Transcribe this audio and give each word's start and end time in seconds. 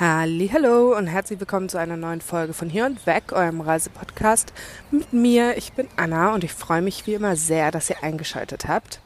Hallo 0.00 0.96
und 0.96 1.08
herzlich 1.08 1.40
willkommen 1.40 1.68
zu 1.68 1.76
einer 1.76 1.96
neuen 1.96 2.20
Folge 2.20 2.52
von 2.52 2.70
Hier 2.70 2.86
und 2.86 3.04
Weg, 3.04 3.32
eurem 3.32 3.60
Reisepodcast 3.60 4.52
mit 4.92 5.12
mir. 5.12 5.56
Ich 5.56 5.72
bin 5.72 5.88
Anna 5.96 6.34
und 6.34 6.44
ich 6.44 6.52
freue 6.52 6.82
mich 6.82 7.08
wie 7.08 7.14
immer 7.14 7.34
sehr, 7.34 7.72
dass 7.72 7.90
ihr 7.90 8.04
eingeschaltet 8.04 8.68
habt. 8.68 9.00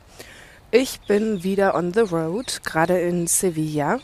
Ich 0.71 1.01
bin 1.01 1.45
wieder 1.45 1.77
on 1.77 1.95
the 1.95 2.01
road, 2.01 2.61
gerade 2.63 3.01
in 3.01 3.27
Sevilla. 3.27 4.01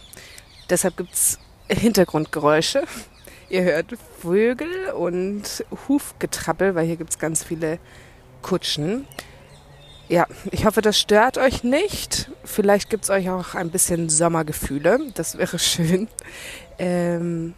Deshalb 0.71 0.97
gibt 0.97 1.13
es 1.13 1.39
Hintergrundgeräusche. 1.69 2.85
Ihr 3.51 3.65
hört 3.65 3.95
Vögel 4.23 4.89
und 4.93 5.67
Hufgetrappel, 5.89 6.75
weil 6.75 6.87
hier 6.87 6.97
gibt 6.97 7.11
es 7.11 7.19
ganz 7.19 7.45
viele 7.45 7.81
Kutschen. 8.41 9.07
Ja, 10.09 10.27
ich 10.53 10.65
hoffe, 10.65 10.81
das 10.81 10.99
stört 10.99 11.37
euch 11.37 11.65
nicht. 11.65 12.31
Vielleicht 12.45 12.89
gibt 12.89 13.05
es 13.05 13.11
euch 13.11 13.29
auch 13.29 13.55
ein 13.55 13.69
bisschen 13.69 14.09
Sommergefühle. 14.09 15.01
Das 15.13 15.37
wäre 15.37 15.59
schön. 15.59 16.09
Ähm, 16.79 17.55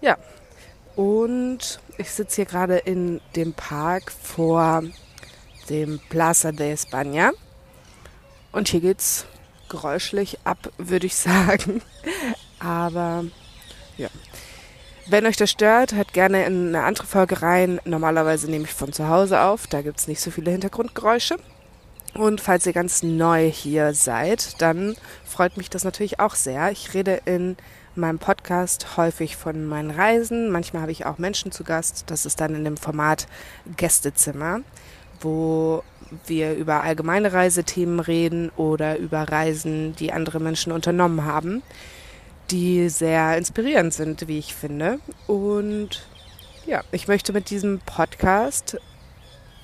ja, 0.00 0.16
und 0.96 1.80
ich 1.96 2.10
sitze 2.10 2.36
hier 2.36 2.44
gerade 2.46 2.78
in 2.78 3.20
dem 3.36 3.52
Park 3.52 4.10
vor 4.10 4.82
dem 5.68 6.00
Plaza 6.08 6.52
de 6.52 6.72
España. 6.72 7.30
Und 8.52 8.68
hier 8.68 8.80
geht's 8.80 9.26
geräuschlich 9.68 10.38
ab, 10.44 10.72
würde 10.78 11.06
ich 11.06 11.16
sagen. 11.16 11.82
Aber 12.58 13.24
ja. 13.96 14.08
Wenn 15.10 15.24
euch 15.24 15.36
das 15.36 15.50
stört, 15.50 15.94
hört 15.94 16.12
gerne 16.12 16.44
in 16.44 16.68
eine 16.68 16.84
andere 16.84 17.06
Folge 17.06 17.40
rein. 17.40 17.80
Normalerweise 17.84 18.50
nehme 18.50 18.64
ich 18.64 18.74
von 18.74 18.92
zu 18.92 19.08
Hause 19.08 19.40
auf, 19.40 19.66
da 19.66 19.80
gibt 19.80 19.98
es 19.98 20.06
nicht 20.06 20.20
so 20.20 20.30
viele 20.30 20.50
Hintergrundgeräusche. 20.50 21.36
Und 22.14 22.40
falls 22.40 22.66
ihr 22.66 22.72
ganz 22.72 23.02
neu 23.02 23.50
hier 23.50 23.94
seid, 23.94 24.60
dann 24.60 24.96
freut 25.24 25.56
mich 25.56 25.70
das 25.70 25.84
natürlich 25.84 26.20
auch 26.20 26.34
sehr. 26.34 26.70
Ich 26.72 26.92
rede 26.92 27.22
in 27.24 27.56
meinem 27.98 28.18
Podcast 28.18 28.96
häufig 28.96 29.36
von 29.36 29.66
meinen 29.66 29.90
Reisen. 29.90 30.50
Manchmal 30.50 30.82
habe 30.82 30.92
ich 30.92 31.06
auch 31.06 31.18
Menschen 31.18 31.52
zu 31.52 31.64
Gast. 31.64 32.04
Das 32.06 32.24
ist 32.24 32.40
dann 32.40 32.54
in 32.54 32.64
dem 32.64 32.76
Format 32.76 33.26
Gästezimmer, 33.76 34.60
wo 35.20 35.82
wir 36.26 36.54
über 36.54 36.82
allgemeine 36.82 37.32
Reisethemen 37.32 38.00
reden 38.00 38.50
oder 38.56 38.98
über 38.98 39.28
Reisen, 39.28 39.94
die 39.96 40.12
andere 40.12 40.40
Menschen 40.40 40.72
unternommen 40.72 41.24
haben, 41.24 41.62
die 42.50 42.88
sehr 42.88 43.36
inspirierend 43.36 43.92
sind, 43.92 44.28
wie 44.28 44.38
ich 44.38 44.54
finde. 44.54 45.00
Und 45.26 46.06
ja, 46.66 46.82
ich 46.92 47.08
möchte 47.08 47.32
mit 47.32 47.50
diesem 47.50 47.80
Podcast 47.80 48.78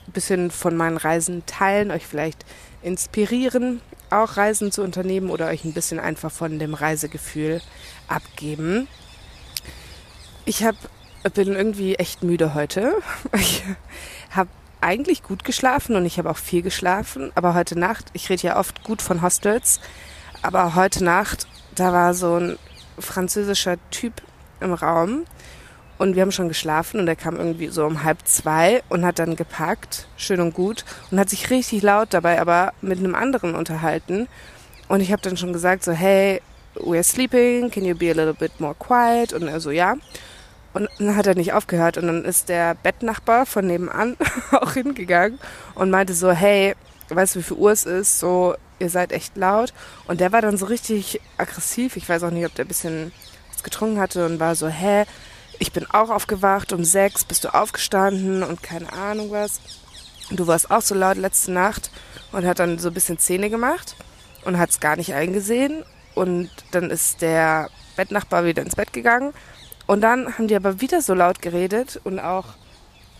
ein 0.06 0.12
bisschen 0.12 0.50
von 0.50 0.76
meinen 0.76 0.96
Reisen 0.96 1.44
teilen, 1.46 1.90
euch 1.90 2.06
vielleicht 2.06 2.44
inspirieren, 2.82 3.80
auch 4.10 4.36
Reisen 4.36 4.72
zu 4.72 4.82
unternehmen 4.82 5.30
oder 5.30 5.48
euch 5.48 5.64
ein 5.64 5.72
bisschen 5.72 6.00
einfach 6.00 6.30
von 6.30 6.58
dem 6.58 6.74
Reisegefühl 6.74 7.60
abgeben. 8.08 8.88
Ich 10.44 10.64
hab, 10.64 10.76
bin 11.34 11.54
irgendwie 11.54 11.94
echt 11.96 12.22
müde 12.22 12.54
heute. 12.54 12.94
Ich 13.36 13.62
habe 14.30 14.50
eigentlich 14.80 15.22
gut 15.22 15.44
geschlafen 15.44 15.96
und 15.96 16.04
ich 16.04 16.18
habe 16.18 16.28
auch 16.28 16.36
viel 16.36 16.60
geschlafen, 16.60 17.30
aber 17.34 17.54
heute 17.54 17.78
Nacht, 17.78 18.06
ich 18.12 18.28
rede 18.28 18.42
ja 18.42 18.58
oft 18.58 18.82
gut 18.82 19.00
von 19.00 19.22
Hostels, 19.22 19.80
aber 20.42 20.74
heute 20.74 21.04
Nacht, 21.04 21.46
da 21.74 21.92
war 21.92 22.14
so 22.14 22.34
ein 22.34 22.58
französischer 22.98 23.76
Typ 23.90 24.20
im 24.60 24.74
Raum 24.74 25.24
und 25.98 26.14
wir 26.14 26.22
haben 26.22 26.32
schon 26.32 26.48
geschlafen 26.48 27.00
und 27.00 27.08
er 27.08 27.16
kam 27.16 27.36
irgendwie 27.36 27.68
so 27.68 27.84
um 27.86 28.02
halb 28.02 28.18
zwei 28.24 28.82
und 28.88 29.04
hat 29.04 29.18
dann 29.18 29.36
gepackt, 29.36 30.06
schön 30.16 30.40
und 30.40 30.54
gut, 30.54 30.84
und 31.10 31.18
hat 31.18 31.30
sich 31.30 31.50
richtig 31.50 31.82
laut 31.82 32.08
dabei 32.10 32.40
aber 32.40 32.72
mit 32.80 32.98
einem 32.98 33.14
anderen 33.14 33.54
unterhalten. 33.54 34.28
Und 34.88 35.00
ich 35.00 35.12
habe 35.12 35.22
dann 35.22 35.36
schon 35.36 35.52
gesagt, 35.52 35.84
so, 35.84 35.92
hey, 35.92 36.40
we're 36.74 37.02
sleeping, 37.02 37.70
can 37.70 37.84
you 37.84 37.94
be 37.94 38.10
a 38.10 38.14
little 38.14 38.34
bit 38.34 38.60
more 38.60 38.74
quiet? 38.74 39.32
Und 39.32 39.48
er 39.48 39.60
so, 39.60 39.70
ja. 39.70 39.96
Und 40.72 40.88
dann 40.98 41.14
hat 41.16 41.26
er 41.26 41.36
nicht 41.36 41.52
aufgehört 41.52 41.98
und 41.98 42.08
dann 42.08 42.24
ist 42.24 42.48
der 42.48 42.74
Bettnachbar 42.74 43.46
von 43.46 43.66
nebenan 43.66 44.16
auch 44.50 44.72
hingegangen 44.72 45.38
und 45.76 45.90
meinte 45.90 46.14
so, 46.14 46.32
hey, 46.32 46.74
weißt 47.08 47.36
du, 47.36 47.38
wie 47.38 47.44
viel 47.44 47.56
Uhr 47.56 47.70
es 47.70 47.86
ist? 47.86 48.18
So, 48.18 48.56
ihr 48.80 48.90
seid 48.90 49.12
echt 49.12 49.36
laut. 49.36 49.72
Und 50.08 50.20
der 50.20 50.32
war 50.32 50.42
dann 50.42 50.56
so 50.56 50.66
richtig 50.66 51.20
aggressiv. 51.38 51.96
Ich 51.96 52.08
weiß 52.08 52.24
auch 52.24 52.30
nicht, 52.30 52.44
ob 52.44 52.54
der 52.56 52.64
ein 52.64 52.68
bisschen 52.68 53.12
was 53.52 53.62
getrunken 53.62 54.00
hatte 54.00 54.26
und 54.26 54.40
war 54.40 54.56
so, 54.56 54.66
hä, 54.66 55.04
ich 55.58 55.72
bin 55.72 55.86
auch 55.90 56.10
aufgewacht 56.10 56.72
um 56.72 56.84
sechs, 56.84 57.24
bist 57.24 57.44
du 57.44 57.54
aufgestanden 57.54 58.42
und 58.42 58.62
keine 58.62 58.92
Ahnung 58.92 59.30
was. 59.30 59.60
Du 60.30 60.46
warst 60.46 60.70
auch 60.70 60.82
so 60.82 60.94
laut 60.94 61.16
letzte 61.16 61.52
Nacht 61.52 61.90
und 62.32 62.46
hat 62.46 62.58
dann 62.58 62.78
so 62.78 62.88
ein 62.88 62.94
bisschen 62.94 63.18
Zähne 63.18 63.50
gemacht 63.50 63.94
und 64.44 64.58
hat 64.58 64.70
es 64.70 64.80
gar 64.80 64.96
nicht 64.96 65.14
eingesehen. 65.14 65.84
Und 66.14 66.50
dann 66.70 66.90
ist 66.90 67.22
der 67.22 67.68
Bettnachbar 67.96 68.44
wieder 68.44 68.62
ins 68.62 68.76
Bett 68.76 68.92
gegangen. 68.92 69.32
Und 69.86 70.00
dann 70.00 70.38
haben 70.38 70.48
die 70.48 70.56
aber 70.56 70.80
wieder 70.80 71.02
so 71.02 71.14
laut 71.14 71.42
geredet 71.42 72.00
und 72.04 72.18
auch 72.18 72.46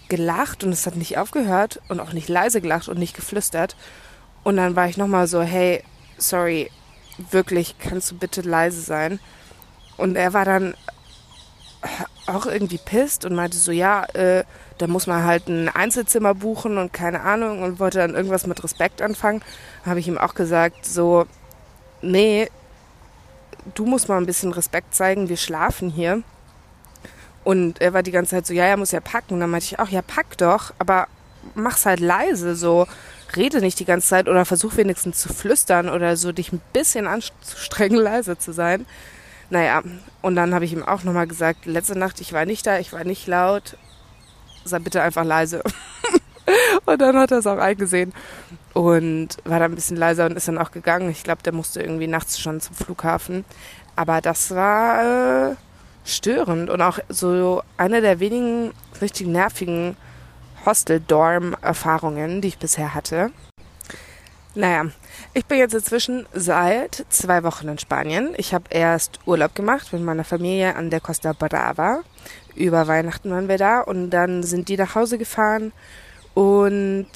gelacht 0.09 0.65
und 0.65 0.73
es 0.73 0.87
hat 0.87 0.97
nicht 0.97 1.19
aufgehört 1.19 1.81
und 1.89 2.01
auch 2.01 2.13
nicht 2.13 2.29
leise 2.29 2.61
gelacht 2.61 2.89
und 2.89 2.99
nicht 2.99 3.17
geflüstert. 3.17 3.77
Und 4.43 4.57
dann 4.57 4.77
war 4.77 4.89
ich 4.89 4.97
nochmal 4.97 5.27
so, 5.27 5.43
hey, 5.43 5.83
sorry, 6.19 6.71
wirklich, 7.31 7.77
kannst 7.79 8.11
du 8.11 8.19
bitte 8.19 8.43
leise 8.43 8.81
sein? 8.81 9.21
Und 9.97 10.17
er 10.17 10.33
war 10.33 10.45
dann 10.45 10.75
auch 12.27 12.47
irgendwie 12.47 12.79
pisst 12.79 13.25
und 13.25 13.35
meinte 13.35 13.57
so, 13.57 13.73
ja, 13.73 14.05
äh, 14.15 14.45
da 14.79 14.87
muss 14.87 15.07
man 15.07 15.25
halt 15.25 15.49
ein 15.49 15.69
Einzelzimmer 15.69 16.35
buchen 16.35 16.79
und 16.79 16.93
keine 16.93 17.21
Ahnung 17.21 17.63
und 17.63 17.79
wollte 17.79 17.99
dann 17.99 18.15
irgendwas 18.15 18.47
mit 18.47 18.63
Respekt 18.65 19.03
anfangen. 19.03 19.43
Habe 19.85 20.01
ich 20.01 20.09
ihm 20.09 20.19
auch 20.19 20.35
gesagt, 20.35 20.87
so, 20.87 21.27
nee, 22.03 22.49
du 23.75 23.87
musst 23.87 24.09
mal 24.09 24.17
ein 24.17 24.27
bisschen 24.27 24.53
Respekt 24.53 24.95
zeigen, 24.95 25.29
wir 25.29 25.37
schlafen 25.37 25.91
hier. 25.91 26.23
Und 27.45 27.81
er 27.81 27.93
war 27.93 28.03
die 28.03 28.11
ganze 28.11 28.31
Zeit 28.31 28.47
so, 28.47 28.55
ja, 28.55 28.65
er 28.65 28.77
muss 28.77 28.91
ja 28.91 29.01
packen. 29.01 29.35
Und 29.35 29.41
dann 29.41 29.51
meinte 29.51 29.67
ich 29.67 29.79
auch, 29.79 29.89
ja, 29.89 30.03
pack 30.03 30.39
doch, 30.39 30.73
aber 30.79 31.09
mach's 31.55 31.85
halt 31.85 32.01
leise, 32.01 32.57
so 32.57 32.87
rede 33.37 33.61
nicht 33.61 33.79
die 33.81 33.85
ganze 33.85 34.09
Zeit 34.09 34.29
oder 34.29 34.45
versuch 34.45 34.77
wenigstens 34.77 35.21
zu 35.21 35.33
flüstern 35.33 35.89
oder 35.89 36.17
so 36.17 36.33
dich 36.33 36.53
ein 36.53 36.61
bisschen 36.73 37.07
anzustrengen, 37.07 37.99
leise 38.03 38.39
zu 38.39 38.53
sein. 38.53 38.87
Naja, 39.55 39.85
und 40.21 40.35
dann 40.35 40.53
habe 40.53 40.65
ich 40.65 40.73
ihm 40.73 40.83
auch 40.83 41.05
nochmal 41.05 41.29
gesagt, 41.29 41.65
letzte 41.65 41.97
Nacht, 41.97 42.21
ich 42.21 42.33
war 42.33 42.45
nicht 42.45 42.67
da, 42.67 42.81
ich 42.81 42.93
war 42.93 43.05
nicht 43.05 43.29
laut, 43.29 43.77
sei 44.65 44.81
bitte 44.81 45.01
einfach 45.01 45.23
leise. 45.23 45.63
und 46.87 47.01
dann 47.01 47.17
hat 47.17 47.31
er 47.31 47.39
es 47.39 47.47
auch 47.47 47.59
eingesehen 47.59 48.13
und 48.73 49.29
war 49.45 49.61
dann 49.61 49.71
ein 49.71 49.77
bisschen 49.77 49.97
leiser 49.97 50.27
und 50.27 50.37
ist 50.37 50.49
dann 50.49 50.59
auch 50.59 50.73
gegangen. 50.73 51.09
Ich 51.09 51.23
glaube, 51.23 51.45
der 51.45 51.53
musste 51.53 51.81
irgendwie 51.81 52.09
nachts 52.09 52.41
schon 52.41 52.61
zum 52.61 52.75
Flughafen. 52.75 53.45
Aber 53.95 54.21
das 54.21 54.53
war 54.53 55.53
äh, 55.53 55.55
störend 56.05 56.69
und 56.69 56.83
auch 56.83 56.99
so 57.09 57.63
eine 57.77 58.01
der 58.01 58.19
wenigen 58.19 58.73
richtig 59.01 59.29
nervigen 59.29 59.97
Hostel-Dorm-Erfahrungen, 60.67 62.41
die 62.41 62.49
ich 62.49 62.59
bisher 62.59 62.93
hatte. 62.93 63.31
Naja, 64.57 64.87
ich 65.33 65.47
bin 65.47 65.59
jetzt 65.59 65.75
inzwischen 65.75 66.27
seit 66.33 67.05
zwei 67.09 67.43
Wochen 67.43 67.69
in 67.69 67.79
Spanien. 67.79 68.35
Ich 68.37 68.55
habe 68.55 68.65
erst 68.71 69.21
Urlaub 69.27 69.55
gemacht 69.55 69.93
mit 69.93 70.03
meiner 70.03 70.25
Familie 70.25 70.77
an 70.77 70.91
der 70.91 71.01
Costa 71.01 71.33
Brava. 71.33 72.03
Über 72.55 72.87
Weihnachten 72.87 73.31
waren 73.31 73.49
wir 73.49 73.59
da 73.59 73.81
und 73.81 74.11
dann 74.11 74.43
sind 74.43 74.69
die 74.69 74.77
nach 74.77 74.95
Hause 74.95 75.19
gefahren 75.19 75.73
und 76.35 77.07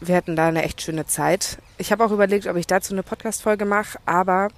wir 0.00 0.16
hatten 0.16 0.36
da 0.36 0.48
eine 0.48 0.62
echt 0.62 0.80
schöne 0.80 1.06
Zeit. 1.06 1.58
Ich 1.76 1.92
habe 1.92 2.04
auch 2.04 2.10
überlegt, 2.10 2.46
ob 2.46 2.56
ich 2.56 2.66
dazu 2.66 2.94
eine 2.94 3.02
Podcast-Folge 3.02 3.66
mache, 3.66 3.98
aber 4.06 4.48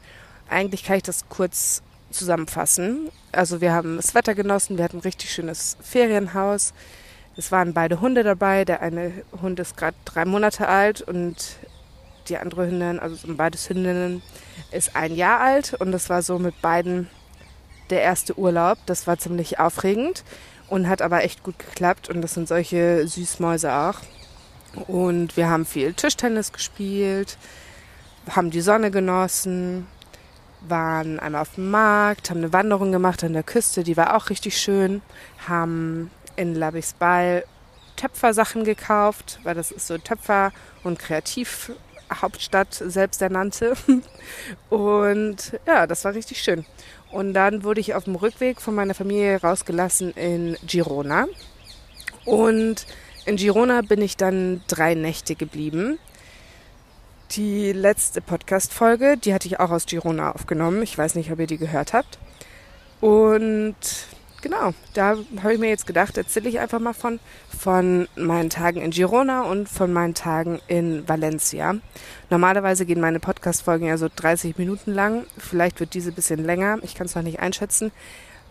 eigentlich 0.48 0.84
kann 0.84 0.96
ich 0.96 1.02
das 1.02 1.28
kurz 1.28 1.82
zusammenfassen. 2.10 3.10
Also 3.32 3.60
wir 3.60 3.72
haben 3.72 3.96
das 3.96 4.14
Wetter 4.14 4.34
genossen, 4.34 4.76
wir 4.76 4.84
hatten 4.84 4.98
ein 4.98 5.02
richtig 5.02 5.32
schönes 5.32 5.76
Ferienhaus. 5.82 6.72
Es 7.36 7.50
waren 7.50 7.72
beide 7.72 8.00
Hunde 8.00 8.22
dabei. 8.22 8.64
Der 8.64 8.82
eine 8.82 9.12
Hund 9.40 9.58
ist 9.58 9.76
gerade 9.76 9.96
drei 10.04 10.24
Monate 10.24 10.68
alt 10.68 11.00
und 11.00 11.56
die 12.28 12.38
andere 12.38 12.66
Hündin, 12.66 12.98
also 12.98 13.16
sind 13.16 13.36
beides 13.36 13.68
Hündinnen, 13.68 14.22
ist 14.70 14.96
ein 14.96 15.14
Jahr 15.14 15.40
alt 15.40 15.74
und 15.74 15.92
das 15.92 16.08
war 16.08 16.22
so 16.22 16.38
mit 16.38 16.60
beiden 16.62 17.08
der 17.90 18.02
erste 18.02 18.38
Urlaub. 18.38 18.78
Das 18.86 19.06
war 19.06 19.18
ziemlich 19.18 19.58
aufregend 19.58 20.24
und 20.68 20.88
hat 20.88 21.02
aber 21.02 21.24
echt 21.24 21.42
gut 21.42 21.58
geklappt 21.58 22.08
und 22.08 22.22
das 22.22 22.34
sind 22.34 22.48
solche 22.48 23.06
Süßmäuse 23.06 23.72
auch. 23.72 24.00
Und 24.86 25.36
wir 25.36 25.50
haben 25.50 25.66
viel 25.66 25.92
Tischtennis 25.92 26.52
gespielt, 26.52 27.36
haben 28.30 28.50
die 28.50 28.62
Sonne 28.62 28.90
genossen, 28.90 29.86
waren 30.62 31.20
einmal 31.20 31.42
auf 31.42 31.54
dem 31.56 31.70
Markt, 31.70 32.30
haben 32.30 32.38
eine 32.38 32.52
Wanderung 32.52 32.92
gemacht 32.92 33.22
an 33.24 33.34
der 33.34 33.42
Küste, 33.42 33.82
die 33.82 33.96
war 33.96 34.16
auch 34.16 34.30
richtig 34.30 34.56
schön, 34.56 35.02
haben 35.46 36.10
in 36.36 36.54
Labisbal 36.54 37.44
Töpfersachen 37.96 38.64
gekauft, 38.64 39.40
weil 39.42 39.54
das 39.54 39.70
ist 39.70 39.86
so 39.86 39.98
Töpfer- 39.98 40.52
und 40.82 40.98
Kreativ- 40.98 41.72
Hauptstadt 42.20 42.74
selbst 42.74 43.22
ernannte. 43.22 43.74
Und 44.70 45.58
ja, 45.66 45.86
das 45.86 46.04
war 46.04 46.14
richtig 46.14 46.42
schön. 46.42 46.64
Und 47.10 47.34
dann 47.34 47.62
wurde 47.62 47.80
ich 47.80 47.94
auf 47.94 48.04
dem 48.04 48.16
Rückweg 48.16 48.60
von 48.60 48.74
meiner 48.74 48.94
Familie 48.94 49.40
rausgelassen 49.40 50.12
in 50.12 50.56
Girona. 50.66 51.26
Und 52.24 52.86
in 53.24 53.36
Girona 53.36 53.82
bin 53.82 54.02
ich 54.02 54.16
dann 54.16 54.62
drei 54.66 54.94
Nächte 54.94 55.34
geblieben. 55.34 55.98
Die 57.32 57.72
letzte 57.72 58.20
Podcast-Folge, 58.20 59.16
die 59.16 59.32
hatte 59.32 59.46
ich 59.46 59.60
auch 59.60 59.70
aus 59.70 59.86
Girona 59.86 60.32
aufgenommen. 60.32 60.82
Ich 60.82 60.98
weiß 60.98 61.14
nicht, 61.14 61.30
ob 61.30 61.38
ihr 61.38 61.46
die 61.46 61.58
gehört 61.58 61.92
habt. 61.92 62.18
Und 63.00 63.74
genau, 64.42 64.74
da 64.92 65.16
habe 65.42 65.54
ich 65.54 65.58
mir 65.58 65.68
jetzt 65.68 65.86
gedacht, 65.86 66.18
erzähle 66.18 66.48
ich 66.48 66.60
einfach 66.60 66.80
mal 66.80 66.92
von, 66.92 67.20
von 67.58 68.08
meinen 68.16 68.50
Tagen 68.50 68.82
in 68.82 68.90
Girona 68.90 69.42
und 69.42 69.68
von 69.68 69.92
meinen 69.92 70.14
Tagen 70.14 70.60
in 70.66 71.08
Valencia. 71.08 71.76
Normalerweise 72.28 72.84
gehen 72.84 73.00
meine 73.00 73.20
Podcast-Folgen 73.20 73.86
ja 73.86 73.96
so 73.96 74.08
30 74.14 74.58
Minuten 74.58 74.92
lang. 74.92 75.24
Vielleicht 75.38 75.80
wird 75.80 75.94
diese 75.94 76.12
bisschen 76.12 76.44
länger. 76.44 76.78
Ich 76.82 76.94
kann 76.94 77.06
es 77.06 77.14
noch 77.14 77.22
nicht 77.22 77.40
einschätzen. 77.40 77.92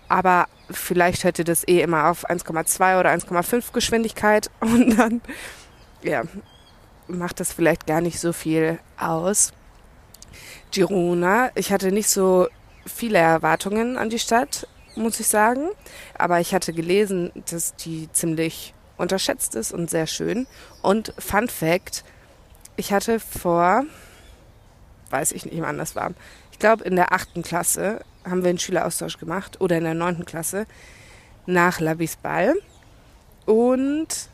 Aber 0.07 0.47
vielleicht 0.69 1.23
hätte 1.23 1.43
das 1.43 1.67
eh 1.67 1.81
immer 1.81 2.09
auf 2.09 2.29
1,2 2.29 2.99
oder 2.99 3.11
1,5 3.11 3.71
Geschwindigkeit 3.71 4.49
und 4.59 4.97
dann, 4.97 5.21
ja, 6.01 6.23
macht 7.07 7.39
das 7.39 7.53
vielleicht 7.53 7.85
gar 7.85 8.01
nicht 8.01 8.19
so 8.19 8.33
viel 8.33 8.79
aus. 8.97 9.53
Girona, 10.71 11.51
ich 11.55 11.71
hatte 11.71 11.91
nicht 11.91 12.09
so 12.09 12.47
viele 12.85 13.19
Erwartungen 13.19 13.97
an 13.97 14.09
die 14.09 14.19
Stadt, 14.19 14.67
muss 14.95 15.19
ich 15.19 15.27
sagen. 15.27 15.69
Aber 16.17 16.39
ich 16.39 16.53
hatte 16.53 16.73
gelesen, 16.73 17.31
dass 17.49 17.75
die 17.75 18.11
ziemlich 18.11 18.73
unterschätzt 18.97 19.55
ist 19.55 19.73
und 19.73 19.89
sehr 19.89 20.07
schön. 20.07 20.47
Und 20.81 21.13
Fun 21.17 21.47
Fact, 21.47 22.03
ich 22.75 22.93
hatte 22.93 23.19
vor, 23.19 23.83
weiß 25.09 25.31
ich 25.33 25.45
nicht, 25.45 25.61
wann 25.61 25.77
das 25.77 25.95
war, 25.95 26.11
ich 26.51 26.59
glaube 26.59 26.83
in 26.83 26.95
der 26.95 27.11
achten 27.11 27.41
Klasse 27.41 28.01
haben 28.23 28.43
wir 28.43 28.49
einen 28.49 28.59
Schüleraustausch 28.59 29.17
gemacht 29.17 29.59
oder 29.59 29.77
in 29.77 29.83
der 29.83 29.95
neunten 29.95 30.25
Klasse 30.25 30.67
nach 31.45 31.79
Labisbal. 31.79 32.53
Und 33.45 34.29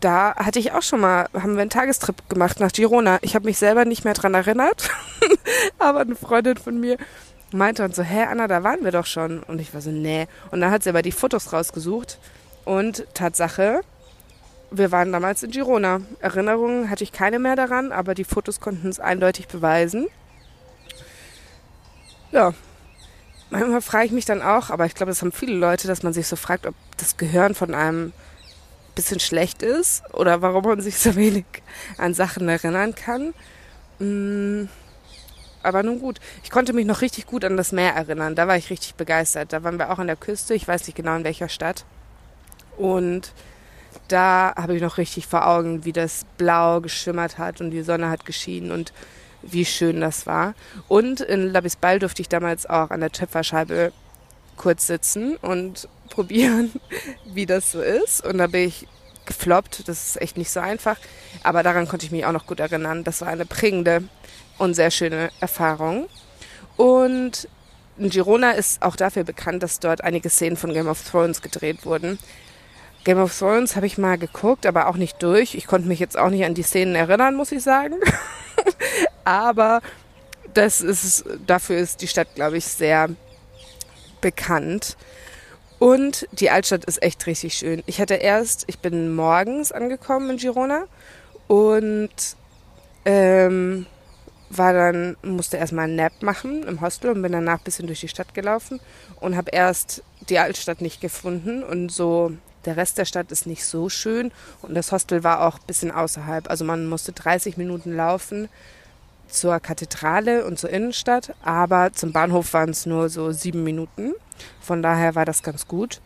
da 0.00 0.34
hatte 0.36 0.58
ich 0.58 0.72
auch 0.72 0.82
schon 0.82 1.00
mal, 1.00 1.28
haben 1.34 1.54
wir 1.54 1.62
einen 1.62 1.70
Tagestrip 1.70 2.28
gemacht 2.28 2.60
nach 2.60 2.72
Girona. 2.72 3.18
Ich 3.22 3.34
habe 3.34 3.46
mich 3.46 3.58
selber 3.58 3.84
nicht 3.84 4.04
mehr 4.04 4.14
dran 4.14 4.34
erinnert, 4.34 4.88
aber 5.78 6.00
eine 6.00 6.16
Freundin 6.16 6.56
von 6.56 6.78
mir 6.80 6.96
meinte 7.56 7.82
dann 7.82 7.92
so, 7.92 8.02
hä 8.02 8.24
Anna, 8.24 8.48
da 8.48 8.62
waren 8.62 8.84
wir 8.84 8.92
doch 8.92 9.06
schon. 9.06 9.42
Und 9.42 9.60
ich 9.60 9.74
war 9.74 9.80
so, 9.80 9.90
nee. 9.90 10.26
Und 10.50 10.60
dann 10.60 10.70
hat 10.70 10.82
sie 10.82 10.90
aber 10.90 11.02
die 11.02 11.12
Fotos 11.12 11.52
rausgesucht 11.52 12.18
und 12.64 13.06
Tatsache, 13.14 13.82
wir 14.70 14.92
waren 14.92 15.12
damals 15.12 15.42
in 15.42 15.50
Girona. 15.50 16.00
Erinnerungen 16.20 16.90
hatte 16.90 17.04
ich 17.04 17.12
keine 17.12 17.38
mehr 17.38 17.56
daran, 17.56 17.92
aber 17.92 18.14
die 18.14 18.24
Fotos 18.24 18.60
konnten 18.60 18.88
es 18.88 19.00
eindeutig 19.00 19.48
beweisen. 19.48 20.08
Ja, 22.32 22.52
manchmal 23.50 23.80
frage 23.80 24.06
ich 24.06 24.12
mich 24.12 24.24
dann 24.24 24.42
auch, 24.42 24.70
aber 24.70 24.86
ich 24.86 24.94
glaube, 24.94 25.12
das 25.12 25.22
haben 25.22 25.32
viele 25.32 25.54
Leute, 25.54 25.86
dass 25.86 26.02
man 26.02 26.12
sich 26.12 26.26
so 26.26 26.36
fragt, 26.36 26.66
ob 26.66 26.74
das 26.96 27.16
Gehirn 27.16 27.54
von 27.54 27.74
einem 27.74 28.12
bisschen 28.96 29.20
schlecht 29.20 29.62
ist 29.62 30.02
oder 30.12 30.42
warum 30.42 30.64
man 30.64 30.80
sich 30.80 30.98
so 30.98 31.14
wenig 31.14 31.44
an 31.98 32.14
Sachen 32.14 32.48
erinnern 32.48 32.94
kann. 32.94 33.34
Mm, 34.00 34.68
aber 35.62 35.82
nun 35.82 36.00
gut, 36.00 36.20
ich 36.42 36.50
konnte 36.50 36.72
mich 36.72 36.86
noch 36.86 37.00
richtig 37.00 37.26
gut 37.26 37.44
an 37.44 37.56
das 37.56 37.72
Meer 37.72 37.94
erinnern. 37.94 38.34
Da 38.34 38.48
war 38.48 38.56
ich 38.56 38.70
richtig 38.70 38.94
begeistert. 38.94 39.52
Da 39.52 39.64
waren 39.64 39.78
wir 39.78 39.90
auch 39.90 39.98
an 39.98 40.06
der 40.06 40.16
Küste, 40.16 40.54
ich 40.54 40.66
weiß 40.66 40.86
nicht 40.86 40.96
genau 40.96 41.16
in 41.16 41.24
welcher 41.24 41.48
Stadt. 41.48 41.84
Und 42.76 43.32
da 44.08 44.52
habe 44.56 44.76
ich 44.76 44.82
noch 44.82 44.98
richtig 44.98 45.26
vor 45.26 45.46
Augen, 45.46 45.84
wie 45.84 45.92
das 45.92 46.26
Blau 46.36 46.80
geschimmert 46.80 47.38
hat 47.38 47.60
und 47.60 47.70
die 47.70 47.82
Sonne 47.82 48.10
hat 48.10 48.24
geschienen 48.24 48.70
und 48.70 48.92
wie 49.42 49.64
schön 49.64 50.00
das 50.00 50.26
war. 50.26 50.54
Und 50.88 51.20
in 51.20 51.52
Labisbal 51.52 51.98
durfte 51.98 52.22
ich 52.22 52.28
damals 52.28 52.66
auch 52.66 52.90
an 52.90 53.00
der 53.00 53.12
Töpferscheibe 53.12 53.92
kurz 54.56 54.86
sitzen 54.86 55.36
und 55.36 55.88
probieren, 56.10 56.72
wie 57.24 57.46
das 57.46 57.72
so 57.72 57.80
ist. 57.80 58.24
Und 58.24 58.38
da 58.38 58.46
bin 58.46 58.68
ich 58.68 58.86
gefloppt. 59.26 59.88
Das 59.88 60.08
ist 60.08 60.22
echt 60.22 60.36
nicht 60.36 60.50
so 60.50 60.60
einfach. 60.60 60.96
Aber 61.42 61.62
daran 61.62 61.88
konnte 61.88 62.06
ich 62.06 62.12
mich 62.12 62.24
auch 62.24 62.32
noch 62.32 62.46
gut 62.46 62.60
erinnern. 62.60 63.04
Das 63.04 63.20
war 63.20 63.28
eine 63.28 63.44
prägende 63.44 64.04
und 64.58 64.74
sehr 64.74 64.90
schöne 64.90 65.30
Erfahrung. 65.40 66.08
Und 66.76 67.48
Girona 67.98 68.52
ist 68.52 68.82
auch 68.82 68.96
dafür 68.96 69.24
bekannt, 69.24 69.62
dass 69.62 69.80
dort 69.80 70.04
einige 70.04 70.28
Szenen 70.28 70.56
von 70.56 70.72
Game 70.72 70.88
of 70.88 71.02
Thrones 71.02 71.40
gedreht 71.42 71.86
wurden. 71.86 72.18
Game 73.04 73.18
of 73.18 73.38
Thrones 73.38 73.76
habe 73.76 73.86
ich 73.86 73.98
mal 73.98 74.18
geguckt, 74.18 74.66
aber 74.66 74.88
auch 74.88 74.96
nicht 74.96 75.22
durch. 75.22 75.54
Ich 75.54 75.66
konnte 75.66 75.88
mich 75.88 76.00
jetzt 76.00 76.18
auch 76.18 76.28
nicht 76.28 76.44
an 76.44 76.54
die 76.54 76.62
Szenen 76.62 76.94
erinnern, 76.94 77.36
muss 77.36 77.52
ich 77.52 77.62
sagen. 77.62 77.94
aber 79.24 79.80
das 80.52 80.80
ist, 80.80 81.24
dafür 81.46 81.78
ist 81.78 82.02
die 82.02 82.08
Stadt, 82.08 82.34
glaube 82.34 82.56
ich, 82.56 82.64
sehr 82.64 83.08
bekannt. 84.20 84.96
Und 85.78 86.26
die 86.32 86.50
Altstadt 86.50 86.84
ist 86.86 87.02
echt 87.02 87.26
richtig 87.26 87.54
schön. 87.54 87.82
Ich 87.86 88.00
hatte 88.00 88.14
erst, 88.14 88.64
ich 88.66 88.78
bin 88.78 89.14
morgens 89.14 89.72
angekommen 89.72 90.30
in 90.30 90.36
Girona 90.38 90.86
und 91.48 92.10
ähm, 93.04 93.86
war 94.50 94.72
dann, 94.72 95.16
musste 95.22 95.56
erstmal 95.56 95.84
einen 95.84 95.96
Nap 95.96 96.22
machen 96.22 96.62
im 96.62 96.80
Hostel 96.80 97.10
und 97.10 97.22
bin 97.22 97.32
danach 97.32 97.58
ein 97.58 97.64
bisschen 97.64 97.86
durch 97.86 98.00
die 98.00 98.08
Stadt 98.08 98.34
gelaufen 98.34 98.80
und 99.20 99.36
habe 99.36 99.50
erst 99.50 100.02
die 100.28 100.38
Altstadt 100.38 100.80
nicht 100.80 101.00
gefunden 101.00 101.62
und 101.62 101.90
so 101.90 102.32
der 102.64 102.76
Rest 102.76 102.98
der 102.98 103.04
Stadt 103.04 103.30
ist 103.30 103.46
nicht 103.46 103.64
so 103.64 103.88
schön 103.88 104.32
und 104.62 104.74
das 104.74 104.92
Hostel 104.92 105.24
war 105.24 105.46
auch 105.46 105.58
ein 105.58 105.66
bisschen 105.66 105.90
außerhalb. 105.90 106.50
Also 106.50 106.64
man 106.64 106.86
musste 106.86 107.12
30 107.12 107.56
Minuten 107.56 107.94
laufen 107.94 108.48
zur 109.28 109.60
Kathedrale 109.60 110.44
und 110.44 110.58
zur 110.58 110.70
Innenstadt, 110.70 111.34
aber 111.42 111.92
zum 111.92 112.12
Bahnhof 112.12 112.52
waren 112.52 112.70
es 112.70 112.86
nur 112.86 113.08
so 113.08 113.32
sieben 113.32 113.64
Minuten. 113.64 114.14
Von 114.60 114.82
daher 114.82 115.14
war 115.14 115.24
das 115.24 115.42
ganz 115.42 115.66
gut. 115.66 116.00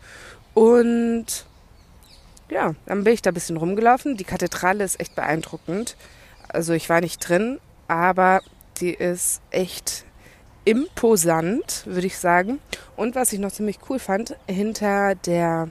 Und 0.53 1.45
ja, 2.49 2.75
dann 2.85 3.03
bin 3.03 3.13
ich 3.13 3.21
da 3.21 3.31
ein 3.31 3.33
bisschen 3.33 3.57
rumgelaufen. 3.57 4.17
Die 4.17 4.23
Kathedrale 4.23 4.83
ist 4.83 4.99
echt 4.99 5.15
beeindruckend. 5.15 5.95
Also 6.47 6.73
ich 6.73 6.89
war 6.89 7.01
nicht 7.01 7.27
drin, 7.27 7.59
aber 7.91 8.41
die 8.77 8.93
ist 8.93 9.41
echt 9.51 10.05
imposant, 10.63 11.83
würde 11.85 12.07
ich 12.07 12.17
sagen. 12.17 12.59
Und 12.95 13.15
was 13.15 13.33
ich 13.33 13.39
noch 13.39 13.51
ziemlich 13.51 13.79
cool 13.89 13.99
fand, 13.99 14.37
hinter 14.47 15.15
der 15.15 15.67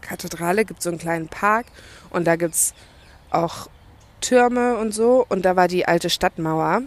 Kathedrale 0.00 0.64
gibt 0.64 0.80
es 0.80 0.84
so 0.84 0.90
einen 0.90 0.98
kleinen 0.98 1.28
Park 1.28 1.66
und 2.08 2.26
da 2.26 2.36
gibt 2.36 2.54
es 2.54 2.72
auch 3.30 3.68
Türme 4.22 4.78
und 4.78 4.92
so. 4.94 5.26
Und 5.28 5.44
da 5.44 5.54
war 5.54 5.68
die 5.68 5.86
alte 5.86 6.08
Stadtmauer. 6.08 6.82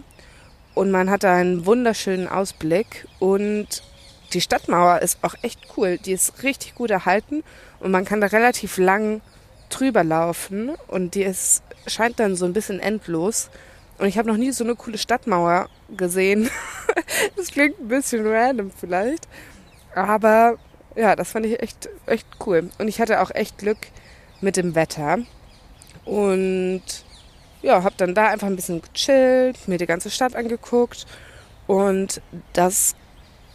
Und 0.74 0.90
man 0.90 1.08
hat 1.08 1.22
da 1.22 1.34
einen 1.34 1.64
wunderschönen 1.64 2.26
Ausblick. 2.26 3.06
Und 3.20 3.84
die 4.32 4.40
Stadtmauer 4.40 4.98
ist 5.02 5.18
auch 5.22 5.34
echt 5.42 5.60
cool. 5.76 5.98
Die 5.98 6.12
ist 6.12 6.42
richtig 6.42 6.74
gut 6.74 6.90
erhalten 6.90 7.44
und 7.78 7.92
man 7.92 8.04
kann 8.04 8.20
da 8.20 8.26
relativ 8.26 8.76
lang 8.76 9.20
drüber 9.70 10.02
laufen. 10.02 10.70
Und 10.88 11.14
die 11.14 11.22
ist, 11.22 11.62
scheint 11.86 12.18
dann 12.18 12.34
so 12.34 12.44
ein 12.44 12.52
bisschen 12.52 12.80
endlos. 12.80 13.50
Und 13.98 14.06
ich 14.06 14.16
habe 14.16 14.28
noch 14.28 14.36
nie 14.36 14.52
so 14.52 14.64
eine 14.64 14.76
coole 14.76 14.98
Stadtmauer 14.98 15.68
gesehen. 15.96 16.48
das 17.36 17.48
klingt 17.48 17.80
ein 17.80 17.88
bisschen 17.88 18.26
random 18.26 18.70
vielleicht. 18.70 19.26
Aber 19.94 20.56
ja, 20.94 21.16
das 21.16 21.30
fand 21.30 21.46
ich 21.46 21.60
echt, 21.60 21.88
echt 22.06 22.26
cool. 22.46 22.70
Und 22.78 22.88
ich 22.88 23.00
hatte 23.00 23.20
auch 23.20 23.30
echt 23.32 23.58
Glück 23.58 23.78
mit 24.40 24.56
dem 24.56 24.74
Wetter. 24.74 25.18
Und 26.04 26.82
ja, 27.62 27.82
habe 27.82 27.94
dann 27.96 28.14
da 28.14 28.28
einfach 28.28 28.46
ein 28.46 28.56
bisschen 28.56 28.82
gechillt, 28.82 29.66
mir 29.66 29.78
die 29.78 29.86
ganze 29.86 30.10
Stadt 30.10 30.36
angeguckt 30.36 31.06
und 31.66 32.20
das, 32.52 32.94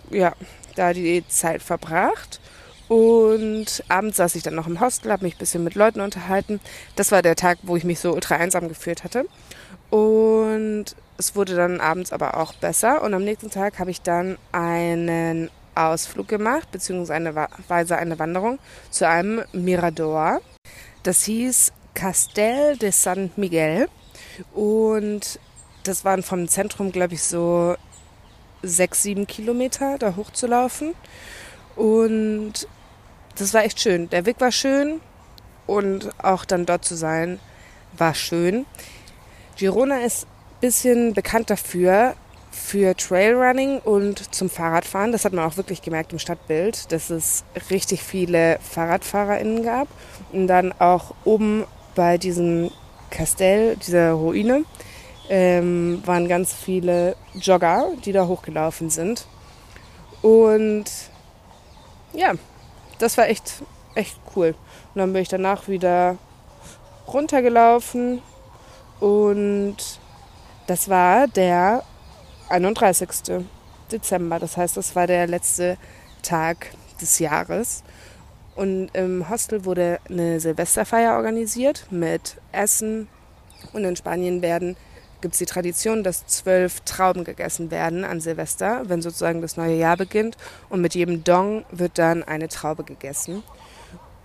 ja, 0.09 0.33
da 0.75 0.93
die 0.93 1.25
Zeit 1.27 1.63
verbracht. 1.63 2.39
Und 2.87 3.83
abends 3.87 4.17
saß 4.17 4.35
ich 4.35 4.43
dann 4.43 4.55
noch 4.55 4.67
im 4.67 4.79
Hostel, 4.79 5.11
habe 5.11 5.23
mich 5.23 5.35
ein 5.35 5.39
bisschen 5.39 5.63
mit 5.63 5.75
Leuten 5.75 6.01
unterhalten. 6.01 6.59
Das 6.95 7.11
war 7.11 7.21
der 7.21 7.35
Tag, 7.35 7.59
wo 7.63 7.75
ich 7.75 7.83
mich 7.83 7.99
so 7.99 8.13
ultra 8.13 8.35
einsam 8.35 8.67
gefühlt 8.67 9.03
hatte. 9.03 9.25
Und 9.89 10.85
es 11.17 11.35
wurde 11.35 11.55
dann 11.55 11.79
abends 11.79 12.11
aber 12.11 12.37
auch 12.37 12.53
besser. 12.53 13.01
Und 13.01 13.13
am 13.13 13.23
nächsten 13.23 13.49
Tag 13.49 13.79
habe 13.79 13.91
ich 13.91 14.01
dann 14.01 14.37
einen 14.51 15.49
Ausflug 15.75 16.27
gemacht, 16.27 16.71
beziehungsweise 16.71 17.97
eine 17.97 18.19
Wanderung 18.19 18.59
zu 18.91 19.07
einem 19.07 19.43
Mirador. 19.53 20.41
Das 21.03 21.23
hieß 21.23 21.71
Castel 21.93 22.77
de 22.77 22.91
San 22.91 23.31
Miguel. 23.35 23.87
Und 24.53 25.39
das 25.83 26.05
waren 26.05 26.23
vom 26.23 26.47
Zentrum, 26.47 26.91
glaube 26.91 27.13
ich, 27.15 27.23
so 27.23 27.75
sechs, 28.61 29.03
sieben 29.03 29.27
Kilometer 29.27 29.97
da 29.97 30.15
hochzulaufen. 30.15 30.93
Und 31.75 32.67
das 33.37 33.53
war 33.53 33.63
echt 33.63 33.79
schön. 33.79 34.09
Der 34.09 34.25
Weg 34.25 34.39
war 34.39 34.51
schön 34.51 35.01
und 35.65 36.09
auch 36.23 36.45
dann 36.45 36.65
dort 36.65 36.85
zu 36.85 36.95
sein 36.95 37.39
war 37.97 38.13
schön. 38.13 38.65
Girona 39.57 39.99
ist 39.99 40.25
ein 40.25 40.59
bisschen 40.61 41.13
bekannt 41.13 41.49
dafür, 41.49 42.15
für 42.53 42.95
Trailrunning 42.95 43.79
und 43.79 44.33
zum 44.33 44.49
Fahrradfahren. 44.49 45.11
Das 45.11 45.25
hat 45.25 45.33
man 45.33 45.45
auch 45.45 45.57
wirklich 45.57 45.81
gemerkt 45.81 46.13
im 46.13 46.19
Stadtbild, 46.19 46.91
dass 46.91 47.09
es 47.09 47.43
richtig 47.69 48.03
viele 48.03 48.59
FahrradfahrerInnen 48.61 49.63
gab. 49.63 49.87
Und 50.31 50.47
dann 50.47 50.71
auch 50.79 51.15
oben 51.25 51.65
bei 51.95 52.17
diesem 52.17 52.69
Kastell, 53.09 53.75
dieser 53.77 54.13
Ruine, 54.13 54.65
ähm, 55.29 56.01
waren 56.05 56.27
ganz 56.27 56.53
viele 56.53 57.15
Jogger, 57.33 57.89
die 58.05 58.11
da 58.11 58.27
hochgelaufen 58.27 58.89
sind. 58.89 59.25
Und 60.21 60.85
ja, 62.13 62.33
das 62.99 63.17
war 63.17 63.27
echt, 63.27 63.63
echt 63.95 64.17
cool. 64.35 64.55
Und 64.93 64.99
dann 64.99 65.13
bin 65.13 65.21
ich 65.21 65.29
danach 65.29 65.67
wieder 65.67 66.17
runtergelaufen 67.07 68.21
und 68.99 69.77
das 70.67 70.87
war 70.89 71.27
der 71.27 71.83
31. 72.49 73.09
Dezember. 73.91 74.39
Das 74.39 74.57
heißt, 74.57 74.77
das 74.77 74.95
war 74.95 75.07
der 75.07 75.27
letzte 75.27 75.77
Tag 76.21 76.71
des 77.01 77.19
Jahres. 77.19 77.83
Und 78.55 78.89
im 78.93 79.29
Hostel 79.29 79.65
wurde 79.65 79.99
eine 80.09 80.39
Silvesterfeier 80.39 81.15
organisiert 81.15 81.87
mit 81.89 82.37
Essen. 82.51 83.07
Und 83.73 83.83
in 83.83 83.95
Spanien 83.95 84.41
werden 84.41 84.77
gibt 85.23 85.35
es 85.35 85.39
die 85.39 85.45
Tradition, 85.45 86.03
dass 86.03 86.27
zwölf 86.27 86.81
Trauben 86.81 87.23
gegessen 87.23 87.71
werden 87.71 88.03
an 88.03 88.19
Silvester, 88.19 88.83
wenn 88.89 89.01
sozusagen 89.01 89.41
das 89.41 89.55
neue 89.55 89.77
Jahr 89.77 89.95
beginnt. 89.95 90.35
Und 90.69 90.81
mit 90.81 90.95
jedem 90.95 91.23
Dong 91.23 91.63
wird 91.71 91.97
dann 91.97 92.23
eine 92.23 92.49
Traube 92.49 92.83
gegessen. 92.83 93.41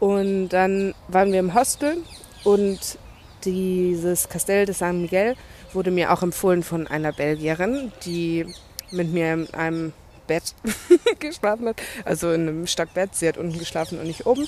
Und 0.00 0.48
dann 0.48 0.94
waren 1.06 1.30
wir 1.32 1.38
im 1.38 1.54
Hostel 1.54 1.98
und 2.42 2.98
dieses 3.44 4.28
Castel 4.28 4.66
de 4.66 4.74
San 4.74 5.02
Miguel 5.02 5.36
wurde 5.72 5.92
mir 5.92 6.12
auch 6.12 6.22
empfohlen 6.22 6.64
von 6.64 6.88
einer 6.88 7.12
Belgierin, 7.12 7.92
die 8.04 8.52
mit 8.90 9.12
mir 9.12 9.34
in 9.34 9.54
einem 9.54 9.92
Bett 10.28 10.54
geschlafen 11.18 11.66
hat, 11.66 11.82
also 12.04 12.30
in 12.30 12.42
einem 12.42 12.66
Stockbett. 12.68 13.16
Sie 13.16 13.26
hat 13.26 13.36
unten 13.36 13.58
geschlafen 13.58 13.98
und 13.98 14.06
nicht 14.06 14.26
oben. 14.26 14.46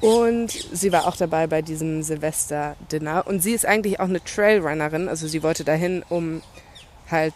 Und 0.00 0.50
sie 0.50 0.92
war 0.92 1.06
auch 1.06 1.16
dabei 1.16 1.46
bei 1.46 1.60
diesem 1.60 2.02
Silvester-Dinner. 2.02 3.26
Und 3.26 3.42
sie 3.42 3.52
ist 3.52 3.66
eigentlich 3.66 4.00
auch 4.00 4.08
eine 4.08 4.24
Trailrunnerin, 4.24 5.08
also 5.08 5.28
sie 5.28 5.42
wollte 5.42 5.64
dahin, 5.64 6.02
um 6.08 6.42
halt 7.10 7.34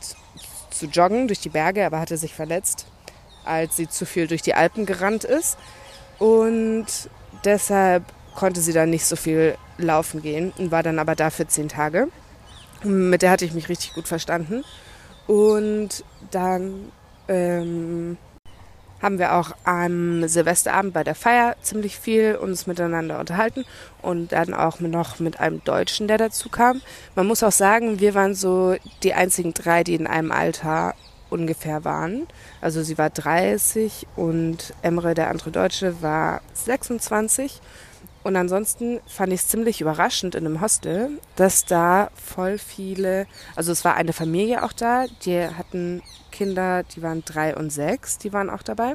zu 0.70 0.86
joggen 0.86 1.26
durch 1.26 1.40
die 1.40 1.50
Berge, 1.50 1.84
aber 1.84 2.00
hatte 2.00 2.16
sich 2.16 2.34
verletzt, 2.34 2.86
als 3.44 3.76
sie 3.76 3.88
zu 3.88 4.06
viel 4.06 4.26
durch 4.26 4.42
die 4.42 4.54
Alpen 4.54 4.86
gerannt 4.86 5.24
ist. 5.24 5.58
Und 6.18 6.86
deshalb 7.44 8.04
konnte 8.34 8.60
sie 8.60 8.72
dann 8.72 8.90
nicht 8.90 9.04
so 9.04 9.16
viel 9.16 9.56
laufen 9.78 10.22
gehen 10.22 10.52
und 10.58 10.70
war 10.70 10.82
dann 10.82 10.98
aber 10.98 11.14
da 11.14 11.30
für 11.30 11.46
zehn 11.46 11.68
Tage. 11.68 12.08
Mit 12.84 13.22
der 13.22 13.30
hatte 13.30 13.44
ich 13.44 13.52
mich 13.52 13.68
richtig 13.68 13.94
gut 13.94 14.08
verstanden. 14.08 14.64
Und 15.26 16.04
dann 16.30 16.92
ähm, 17.30 18.18
haben 19.00 19.18
wir 19.18 19.34
auch 19.34 19.52
am 19.64 20.28
Silvesterabend 20.28 20.92
bei 20.92 21.04
der 21.04 21.14
Feier 21.14 21.56
ziemlich 21.62 21.98
viel 21.98 22.34
uns 22.34 22.66
miteinander 22.66 23.18
unterhalten 23.18 23.64
und 24.02 24.32
dann 24.32 24.52
auch 24.52 24.80
noch 24.80 25.20
mit 25.20 25.40
einem 25.40 25.64
Deutschen, 25.64 26.06
der 26.06 26.18
dazu 26.18 26.50
kam. 26.50 26.82
Man 27.14 27.26
muss 27.26 27.42
auch 27.42 27.52
sagen, 27.52 28.00
wir 28.00 28.14
waren 28.14 28.34
so 28.34 28.76
die 29.02 29.14
einzigen 29.14 29.54
drei, 29.54 29.84
die 29.84 29.94
in 29.94 30.06
einem 30.06 30.32
Alter 30.32 30.94
ungefähr 31.30 31.84
waren. 31.84 32.26
Also 32.60 32.82
sie 32.82 32.98
war 32.98 33.08
30 33.08 34.06
und 34.16 34.74
Emre, 34.82 35.14
der 35.14 35.30
andere 35.30 35.50
Deutsche, 35.50 36.02
war 36.02 36.42
26. 36.52 37.60
Und 38.22 38.36
ansonsten 38.36 39.00
fand 39.06 39.32
ich 39.32 39.40
es 39.40 39.48
ziemlich 39.48 39.80
überraschend 39.80 40.34
in 40.34 40.44
einem 40.44 40.60
Hostel, 40.60 41.10
dass 41.36 41.64
da 41.64 42.10
voll 42.14 42.58
viele, 42.58 43.26
also 43.56 43.72
es 43.72 43.84
war 43.84 43.94
eine 43.94 44.12
Familie 44.12 44.62
auch 44.62 44.72
da, 44.72 45.06
die 45.24 45.46
hatten 45.46 46.02
Kinder, 46.30 46.82
die 46.82 47.02
waren 47.02 47.24
drei 47.24 47.56
und 47.56 47.70
sechs, 47.70 48.18
die 48.18 48.32
waren 48.32 48.50
auch 48.50 48.62
dabei. 48.62 48.94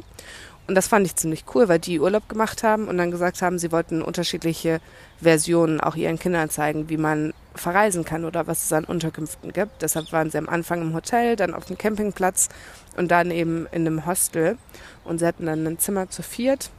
Und 0.67 0.74
das 0.75 0.88
fand 0.88 1.05
ich 1.05 1.15
ziemlich 1.15 1.46
cool, 1.53 1.67
weil 1.67 1.79
die 1.79 2.00
Urlaub 2.00 2.27
gemacht 2.27 2.63
haben 2.63 2.88
und 2.88 2.98
dann 2.98 3.12
gesagt 3.12 3.41
haben, 3.41 3.60
sie 3.60 3.72
wollten 3.72 4.01
unterschiedliche 4.01 4.79
Versionen 5.22 5.79
auch 5.79 5.96
ihren 5.96 6.17
Kindern 6.17 6.50
zeigen, 6.50 6.89
wie 6.89 6.98
man 6.98 7.34
verreisen 7.53 8.03
kann 8.03 8.25
oder 8.25 8.48
was 8.48 8.65
es 8.65 8.74
an 8.74 8.84
Unterkünften 8.84 9.53
gibt. 9.53 9.82
Deshalb 9.82 10.12
waren 10.12 10.32
sie 10.32 10.39
am 10.39 10.50
Anfang 10.50 10.82
im 10.82 10.94
Hotel, 10.94 11.36
dann 11.36 11.53
auf 11.53 11.65
dem 11.65 11.77
Campingplatz 11.77 12.50
und 12.98 13.10
dann 13.10 13.29
eben 13.29 13.67
in 13.72 13.88
einem 13.88 14.05
Hostel. 14.08 14.58
Und 15.03 15.20
sie 15.20 15.27
hatten 15.27 15.46
dann 15.46 15.65
ein 15.65 15.77
Zimmer 15.77 16.10
zu 16.10 16.24
viert 16.24 16.72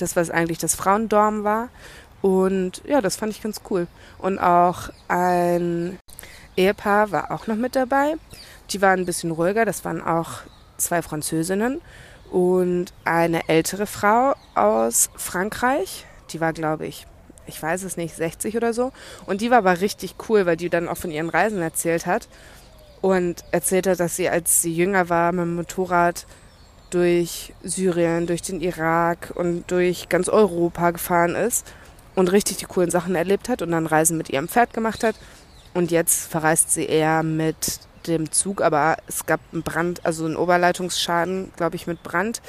das, 0.00 0.16
was 0.16 0.30
eigentlich 0.30 0.58
das 0.58 0.74
Frauendorm 0.74 1.44
war. 1.44 1.68
Und 2.22 2.82
ja, 2.84 3.00
das 3.00 3.16
fand 3.16 3.32
ich 3.32 3.42
ganz 3.42 3.60
cool. 3.70 3.86
Und 4.18 4.38
auch 4.38 4.90
ein 5.06 5.98
Ehepaar 6.56 7.12
war 7.12 7.30
auch 7.30 7.46
noch 7.46 7.56
mit 7.56 7.76
dabei. 7.76 8.14
Die 8.70 8.82
waren 8.82 9.00
ein 9.00 9.06
bisschen 9.06 9.30
ruhiger, 9.30 9.64
das 9.64 9.84
waren 9.84 10.02
auch 10.02 10.40
zwei 10.76 11.02
Französinnen 11.02 11.80
und 12.30 12.92
eine 13.04 13.48
ältere 13.48 13.86
Frau 13.86 14.34
aus 14.54 15.10
Frankreich. 15.16 16.04
Die 16.30 16.40
war, 16.40 16.52
glaube 16.52 16.86
ich, 16.86 17.06
ich 17.46 17.62
weiß 17.62 17.82
es 17.82 17.96
nicht, 17.96 18.14
60 18.14 18.56
oder 18.56 18.74
so. 18.74 18.92
Und 19.26 19.40
die 19.40 19.50
war 19.50 19.58
aber 19.58 19.80
richtig 19.80 20.16
cool, 20.28 20.46
weil 20.46 20.56
die 20.56 20.68
dann 20.68 20.88
auch 20.88 20.98
von 20.98 21.10
ihren 21.10 21.30
Reisen 21.30 21.62
erzählt 21.62 22.06
hat. 22.06 22.28
Und 23.00 23.44
erzählt 23.52 23.86
hat, 23.86 24.00
dass 24.00 24.16
sie, 24.16 24.28
als 24.28 24.60
sie 24.60 24.74
jünger 24.74 25.08
war, 25.08 25.32
mit 25.32 25.42
dem 25.42 25.54
Motorrad 25.54 26.26
durch 26.90 27.52
Syrien, 27.62 28.26
durch 28.26 28.42
den 28.42 28.60
Irak 28.60 29.32
und 29.34 29.70
durch 29.70 30.08
ganz 30.08 30.28
Europa 30.28 30.90
gefahren 30.92 31.34
ist 31.34 31.66
und 32.14 32.32
richtig 32.32 32.56
die 32.58 32.64
coolen 32.64 32.90
Sachen 32.90 33.14
erlebt 33.14 33.48
hat 33.48 33.62
und 33.62 33.70
dann 33.72 33.86
Reisen 33.86 34.16
mit 34.16 34.30
ihrem 34.30 34.48
Pferd 34.48 34.72
gemacht 34.72 35.04
hat. 35.04 35.14
Und 35.74 35.90
jetzt 35.90 36.30
verreist 36.30 36.72
sie 36.72 36.86
eher 36.86 37.22
mit 37.22 37.80
dem 38.06 38.32
Zug, 38.32 38.62
aber 38.62 38.96
es 39.06 39.26
gab 39.26 39.40
einen 39.52 39.62
Brand, 39.62 40.04
also 40.04 40.24
einen 40.24 40.36
Oberleitungsschaden, 40.36 41.52
glaube 41.56 41.76
ich, 41.76 41.86
mit 41.86 42.02
Brand. 42.02 42.40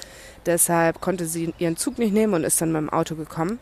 Deshalb 0.45 1.01
konnte 1.01 1.25
sie 1.25 1.53
ihren 1.59 1.77
Zug 1.77 1.99
nicht 1.99 2.13
nehmen 2.13 2.33
und 2.33 2.43
ist 2.43 2.61
dann 2.61 2.71
mit 2.71 2.81
dem 2.81 2.89
Auto 2.89 3.15
gekommen. 3.15 3.59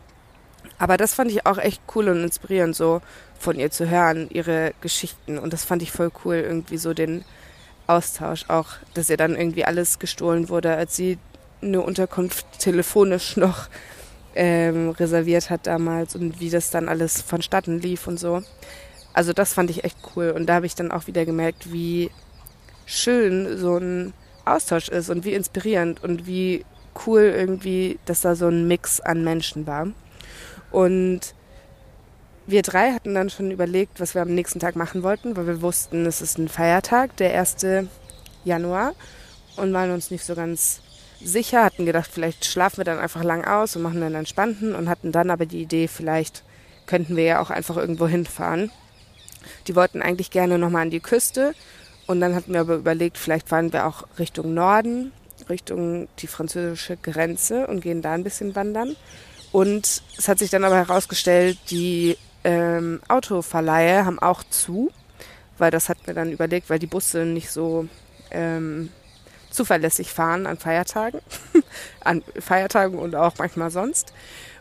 Aber 0.78 0.96
das 0.96 1.14
fand 1.14 1.30
ich 1.30 1.44
auch 1.44 1.58
echt 1.58 1.82
cool 1.94 2.08
und 2.08 2.22
inspirierend, 2.22 2.76
so 2.76 3.00
von 3.38 3.58
ihr 3.58 3.70
zu 3.70 3.88
hören, 3.88 4.28
ihre 4.30 4.72
Geschichten. 4.80 5.38
Und 5.38 5.52
das 5.52 5.64
fand 5.64 5.82
ich 5.82 5.90
voll 5.90 6.10
cool, 6.24 6.36
irgendwie 6.36 6.78
so 6.78 6.94
den 6.94 7.24
Austausch 7.88 8.44
auch, 8.48 8.68
dass 8.94 9.10
ihr 9.10 9.16
dann 9.16 9.34
irgendwie 9.34 9.64
alles 9.64 9.98
gestohlen 9.98 10.48
wurde, 10.48 10.76
als 10.76 10.94
sie 10.94 11.18
eine 11.62 11.80
Unterkunft 11.80 12.46
telefonisch 12.58 13.36
noch 13.36 13.68
ähm, 14.34 14.90
reserviert 14.90 15.50
hat 15.50 15.66
damals 15.66 16.14
und 16.14 16.38
wie 16.40 16.50
das 16.50 16.70
dann 16.70 16.88
alles 16.88 17.22
vonstatten 17.22 17.80
lief 17.80 18.06
und 18.06 18.20
so. 18.20 18.42
Also 19.12 19.32
das 19.32 19.54
fand 19.54 19.70
ich 19.70 19.84
echt 19.84 19.96
cool 20.14 20.30
und 20.30 20.46
da 20.46 20.54
habe 20.54 20.66
ich 20.66 20.74
dann 20.74 20.92
auch 20.92 21.06
wieder 21.06 21.24
gemerkt, 21.24 21.72
wie 21.72 22.10
schön 22.86 23.58
so 23.58 23.78
ein 23.78 24.12
Austausch 24.44 24.88
ist 24.88 25.10
und 25.10 25.24
wie 25.24 25.34
inspirierend 25.34 26.02
und 26.04 26.26
wie 26.26 26.64
cool 27.06 27.22
irgendwie, 27.22 27.98
dass 28.04 28.20
da 28.20 28.34
so 28.34 28.48
ein 28.48 28.68
Mix 28.68 29.00
an 29.00 29.24
Menschen 29.24 29.66
war. 29.66 29.88
Und 30.70 31.34
wir 32.48 32.62
drei 32.62 32.92
hatten 32.92 33.14
dann 33.14 33.28
schon 33.28 33.50
überlegt, 33.50 34.00
was 34.00 34.14
wir 34.14 34.22
am 34.22 34.34
nächsten 34.34 34.58
Tag 34.58 34.74
machen 34.74 35.02
wollten, 35.02 35.36
weil 35.36 35.46
wir 35.46 35.60
wussten, 35.60 36.06
es 36.06 36.22
ist 36.22 36.38
ein 36.38 36.48
Feiertag, 36.48 37.14
der 37.18 37.38
1. 37.38 37.88
Januar 38.42 38.94
und 39.56 39.72
waren 39.74 39.90
uns 39.90 40.10
nicht 40.10 40.24
so 40.24 40.34
ganz 40.34 40.80
sicher, 41.20 41.62
hatten 41.62 41.84
gedacht, 41.84 42.08
vielleicht 42.10 42.46
schlafen 42.46 42.78
wir 42.78 42.84
dann 42.84 42.98
einfach 42.98 43.22
lang 43.22 43.44
aus 43.44 43.76
und 43.76 43.82
machen 43.82 44.00
dann 44.00 44.14
entspannten 44.14 44.74
und 44.74 44.88
hatten 44.88 45.12
dann 45.12 45.30
aber 45.30 45.44
die 45.44 45.60
Idee, 45.60 45.88
vielleicht 45.88 46.42
könnten 46.86 47.16
wir 47.16 47.24
ja 47.24 47.40
auch 47.40 47.50
einfach 47.50 47.76
irgendwo 47.76 48.08
hinfahren. 48.08 48.70
Die 49.66 49.76
wollten 49.76 50.00
eigentlich 50.00 50.30
gerne 50.30 50.58
nochmal 50.58 50.82
an 50.82 50.90
die 50.90 51.00
Küste 51.00 51.54
und 52.06 52.20
dann 52.22 52.34
hatten 52.34 52.54
wir 52.54 52.60
aber 52.60 52.76
überlegt, 52.76 53.18
vielleicht 53.18 53.50
fahren 53.50 53.74
wir 53.74 53.86
auch 53.86 54.04
Richtung 54.18 54.54
Norden, 54.54 55.12
Richtung 55.50 56.08
die 56.20 56.26
französische 56.26 56.96
Grenze 56.96 57.66
und 57.66 57.82
gehen 57.82 58.00
da 58.00 58.12
ein 58.12 58.24
bisschen 58.24 58.56
wandern. 58.56 58.96
Und 59.52 60.02
es 60.16 60.28
hat 60.28 60.38
sich 60.38 60.50
dann 60.50 60.64
aber 60.64 60.76
herausgestellt, 60.76 61.58
die 61.70 62.16
ähm, 62.44 63.00
Autoverleihe 63.08 64.04
haben 64.04 64.18
auch 64.18 64.42
zu, 64.44 64.90
weil 65.58 65.70
das 65.70 65.88
hat 65.88 66.06
mir 66.06 66.14
dann 66.14 66.32
überlegt, 66.32 66.70
weil 66.70 66.78
die 66.78 66.86
Busse 66.86 67.24
nicht 67.24 67.50
so 67.50 67.88
ähm, 68.30 68.90
zuverlässig 69.50 70.12
fahren 70.12 70.46
an 70.46 70.58
Feiertagen, 70.58 71.20
an 72.00 72.22
Feiertagen 72.38 72.98
und 72.98 73.14
auch 73.14 73.34
manchmal 73.38 73.70
sonst. 73.70 74.12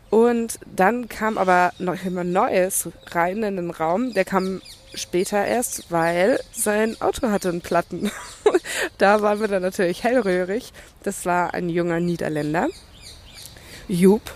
Und 0.10 0.60
dann 0.66 1.10
kam 1.10 1.38
aber 1.38 1.74
noch 1.80 2.04
immer 2.06 2.24
Neues 2.24 2.90
rein 3.08 3.44
in 3.44 3.58
den 3.58 3.72
Raum. 3.72 4.14
Der 4.14 4.24
kam 4.24 4.62
später 4.94 5.46
erst, 5.46 5.92
weil 5.92 6.40
sein 6.54 7.00
Auto 7.02 7.30
hatte 7.30 7.50
einen 7.50 7.62
Platten. 7.62 8.10
da 8.98 9.22
waren 9.22 9.42
wir 9.42 9.50
dann 9.50 9.64
natürlich 9.64 10.04
hellröhrig. 10.04 10.72
Das 11.04 11.26
war 11.26 11.54
ein 11.54 11.70
junger 11.70 12.00
Niederländer. 12.00 12.70
Joop, 13.90 14.34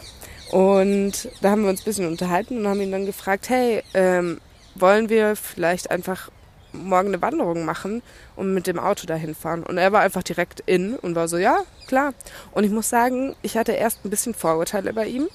und 0.51 1.29
da 1.39 1.51
haben 1.51 1.63
wir 1.63 1.69
uns 1.69 1.81
ein 1.81 1.85
bisschen 1.85 2.07
unterhalten 2.07 2.57
und 2.57 2.67
haben 2.67 2.81
ihn 2.81 2.91
dann 2.91 3.05
gefragt, 3.05 3.47
hey, 3.47 3.83
ähm, 3.93 4.41
wollen 4.75 5.07
wir 5.07 5.37
vielleicht 5.37 5.89
einfach 5.89 6.29
morgen 6.73 7.09
eine 7.09 7.21
Wanderung 7.21 7.63
machen 7.63 8.01
und 8.35 8.53
mit 8.53 8.67
dem 8.67 8.77
Auto 8.77 9.07
dahin 9.07 9.33
fahren? 9.33 9.63
Und 9.63 9.77
er 9.77 9.93
war 9.93 10.01
einfach 10.01 10.23
direkt 10.23 10.59
in 10.65 10.95
und 10.97 11.15
war 11.15 11.29
so, 11.29 11.37
ja, 11.37 11.59
klar. 11.87 12.13
Und 12.51 12.65
ich 12.65 12.71
muss 12.71 12.89
sagen, 12.89 13.33
ich 13.41 13.55
hatte 13.55 13.71
erst 13.71 14.03
ein 14.03 14.09
bisschen 14.09 14.33
Vorurteile 14.33 14.91
bei 14.91 15.07
ihm, 15.07 15.29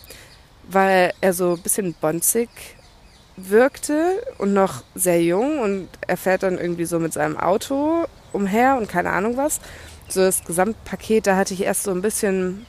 weil 0.68 1.14
er 1.22 1.32
so 1.32 1.54
ein 1.54 1.62
bisschen 1.62 1.94
bonzig 1.94 2.50
wirkte 3.38 4.22
und 4.36 4.52
noch 4.52 4.82
sehr 4.94 5.22
jung 5.22 5.60
und 5.60 5.88
er 6.06 6.18
fährt 6.18 6.42
dann 6.42 6.58
irgendwie 6.58 6.86
so 6.86 6.98
mit 6.98 7.14
seinem 7.14 7.38
Auto 7.38 8.04
umher 8.34 8.76
und 8.76 8.88
keine 8.88 9.12
Ahnung 9.12 9.38
was. 9.38 9.60
So 10.08 10.20
das 10.20 10.44
Gesamtpaket, 10.44 11.26
da 11.26 11.36
hatte 11.36 11.54
ich 11.54 11.62
erst 11.62 11.84
so 11.84 11.90
ein 11.90 12.02
bisschen 12.02 12.66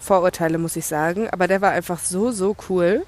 Vorurteile, 0.00 0.58
muss 0.58 0.76
ich 0.76 0.86
sagen. 0.86 1.28
Aber 1.30 1.46
der 1.46 1.60
war 1.60 1.70
einfach 1.70 2.00
so, 2.00 2.32
so 2.32 2.56
cool. 2.68 3.04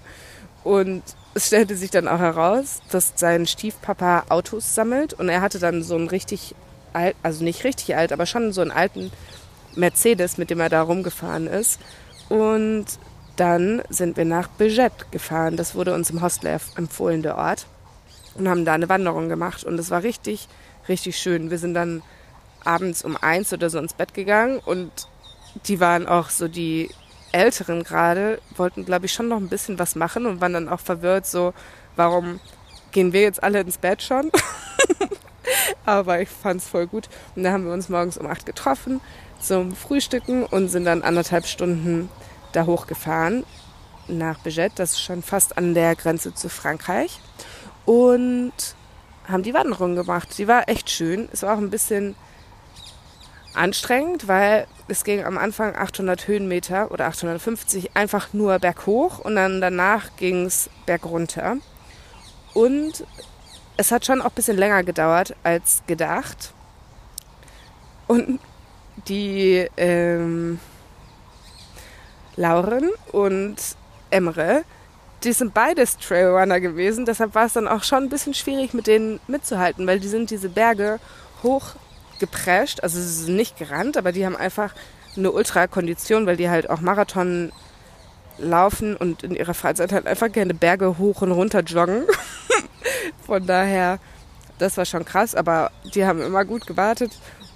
Und 0.63 1.03
es 1.35 1.49
stellte 1.49 1.75
sich 1.77 1.91
dann 1.91 2.07
auch 2.07 2.19
heraus, 2.19 2.81
dass 2.91 3.15
sein 3.17 3.47
Stiefpapa 3.47 4.25
Autos 4.29 4.75
sammelt. 4.75 5.15
Und 5.15 5.29
er 5.29 5.41
hatte 5.41 5.59
dann 5.59 5.83
so 5.83 5.97
einen 5.97 6.09
richtig 6.09 6.55
alt, 6.93 7.17
also 7.23 7.43
nicht 7.43 7.65
richtig 7.65 7.97
alt, 7.97 8.13
aber 8.13 8.27
schon 8.27 8.53
so 8.53 8.61
einen 8.61 8.71
alten 8.71 9.11
Mercedes, 9.75 10.39
mit 10.39 10.51
dem 10.51 10.61
er 10.61 10.69
da 10.69 10.83
rumgefahren 10.83 11.47
ist. 11.47 11.81
Und 12.29 12.87
dann 13.37 13.83
sind 13.89 14.17
wir 14.17 14.27
nach 14.27 14.49
Bejet 14.49 15.11
gefahren. 15.11 15.57
Das 15.57 15.75
wurde 15.75 15.95
uns 15.95 16.11
im 16.11 16.21
Hostel 16.23 16.59
empfohlen, 16.77 17.23
der 17.23 17.39
Ort. 17.39 17.67
Und 18.35 18.49
haben 18.49 18.65
da 18.65 18.75
eine 18.75 18.89
Wanderung 18.89 19.29
gemacht. 19.29 19.65
Und 19.65 19.79
es 19.79 19.91
war 19.91 20.03
richtig, 20.03 20.49
richtig 20.89 21.17
schön. 21.17 21.51
Wir 21.51 21.59
sind 21.59 21.75
dann 21.75 22.03
abends 22.65 23.05
um 23.05 23.17
eins 23.17 23.53
oder 23.53 23.71
so 23.71 23.79
ins 23.79 23.95
Bett 23.95 24.15
gegangen 24.15 24.59
und 24.65 24.91
die 25.67 25.81
waren 25.81 26.07
auch 26.07 26.31
so 26.31 26.49
die 26.49 26.91
Älteren 27.33 27.83
gerade, 27.83 28.41
wollten, 28.57 28.85
glaube 28.85 29.07
ich, 29.07 29.13
schon 29.13 29.29
noch 29.29 29.39
ein 29.39 29.49
bisschen 29.49 29.79
was 29.79 29.95
machen 29.95 30.27
und 30.27 30.41
waren 30.41 30.53
dann 30.53 30.69
auch 30.69 30.81
verwirrt, 30.81 31.27
so, 31.27 31.55
warum 31.97 32.41
gehen 32.93 33.13
wir 33.13 33.23
jetzt 33.23 33.43
alle 33.43 33.61
ins 33.61 33.79
Bett 33.79 34.03
schon? 34.03 34.31
Aber 35.85 36.21
ich 36.21 36.29
fand 36.29 36.61
es 36.61 36.69
voll 36.69 36.87
gut. 36.87 37.09
Und 37.35 37.43
da 37.43 37.53
haben 37.53 37.65
wir 37.65 37.73
uns 37.73 37.89
morgens 37.89 38.19
um 38.19 38.27
acht 38.27 38.47
getroffen 38.47 39.01
zum 39.41 39.75
Frühstücken 39.75 40.45
und 40.45 40.69
sind 40.69 40.85
dann 40.85 41.03
anderthalb 41.03 41.47
Stunden 41.47 42.09
da 42.53 42.67
hochgefahren 42.67 43.45
nach 44.09 44.39
Bejet. 44.41 44.73
Das 44.77 44.93
ist 44.93 45.03
schon 45.03 45.23
fast 45.23 45.59
an 45.59 45.75
der 45.75 45.97
Grenze 45.97 46.35
zu 46.35 46.49
Frankreich. 46.49 47.19
Und 47.85 48.53
haben 49.29 49.43
die 49.43 49.55
Wanderung 49.55 49.97
gemacht. 49.97 50.37
Die 50.39 50.49
war 50.49 50.69
echt 50.69 50.91
schön. 50.91 51.29
Es 51.33 51.43
war 51.43 51.55
auch 51.55 51.59
ein 51.61 51.71
bisschen 51.71 52.15
anstrengend, 53.55 54.29
weil 54.29 54.67
es 54.89 55.05
ging 55.05 55.25
am 55.25 55.39
Anfang 55.39 55.75
800 55.75 56.27
Höhenmeter 56.27 56.91
oder 56.91 57.07
850 57.07 57.97
einfach 57.97 58.33
nur 58.33 58.59
berghoch 58.59 59.19
und 59.19 59.37
dann 59.37 59.61
danach 59.61 60.17
ging 60.17 60.47
es 60.47 60.71
bergunter. 60.87 61.57
Und 62.55 63.05
es 63.77 63.91
hat 63.91 64.07
schon 64.07 64.21
auch 64.21 64.27
ein 64.27 64.35
bisschen 64.35 64.57
länger 64.57 64.83
gedauert 64.83 65.35
als 65.43 65.83
gedacht. 65.87 66.53
Und 68.07 68.39
die 69.09 69.67
ähm, 69.77 70.59
Lauren 72.37 72.91
und 73.13 73.57
Emre, 74.11 74.65
die 75.25 75.33
sind 75.33 75.55
beides 75.55 75.97
Trailrunner 75.99 76.61
gewesen. 76.61 77.07
Deshalb 77.07 77.35
war 77.35 77.47
es 77.47 77.55
dann 77.55 77.69
auch 77.69 77.85
schon 77.85 78.05
ein 78.05 78.09
bisschen 78.09 78.35
schwierig, 78.35 78.75
mit 78.75 78.87
denen 78.87 79.21
mitzuhalten, 79.27 79.87
weil 79.87 80.01
die 80.01 80.09
sind 80.09 80.31
diese 80.31 80.49
Berge 80.49 80.99
hochgeprescht. 82.23 82.83
Also 82.83 83.01
sie 83.01 83.25
sind 83.25 83.37
nicht 83.37 83.59
gerannt, 83.59 83.97
aber 83.97 84.13
die 84.13 84.25
haben 84.25 84.37
einfach 84.37 84.75
eine 85.17 85.31
Ultrakondition, 85.31 86.27
weil 86.27 86.37
die 86.37 86.49
halt 86.49 86.71
auch 86.71 86.81
Marathon 86.81 87.53
laufen 88.39 88.97
und 88.97 89.23
in 89.23 89.35
ihrer 89.35 89.55
Freizeit 89.55 89.93
halt 89.93 90.07
einfach 90.07 90.33
gerne 90.33 90.55
Berge 90.55 90.99
hoch 90.99 91.23
und 91.23 91.33
runter 91.33 91.61
joggen. 91.61 92.05
Von 93.27 93.47
daher, 93.47 93.99
das 94.59 94.77
war 94.77 94.87
schon 94.87 95.05
krass, 95.05 95.35
aber 95.35 95.71
die 95.95 96.05
haben 96.07 96.23
immer 96.23 96.45
gut 96.45 96.67
gewartet. 96.67 97.13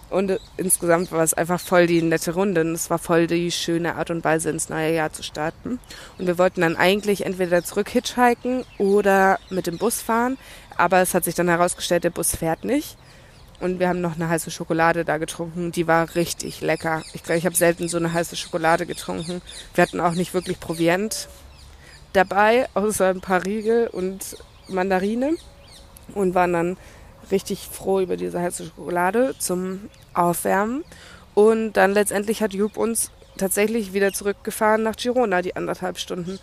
Und 0.08 0.38
insgesamt 0.56 1.10
war 1.10 1.24
es 1.24 1.34
einfach 1.34 1.58
voll 1.58 1.88
die 1.88 2.00
nette 2.00 2.34
Runde. 2.34 2.60
Und 2.60 2.74
es 2.74 2.90
war 2.90 2.98
voll 2.98 3.26
die 3.26 3.50
schöne 3.50 3.96
Art 3.96 4.10
und 4.10 4.22
Weise, 4.22 4.50
ins 4.50 4.68
neue 4.68 4.94
Jahr 4.94 5.12
zu 5.12 5.24
starten. 5.24 5.80
Und 6.18 6.26
wir 6.28 6.38
wollten 6.38 6.60
dann 6.60 6.76
eigentlich 6.76 7.26
entweder 7.26 7.64
zurück 7.64 7.88
hitchhiken 7.88 8.64
oder 8.78 9.40
mit 9.50 9.66
dem 9.66 9.78
Bus 9.78 10.00
fahren. 10.02 10.38
Aber 10.76 11.00
es 11.00 11.12
hat 11.14 11.24
sich 11.24 11.34
dann 11.34 11.48
herausgestellt, 11.48 12.04
der 12.04 12.10
Bus 12.10 12.36
fährt 12.36 12.64
nicht. 12.64 12.96
Und 13.60 13.80
wir 13.80 13.88
haben 13.88 14.00
noch 14.00 14.16
eine 14.16 14.28
heiße 14.28 14.50
Schokolade 14.50 15.04
da 15.04 15.18
getrunken. 15.18 15.72
Die 15.72 15.86
war 15.86 16.14
richtig 16.14 16.60
lecker. 16.60 17.02
Ich 17.14 17.22
glaube, 17.22 17.38
ich 17.38 17.46
habe 17.46 17.56
selten 17.56 17.88
so 17.88 17.96
eine 17.96 18.12
heiße 18.12 18.36
Schokolade 18.36 18.86
getrunken. 18.86 19.40
Wir 19.74 19.82
hatten 19.82 20.00
auch 20.00 20.12
nicht 20.12 20.34
wirklich 20.34 20.60
Proviant 20.60 21.28
dabei, 22.12 22.68
außer 22.74 23.08
ein 23.08 23.20
paar 23.20 23.44
Riegel 23.44 23.88
und 23.88 24.36
Mandarine. 24.68 25.36
Und 26.14 26.34
waren 26.34 26.52
dann 26.52 26.76
richtig 27.30 27.68
froh 27.70 28.00
über 28.00 28.16
diese 28.16 28.40
heiße 28.40 28.66
Schokolade 28.66 29.34
zum 29.38 29.88
Aufwärmen. 30.14 30.84
Und 31.34 31.74
dann 31.74 31.92
letztendlich 31.92 32.42
hat 32.42 32.54
Jupp 32.54 32.76
uns 32.76 33.10
tatsächlich 33.36 33.92
wieder 33.92 34.12
zurückgefahren 34.12 34.82
nach 34.82 34.96
Girona, 34.96 35.42
die 35.42 35.56
anderthalb 35.56 35.98
Stunden. 35.98 36.38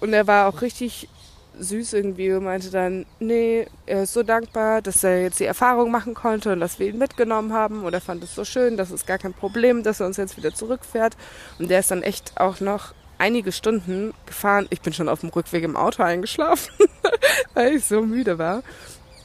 Und 0.00 0.12
er 0.12 0.26
war 0.26 0.48
auch 0.48 0.62
richtig 0.62 1.08
süß 1.58 1.94
irgendwie 1.94 2.32
und 2.32 2.44
meinte 2.44 2.70
dann, 2.70 3.06
nee, 3.18 3.66
er 3.86 4.02
ist 4.02 4.12
so 4.12 4.22
dankbar, 4.22 4.82
dass 4.82 5.02
er 5.04 5.22
jetzt 5.22 5.40
die 5.40 5.44
Erfahrung 5.44 5.90
machen 5.90 6.14
konnte 6.14 6.52
und 6.52 6.60
dass 6.60 6.78
wir 6.78 6.88
ihn 6.88 6.98
mitgenommen 6.98 7.52
haben. 7.52 7.84
Und 7.84 7.92
er 7.92 8.00
fand 8.00 8.22
es 8.24 8.34
so 8.34 8.44
schön, 8.44 8.76
das 8.76 8.90
ist 8.90 9.06
gar 9.06 9.18
kein 9.18 9.32
Problem, 9.34 9.82
dass 9.82 10.00
er 10.00 10.06
uns 10.06 10.16
jetzt 10.16 10.36
wieder 10.36 10.54
zurückfährt. 10.54 11.16
Und 11.58 11.70
der 11.70 11.80
ist 11.80 11.90
dann 11.90 12.02
echt 12.02 12.40
auch 12.40 12.60
noch 12.60 12.94
einige 13.18 13.52
Stunden 13.52 14.12
gefahren. 14.26 14.66
Ich 14.70 14.80
bin 14.80 14.92
schon 14.92 15.08
auf 15.08 15.20
dem 15.20 15.30
Rückweg 15.30 15.64
im 15.64 15.76
Auto 15.76 16.02
eingeschlafen, 16.02 16.72
weil 17.54 17.76
ich 17.76 17.84
so 17.84 18.02
müde 18.02 18.38
war. 18.38 18.62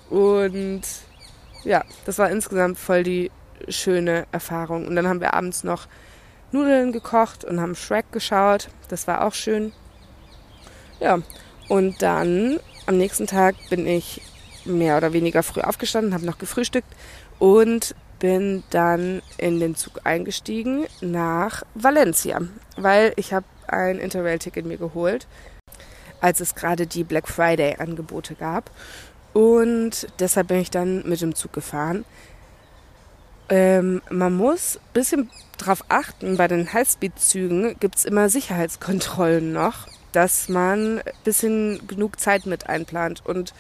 Und 0.10 0.84
ja, 1.63 1.84
das 2.06 2.17
war 2.17 2.29
insgesamt 2.29 2.77
voll 2.77 3.03
die 3.03 3.32
schöne 3.67 4.25
Erfahrung. 4.32 4.88
Und 4.88 4.95
dann 4.95 5.08
haben 5.08 5.21
wir 5.21 5.34
abends 5.34 5.63
noch 5.63 5.88
Nudeln 6.51 6.91
gekocht 6.91 7.45
und 7.45 7.62
haben 7.62 7.75
Shrek 7.75 8.12
geschaut. 8.12 8.69
Das 8.89 9.08
war 9.08 9.25
auch 9.25 9.34
schön. 9.34 9.71
Ja, 10.99 11.19
und 11.71 12.01
dann 12.01 12.60
am 12.86 12.97
nächsten 12.97 13.27
Tag 13.27 13.55
bin 13.69 13.88
ich 13.88 14.21
mehr 14.65 14.97
oder 14.97 15.13
weniger 15.13 15.41
früh 15.41 15.62
aufgestanden, 15.62 16.13
habe 16.13 16.25
noch 16.25 16.38
gefrühstückt 16.38 16.93
und 17.39 17.95
bin 18.19 18.63
dann 18.71 19.21
in 19.38 19.62
den 19.62 19.75
Zug 19.75 20.01
eingestiegen 20.03 20.86
nach 20.99 21.63
Valencia, 21.73 22.41
weil 22.75 23.13
ich 23.15 23.31
habe 23.31 23.45
ein 23.67 23.99
Interrail-Ticket 23.99 24.65
mir 24.65 24.75
geholt, 24.75 25.27
als 26.19 26.41
es 26.41 26.55
gerade 26.55 26.88
die 26.88 27.05
Black 27.05 27.29
Friday-Angebote 27.29 28.36
gab. 28.36 28.69
Und 29.31 30.10
deshalb 30.19 30.49
bin 30.49 30.60
ich 30.60 30.71
dann 30.71 31.07
mit 31.07 31.21
dem 31.21 31.36
Zug 31.36 31.53
gefahren. 31.53 32.03
Ähm, 33.47 34.01
man 34.10 34.36
muss 34.36 34.75
ein 34.75 34.91
bisschen 34.91 35.29
darauf 35.57 35.86
achten, 35.88 36.36
bei 36.36 36.49
den 36.49 36.73
Highspeed-Zügen 36.73 37.79
gibt 37.79 37.95
es 37.95 38.03
immer 38.03 38.27
Sicherheitskontrollen 38.27 39.53
noch, 39.53 39.88
dass 40.12 40.50
man 40.50 41.00
ein 41.00 41.04
bisschen 41.24 41.88
genug 41.88 42.19
Zeit 42.19 42.45
mit 42.45 42.67
einplant. 42.67 43.26
Und 43.26 43.54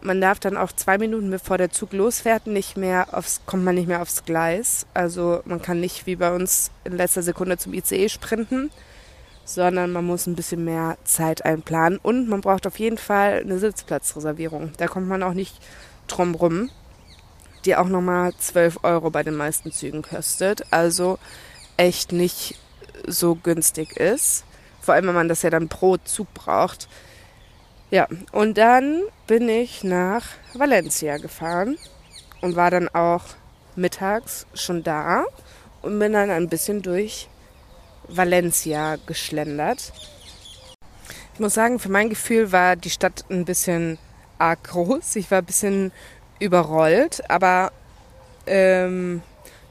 man 0.00 0.20
darf 0.20 0.38
dann 0.38 0.56
auch 0.56 0.72
zwei 0.72 0.98
Minuten 0.98 1.30
bevor 1.30 1.58
der 1.58 1.70
Zug 1.70 1.92
losfährt, 1.92 2.46
nicht 2.46 2.76
mehr 2.76 3.08
aufs, 3.12 3.40
kommt 3.46 3.64
man 3.64 3.74
nicht 3.74 3.88
mehr 3.88 4.02
aufs 4.02 4.24
Gleis. 4.24 4.86
Also 4.94 5.40
man 5.44 5.60
kann 5.60 5.80
nicht 5.80 6.06
wie 6.06 6.16
bei 6.16 6.34
uns 6.34 6.70
in 6.84 6.96
letzter 6.96 7.22
Sekunde 7.22 7.58
zum 7.58 7.74
ICE 7.74 8.08
sprinten, 8.08 8.70
sondern 9.44 9.92
man 9.92 10.04
muss 10.04 10.26
ein 10.26 10.36
bisschen 10.36 10.64
mehr 10.64 10.96
Zeit 11.04 11.44
einplanen 11.44 11.98
und 12.02 12.28
man 12.28 12.40
braucht 12.40 12.66
auf 12.66 12.78
jeden 12.78 12.98
Fall 12.98 13.40
eine 13.40 13.58
Sitzplatzreservierung. 13.58 14.72
Da 14.76 14.86
kommt 14.86 15.08
man 15.08 15.22
auch 15.22 15.34
nicht 15.34 15.56
drum 16.08 16.34
rum, 16.34 16.70
die 17.64 17.76
auch 17.76 17.88
nochmal 17.88 18.32
12 18.36 18.84
Euro 18.84 19.10
bei 19.10 19.22
den 19.22 19.34
meisten 19.34 19.72
Zügen 19.72 20.02
kostet. 20.02 20.72
Also 20.72 21.18
echt 21.76 22.12
nicht 22.12 22.58
so 23.06 23.34
günstig 23.34 23.96
ist. 23.96 24.44
Vor 24.86 24.94
allem, 24.94 25.08
wenn 25.08 25.14
man 25.16 25.28
das 25.28 25.42
ja 25.42 25.50
dann 25.50 25.68
pro 25.68 25.96
Zug 25.96 26.32
braucht. 26.32 26.86
Ja, 27.90 28.06
und 28.30 28.56
dann 28.56 29.02
bin 29.26 29.48
ich 29.48 29.82
nach 29.82 30.22
Valencia 30.54 31.16
gefahren 31.16 31.76
und 32.40 32.54
war 32.54 32.70
dann 32.70 32.88
auch 32.88 33.24
mittags 33.74 34.46
schon 34.54 34.84
da 34.84 35.24
und 35.82 35.98
bin 35.98 36.12
dann 36.12 36.30
ein 36.30 36.48
bisschen 36.48 36.82
durch 36.82 37.28
Valencia 38.06 38.94
geschlendert. 39.06 39.92
Ich 41.34 41.40
muss 41.40 41.54
sagen, 41.54 41.80
für 41.80 41.90
mein 41.90 42.08
Gefühl 42.08 42.52
war 42.52 42.76
die 42.76 42.90
Stadt 42.90 43.24
ein 43.28 43.44
bisschen 43.44 43.98
arg 44.38 44.62
groß. 44.62 45.16
Ich 45.16 45.32
war 45.32 45.38
ein 45.38 45.46
bisschen 45.46 45.90
überrollt, 46.38 47.28
aber 47.28 47.72
ähm, 48.46 49.20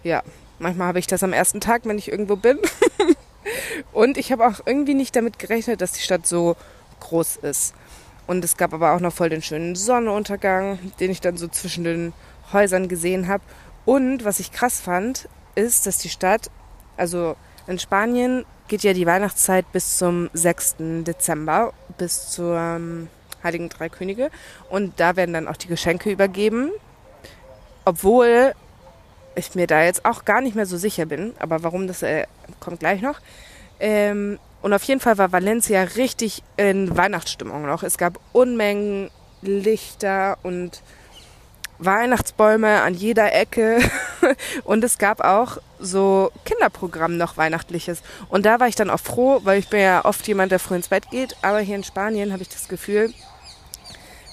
ja, 0.03 0.23
manchmal 0.59 0.89
habe 0.89 0.99
ich 0.99 1.07
das 1.07 1.23
am 1.23 1.31
ersten 1.31 1.61
Tag, 1.61 1.83
wenn 1.85 1.97
ich 1.97 2.11
irgendwo 2.11 2.35
bin. 2.35 2.59
Und 3.91 4.17
ich 4.17 4.31
habe 4.31 4.47
auch 4.47 4.61
irgendwie 4.65 4.93
nicht 4.93 5.15
damit 5.15 5.39
gerechnet, 5.39 5.81
dass 5.81 5.93
die 5.93 6.01
Stadt 6.01 6.25
so 6.25 6.55
groß 6.99 7.37
ist. 7.37 7.73
Und 8.27 8.43
es 8.43 8.57
gab 8.57 8.73
aber 8.73 8.93
auch 8.93 8.99
noch 8.99 9.13
voll 9.13 9.29
den 9.29 9.41
schönen 9.41 9.75
Sonnenuntergang, 9.75 10.79
den 10.99 11.11
ich 11.11 11.21
dann 11.21 11.37
so 11.37 11.47
zwischen 11.47 11.83
den 11.83 12.13
Häusern 12.53 12.87
gesehen 12.87 13.27
habe. 13.27 13.43
Und 13.85 14.25
was 14.25 14.39
ich 14.39 14.51
krass 14.51 14.79
fand, 14.79 15.29
ist, 15.53 15.85
dass 15.85 15.99
die 15.99 16.09
Stadt, 16.09 16.49
also 16.97 17.35
in 17.67 17.79
Spanien 17.79 18.45
geht 18.67 18.83
ja 18.83 18.93
die 18.93 19.05
Weihnachtszeit 19.05 19.71
bis 19.71 19.97
zum 19.97 20.29
6. 20.33 20.75
Dezember, 21.03 21.73
bis 21.97 22.31
zur 22.31 22.57
ähm, 22.57 23.09
Heiligen 23.43 23.69
Drei 23.69 23.89
Könige. 23.89 24.31
Und 24.69 24.99
da 24.99 25.15
werden 25.15 25.33
dann 25.33 25.47
auch 25.47 25.57
die 25.57 25.67
Geschenke 25.67 26.11
übergeben. 26.11 26.71
Obwohl 27.85 28.53
ich 29.35 29.53
mir 29.53 29.67
da 29.67 29.83
jetzt 29.83 30.05
auch 30.05 30.25
gar 30.25 30.41
nicht 30.41 30.55
mehr 30.55 30.65
so 30.65 30.77
sicher 30.77 31.05
bin, 31.05 31.33
aber 31.37 31.61
warum 31.61 31.87
das 31.87 32.01
äh, 32.01 32.25
kommt 32.59 32.79
gleich 32.79 33.01
noch. 33.01 33.19
Ähm, 33.79 34.39
und 34.61 34.73
auf 34.73 34.83
jeden 34.83 34.99
Fall 34.99 35.17
war 35.17 35.31
Valencia 35.31 35.83
richtig 35.83 36.43
in 36.57 36.95
Weihnachtsstimmung 36.97 37.65
noch. 37.65 37.83
Es 37.83 37.97
gab 37.97 38.19
Unmengen 38.31 39.11
Lichter 39.41 40.37
und 40.43 40.81
Weihnachtsbäume 41.77 42.81
an 42.81 42.93
jeder 42.93 43.33
Ecke. 43.33 43.79
und 44.63 44.83
es 44.83 44.97
gab 44.97 45.21
auch 45.21 45.57
so 45.79 46.31
Kinderprogramm 46.45 47.17
noch 47.17 47.37
Weihnachtliches. 47.37 48.01
Und 48.29 48.45
da 48.45 48.59
war 48.59 48.67
ich 48.67 48.75
dann 48.75 48.89
auch 48.89 48.99
froh, 48.99 49.41
weil 49.43 49.59
ich 49.59 49.69
bin 49.69 49.81
ja 49.81 50.05
oft 50.05 50.27
jemand, 50.27 50.51
der 50.51 50.59
früh 50.59 50.75
ins 50.75 50.87
Bett 50.87 51.09
geht. 51.11 51.35
Aber 51.41 51.59
hier 51.59 51.75
in 51.75 51.83
Spanien 51.83 52.31
habe 52.31 52.41
ich 52.41 52.49
das 52.49 52.67
Gefühl, 52.67 53.13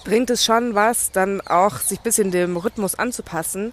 bringt 0.05 0.31
es 0.31 0.45
schon 0.45 0.75
was, 0.75 1.11
dann 1.13 1.41
auch 1.43 1.79
sich 1.79 2.01
ein 2.01 2.05
bisschen 2.05 2.31
dem 2.31 2.57
Rhythmus 2.57 2.95
anzupassen. 2.95 3.73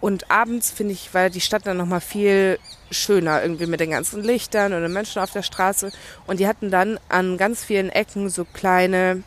Und 0.00 0.30
abends 0.30 0.70
finde 0.70 0.92
ich, 0.92 1.12
war 1.12 1.28
die 1.28 1.40
Stadt 1.40 1.66
dann 1.66 1.76
nochmal 1.76 2.00
viel 2.00 2.58
schöner, 2.90 3.42
irgendwie 3.42 3.66
mit 3.66 3.80
den 3.80 3.90
ganzen 3.90 4.22
Lichtern 4.22 4.72
und 4.72 4.82
den 4.82 4.92
Menschen 4.92 5.20
auf 5.20 5.32
der 5.32 5.42
Straße. 5.42 5.90
Und 6.26 6.40
die 6.40 6.46
hatten 6.46 6.70
dann 6.70 7.00
an 7.08 7.36
ganz 7.36 7.64
vielen 7.64 7.90
Ecken 7.90 8.28
so 8.30 8.44
kleine 8.44 9.22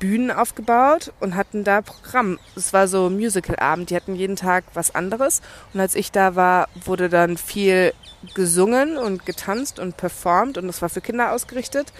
Bühnen 0.00 0.30
aufgebaut 0.30 1.12
und 1.20 1.36
hatten 1.36 1.62
da 1.62 1.82
Programm. 1.82 2.38
Es 2.56 2.72
war 2.72 2.88
so 2.88 3.10
Musical-Abend. 3.10 3.90
Die 3.90 3.96
hatten 3.96 4.16
jeden 4.16 4.34
Tag 4.34 4.64
was 4.74 4.94
anderes. 4.94 5.42
Und 5.74 5.80
als 5.80 5.94
ich 5.94 6.10
da 6.10 6.34
war, 6.34 6.68
wurde 6.84 7.08
dann 7.08 7.36
viel 7.36 7.92
gesungen 8.34 8.96
und 8.96 9.26
getanzt 9.26 9.78
und 9.78 9.98
performt. 9.98 10.56
Und 10.58 10.66
das 10.66 10.82
war 10.82 10.88
für 10.88 11.02
Kinder 11.02 11.32
ausgerichtet. 11.32 11.92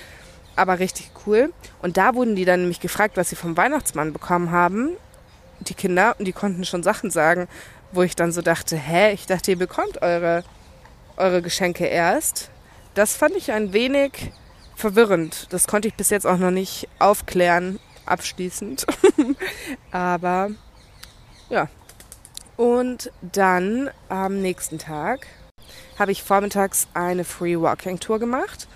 Aber 0.57 0.79
richtig 0.79 1.11
cool. 1.27 1.53
Und 1.83 1.99
da 1.99 2.15
wurden 2.15 2.35
die 2.35 2.47
dann 2.47 2.61
nämlich 2.61 2.81
gefragt, 2.81 3.17
was 3.17 3.29
sie 3.29 3.37
vom 3.37 3.57
Weihnachtsmann 3.57 4.13
bekommen 4.13 4.51
haben. 4.51 4.97
Die 5.61 5.75
Kinder. 5.75 6.17
Und 6.19 6.25
die 6.25 6.33
konnten 6.33 6.65
schon 6.65 6.83
Sachen 6.83 7.11
sagen, 7.11 7.49
wo 7.92 8.03
ich 8.03 8.16
dann 8.16 8.33
so 8.33 8.42
dachte, 8.42 8.76
hä, 8.76 9.12
ich 9.12 9.26
dachte, 9.26 9.53
ihr 9.53 9.59
bekommt 9.59 10.03
eure, 10.03 10.44
eure 11.16 11.42
Geschenke 11.42 11.87
erst. 11.87 12.50
Das 12.94 13.14
fand 13.14 13.37
ich 13.37 13.53
ein 13.53 13.72
wenig 13.72 14.33
verwirrend. 14.76 15.46
Das 15.50 15.66
konnte 15.66 15.88
ich 15.88 15.94
bis 15.94 16.11
jetzt 16.11 16.26
auch 16.26 16.38
noch 16.38 16.50
nicht 16.50 16.88
aufklären, 16.98 17.79
abschließend. 18.07 18.87
Aber 19.92 20.50
ja. 21.48 21.68
Und 22.57 23.11
dann 23.22 23.90
am 24.09 24.42
nächsten 24.42 24.79
Tag 24.79 25.26
habe 25.98 26.12
ich 26.12 26.22
vormittags 26.22 26.88
eine 26.94 27.24
Free 27.24 27.59
Walking 27.59 28.00
Tour 28.00 28.18
gemacht. 28.18 28.68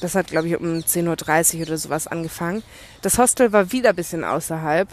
Das 0.00 0.14
hat, 0.14 0.28
glaube 0.28 0.48
ich, 0.48 0.58
um 0.58 0.78
10.30 0.78 1.56
Uhr 1.56 1.62
oder 1.66 1.76
sowas 1.76 2.06
angefangen. 2.06 2.62
Das 3.02 3.18
Hostel 3.18 3.52
war 3.52 3.70
wieder 3.72 3.90
ein 3.90 3.96
bisschen 3.96 4.24
außerhalb. 4.24 4.88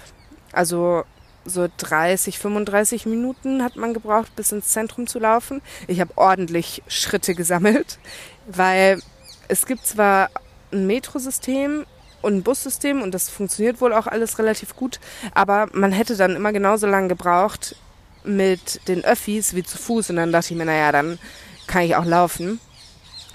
Also 0.51 1.05
so 1.47 1.67
30, 1.77 2.39
35 2.39 3.05
Minuten 3.05 3.63
hat 3.63 3.75
man 3.75 3.93
gebraucht, 3.93 4.35
bis 4.35 4.51
ins 4.51 4.67
Zentrum 4.67 5.07
zu 5.07 5.19
laufen. 5.19 5.61
Ich 5.87 6.01
habe 6.01 6.13
ordentlich 6.15 6.83
Schritte 6.87 7.35
gesammelt, 7.35 7.99
weil 8.47 9.01
es 9.47 9.65
gibt 9.65 9.85
zwar 9.85 10.29
ein 10.71 10.85
Metrosystem 10.87 11.85
und 12.21 12.35
ein 12.35 12.43
Bussystem 12.43 13.01
und 13.01 13.13
das 13.13 13.29
funktioniert 13.29 13.79
wohl 13.79 13.93
auch 13.93 14.07
alles 14.07 14.39
relativ 14.39 14.75
gut, 14.75 14.99
aber 15.33 15.69
man 15.71 15.91
hätte 15.91 16.17
dann 16.17 16.35
immer 16.35 16.51
genauso 16.51 16.87
lange 16.87 17.07
gebraucht 17.07 17.75
mit 18.23 18.87
den 18.87 19.05
Öffis 19.05 19.55
wie 19.55 19.63
zu 19.63 19.77
Fuß 19.77 20.09
und 20.09 20.17
dann 20.17 20.31
dachte 20.31 20.53
ich 20.53 20.57
mir, 20.57 20.65
naja, 20.65 20.91
dann 20.91 21.19
kann 21.67 21.83
ich 21.83 21.95
auch 21.95 22.05
laufen. 22.05 22.59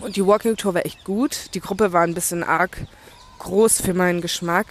Und 0.01 0.17
die 0.17 0.27
Walking 0.27 0.57
Tour 0.57 0.75
war 0.75 0.85
echt 0.85 1.05
gut. 1.05 1.55
Die 1.55 1.61
Gruppe 1.61 1.93
war 1.93 2.03
ein 2.03 2.15
bisschen 2.15 2.43
arg 2.43 2.77
groß 3.39 3.81
für 3.81 3.95
meinen 3.95 4.21
Geschmack. 4.21 4.67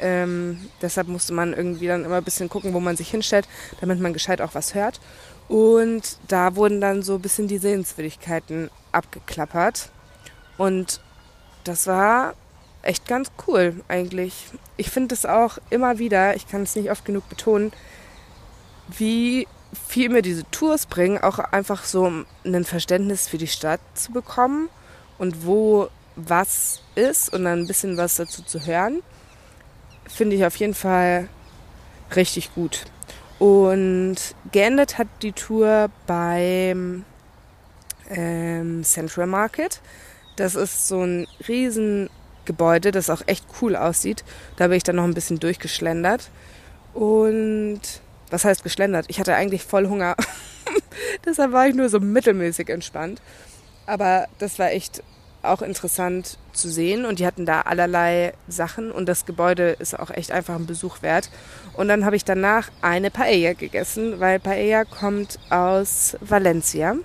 Ähm, 0.00 0.68
deshalb 0.82 1.08
musste 1.08 1.32
man 1.32 1.52
irgendwie 1.52 1.86
dann 1.86 2.04
immer 2.04 2.16
ein 2.16 2.24
bisschen 2.24 2.48
gucken, 2.48 2.74
wo 2.74 2.80
man 2.80 2.96
sich 2.96 3.10
hinstellt, 3.10 3.48
damit 3.80 4.00
man 4.00 4.12
gescheit 4.12 4.40
auch 4.40 4.54
was 4.54 4.74
hört. 4.74 5.00
Und 5.48 6.18
da 6.28 6.56
wurden 6.56 6.80
dann 6.80 7.02
so 7.02 7.16
ein 7.16 7.22
bisschen 7.22 7.48
die 7.48 7.58
Sehenswürdigkeiten 7.58 8.70
abgeklappert. 8.92 9.90
Und 10.58 11.00
das 11.64 11.86
war 11.86 12.34
echt 12.82 13.06
ganz 13.06 13.30
cool 13.46 13.82
eigentlich. 13.88 14.46
Ich 14.76 14.90
finde 14.90 15.14
es 15.14 15.26
auch 15.26 15.58
immer 15.70 15.98
wieder, 15.98 16.36
ich 16.36 16.48
kann 16.48 16.62
es 16.62 16.76
nicht 16.76 16.90
oft 16.90 17.04
genug 17.04 17.28
betonen, 17.28 17.72
wie 18.88 19.46
viel 19.88 20.08
mir 20.08 20.22
diese 20.22 20.48
Tours 20.50 20.86
bringen, 20.86 21.18
auch 21.18 21.38
einfach 21.38 21.84
so 21.84 22.12
ein 22.44 22.64
Verständnis 22.64 23.28
für 23.28 23.38
die 23.38 23.46
Stadt 23.46 23.80
zu 23.94 24.12
bekommen 24.12 24.68
und 25.18 25.46
wo 25.46 25.88
was 26.16 26.82
ist 26.94 27.32
und 27.32 27.44
dann 27.44 27.60
ein 27.60 27.66
bisschen 27.66 27.96
was 27.96 28.16
dazu 28.16 28.42
zu 28.42 28.66
hören, 28.66 29.02
finde 30.12 30.36
ich 30.36 30.44
auf 30.44 30.56
jeden 30.56 30.74
Fall 30.74 31.28
richtig 32.14 32.54
gut. 32.54 32.84
Und 33.38 34.16
geendet 34.52 34.98
hat 34.98 35.08
die 35.22 35.32
Tour 35.32 35.90
beim 36.06 37.04
ähm, 38.10 38.84
Central 38.84 39.26
Market. 39.26 39.80
Das 40.36 40.54
ist 40.54 40.88
so 40.88 41.02
ein 41.02 41.26
Riesengebäude, 41.48 42.90
das 42.90 43.08
auch 43.08 43.22
echt 43.26 43.44
cool 43.60 43.76
aussieht. 43.76 44.24
Da 44.56 44.68
bin 44.68 44.76
ich 44.76 44.82
dann 44.82 44.96
noch 44.96 45.04
ein 45.04 45.14
bisschen 45.14 45.40
durchgeschlendert. 45.40 46.30
Und 46.92 47.80
was 48.30 48.44
heißt 48.44 48.62
geschlendert? 48.62 49.06
Ich 49.08 49.20
hatte 49.20 49.34
eigentlich 49.34 49.64
voll 49.64 49.88
Hunger. 49.88 50.16
Deshalb 51.24 51.52
war 51.52 51.66
ich 51.66 51.74
nur 51.74 51.88
so 51.88 52.00
mittelmäßig 52.00 52.68
entspannt. 52.68 53.22
Aber 53.86 54.28
das 54.38 54.58
war 54.58 54.70
echt 54.70 55.02
auch 55.42 55.62
interessant 55.62 56.38
zu 56.52 56.68
sehen 56.68 57.04
und 57.04 57.18
die 57.18 57.26
hatten 57.26 57.46
da 57.46 57.62
allerlei 57.62 58.34
Sachen 58.48 58.92
und 58.92 59.06
das 59.06 59.24
Gebäude 59.24 59.70
ist 59.70 59.98
auch 59.98 60.10
echt 60.10 60.32
einfach 60.32 60.56
ein 60.56 60.66
Besuch 60.66 61.02
wert. 61.02 61.30
Und 61.74 61.88
dann 61.88 62.04
habe 62.04 62.16
ich 62.16 62.24
danach 62.24 62.70
eine 62.82 63.10
Paella 63.10 63.54
gegessen, 63.54 64.20
weil 64.20 64.38
Paella 64.38 64.84
kommt 64.84 65.38
aus 65.50 66.16
Valencia 66.20 66.96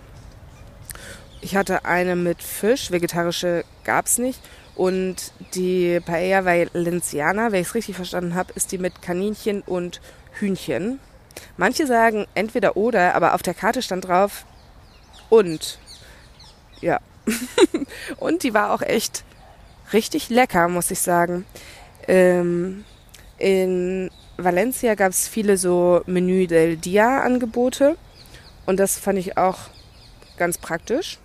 ich 1.45 1.55
hatte 1.55 1.85
eine 1.85 2.15
mit 2.15 2.41
Fisch, 2.41 2.89
vegetarische 2.89 3.65
gab 3.83 4.07
es 4.07 4.17
nicht. 4.17 4.39
Und 4.73 5.31
die 5.53 5.99
Paella 6.03 6.43
Valenciana, 6.43 7.51
wenn 7.51 7.61
ich 7.61 7.67
es 7.67 7.75
richtig 7.75 7.95
verstanden 7.95 8.33
habe, 8.33 8.51
ist 8.53 8.71
die 8.71 8.79
mit 8.79 9.03
Kaninchen 9.03 9.61
und 9.61 10.01
Hühnchen. 10.33 10.99
Manche 11.55 11.85
sagen 11.85 12.25
entweder 12.33 12.75
oder, 12.75 13.13
aber 13.13 13.35
auf 13.35 13.43
der 13.43 13.53
Karte 13.53 13.83
stand 13.83 14.07
drauf 14.07 14.45
und. 15.29 15.77
Ja. 16.81 16.99
Und 18.17 18.43
die 18.43 18.53
war 18.53 18.73
auch 18.73 18.81
echt 18.81 19.23
richtig 19.93 20.29
lecker, 20.29 20.67
muss 20.67 20.91
ich 20.91 20.99
sagen. 20.99 21.45
Ähm, 22.07 22.83
in 23.37 24.11
Valencia 24.37 24.95
gab 24.95 25.11
es 25.11 25.27
viele 25.27 25.57
so 25.57 26.01
Menü 26.05 26.47
del 26.47 26.77
Dia 26.77 27.21
Angebote 27.21 27.97
und 28.65 28.79
das 28.79 28.97
fand 28.97 29.19
ich 29.19 29.37
auch 29.37 29.57
ganz 30.37 30.57
praktisch. 30.57 31.19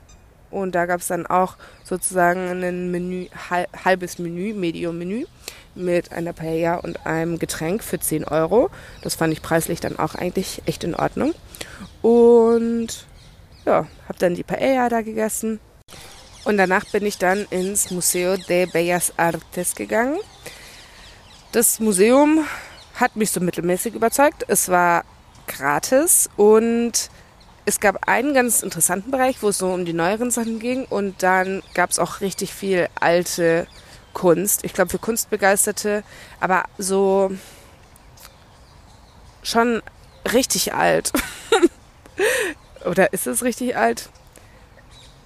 Und 0.51 0.75
da 0.75 0.87
gab 0.87 1.01
es 1.01 1.07
dann 1.07 1.27
auch 1.27 1.57
sozusagen 1.85 2.63
ein 2.65 2.91
Menü, 2.91 3.27
halbes 3.85 4.19
Menü, 4.19 4.53
Medium-Menü 4.53 5.27
mit 5.77 6.13
einer 6.13 6.33
Paella 6.33 6.77
und 6.77 7.07
einem 7.07 7.39
Getränk 7.39 7.85
für 7.85 8.01
10 8.01 8.25
Euro. 8.25 8.69
Das 9.03 9.15
fand 9.15 9.33
ich 9.33 9.43
preislich 9.43 9.81
dann 9.81 9.99
auch 9.99 10.17
eigentlich 10.17 10.63
echt 10.67 10.83
in 10.83 10.97
Ordnung. 10.97 11.35
Und 12.03 13.07
ja, 13.65 13.87
habe 14.09 14.19
dann 14.19 14.35
die 14.35 14.43
Paella 14.43 14.89
da 14.89 15.03
gegessen. 15.03 15.61
Und 16.45 16.57
danach 16.57 16.85
bin 16.87 17.05
ich 17.05 17.19
dann 17.19 17.47
ins 17.51 17.91
Museo 17.91 18.37
de 18.37 18.67
Bellas 18.67 19.13
Artes 19.17 19.75
gegangen. 19.75 20.19
Das 21.53 21.81
Museum 21.81 22.47
hat 22.95 23.17
mich 23.17 23.31
so 23.31 23.41
mittelmäßig 23.41 23.95
überzeugt. 23.95 24.45
Es 24.49 24.69
war 24.69 25.05
gratis 25.47 26.31
und 26.37 27.11
es 27.65 27.81
gab 27.81 28.09
einen 28.09 28.35
ganz 28.35 28.63
interessanten 28.63 29.11
Bereich, 29.11 29.43
wo 29.43 29.49
es 29.49 29.59
so 29.59 29.73
um 29.73 29.85
die 29.85 29.93
neueren 29.93 30.31
Sachen 30.31 30.59
ging 30.59 30.85
und 30.87 31.23
dann 31.23 31.63
gab 31.75 31.91
es 31.91 31.99
auch 31.99 32.21
richtig 32.21 32.53
viel 32.53 32.89
alte 32.99 33.67
Kunst. 34.13 34.65
Ich 34.65 34.73
glaube 34.73 34.91
für 34.91 34.99
Kunstbegeisterte, 34.99 36.03
aber 36.41 36.65
so 36.79 37.31
schon 39.43 39.83
richtig 40.33 40.75
alt. 40.75 41.13
Oder 42.85 43.13
ist 43.13 43.27
es 43.27 43.43
richtig 43.43 43.77
alt? 43.77 44.09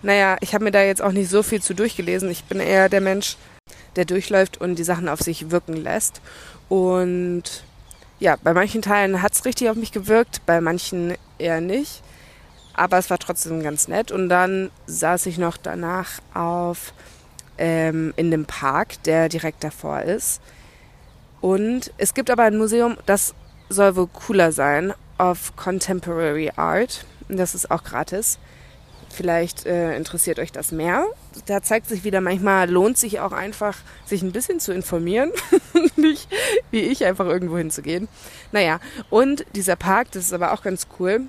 Naja, 0.04 0.36
ich 0.40 0.52
habe 0.52 0.64
mir 0.64 0.70
da 0.70 0.82
jetzt 0.82 1.00
auch 1.00 1.12
nicht 1.12 1.30
so 1.30 1.42
viel 1.42 1.62
zu 1.62 1.72
durchgelesen. 1.72 2.30
Ich 2.30 2.44
bin 2.44 2.60
eher 2.60 2.90
der 2.90 3.00
Mensch, 3.00 3.38
der 3.96 4.04
durchläuft 4.04 4.60
und 4.60 4.74
die 4.74 4.84
Sachen 4.84 5.08
auf 5.08 5.20
sich 5.20 5.50
wirken 5.50 5.78
lässt. 5.78 6.20
Und 6.68 7.64
ja, 8.20 8.36
bei 8.42 8.52
manchen 8.52 8.82
Teilen 8.82 9.22
hat 9.22 9.32
es 9.32 9.46
richtig 9.46 9.70
auf 9.70 9.76
mich 9.76 9.92
gewirkt, 9.92 10.44
bei 10.44 10.60
manchen 10.60 11.14
eher 11.38 11.62
nicht. 11.62 12.02
Aber 12.74 12.98
es 12.98 13.08
war 13.08 13.18
trotzdem 13.18 13.62
ganz 13.62 13.88
nett. 13.88 14.12
Und 14.12 14.28
dann 14.28 14.70
saß 14.86 15.24
ich 15.24 15.38
noch 15.38 15.56
danach 15.56 16.20
auf 16.34 16.92
ähm, 17.56 18.12
in 18.16 18.30
dem 18.30 18.44
Park, 18.44 19.02
der 19.04 19.30
direkt 19.30 19.64
davor 19.64 20.02
ist. 20.02 20.42
Und 21.40 21.92
es 21.96 22.12
gibt 22.12 22.28
aber 22.28 22.42
ein 22.42 22.58
Museum, 22.58 22.98
das 23.06 23.34
soll 23.70 23.96
wohl 23.96 24.08
cooler 24.08 24.52
sein, 24.52 24.92
of 25.18 25.56
Contemporary 25.56 26.52
Art. 26.56 27.06
Das 27.30 27.54
ist 27.54 27.70
auch 27.70 27.84
gratis. 27.84 28.38
Vielleicht 29.14 29.64
äh, 29.64 29.96
interessiert 29.96 30.38
euch 30.38 30.50
das 30.50 30.72
mehr. 30.72 31.06
Da 31.46 31.62
zeigt 31.62 31.88
sich 31.88 32.02
wieder, 32.02 32.20
manchmal 32.20 32.68
lohnt 32.68 32.98
sich 32.98 33.20
auch 33.20 33.32
einfach, 33.32 33.76
sich 34.04 34.22
ein 34.22 34.32
bisschen 34.32 34.58
zu 34.58 34.72
informieren. 34.72 35.30
Nicht 35.96 36.28
wie 36.70 36.80
ich, 36.80 37.04
einfach 37.04 37.26
irgendwo 37.26 37.56
hinzugehen. 37.56 38.08
Naja, 38.50 38.80
und 39.10 39.46
dieser 39.54 39.76
Park, 39.76 40.10
das 40.12 40.24
ist 40.24 40.32
aber 40.32 40.52
auch 40.52 40.62
ganz 40.62 40.88
cool 40.98 41.22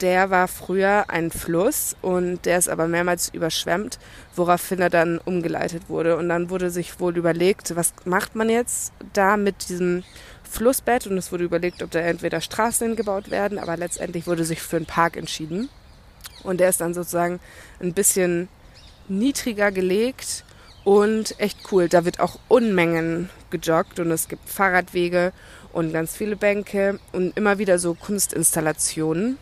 der 0.00 0.30
war 0.30 0.48
früher 0.48 1.04
ein 1.08 1.30
Fluss 1.30 1.96
und 2.00 2.46
der 2.46 2.58
ist 2.58 2.68
aber 2.68 2.86
mehrmals 2.86 3.28
überschwemmt, 3.30 3.98
woraufhin 4.36 4.80
er 4.80 4.90
dann 4.90 5.18
umgeleitet 5.18 5.88
wurde. 5.88 6.16
Und 6.16 6.28
dann 6.28 6.50
wurde 6.50 6.70
sich 6.70 7.00
wohl 7.00 7.16
überlegt, 7.16 7.74
was 7.76 7.92
macht 8.04 8.34
man 8.34 8.48
jetzt 8.48 8.92
da 9.12 9.36
mit 9.36 9.68
diesem 9.68 10.04
Flussbett? 10.48 11.06
Und 11.06 11.18
es 11.18 11.32
wurde 11.32 11.44
überlegt, 11.44 11.82
ob 11.82 11.90
da 11.90 12.00
entweder 12.00 12.40
Straßen 12.40 12.86
hingebaut 12.86 13.30
werden, 13.30 13.58
aber 13.58 13.76
letztendlich 13.76 14.26
wurde 14.26 14.44
sich 14.44 14.62
für 14.62 14.76
einen 14.76 14.86
Park 14.86 15.16
entschieden. 15.16 15.68
Und 16.42 16.60
der 16.60 16.68
ist 16.68 16.80
dann 16.80 16.94
sozusagen 16.94 17.40
ein 17.80 17.92
bisschen 17.92 18.48
niedriger 19.08 19.72
gelegt 19.72 20.44
und 20.84 21.38
echt 21.38 21.58
cool. 21.72 21.88
Da 21.88 22.04
wird 22.04 22.20
auch 22.20 22.38
Unmengen 22.48 23.30
gejoggt 23.50 23.98
und 24.00 24.10
es 24.10 24.28
gibt 24.28 24.48
Fahrradwege 24.48 25.32
und 25.72 25.92
ganz 25.92 26.16
viele 26.16 26.36
Bänke 26.36 26.98
und 27.12 27.36
immer 27.36 27.58
wieder 27.58 27.78
so 27.78 27.94
Kunstinstallationen. 27.94 29.38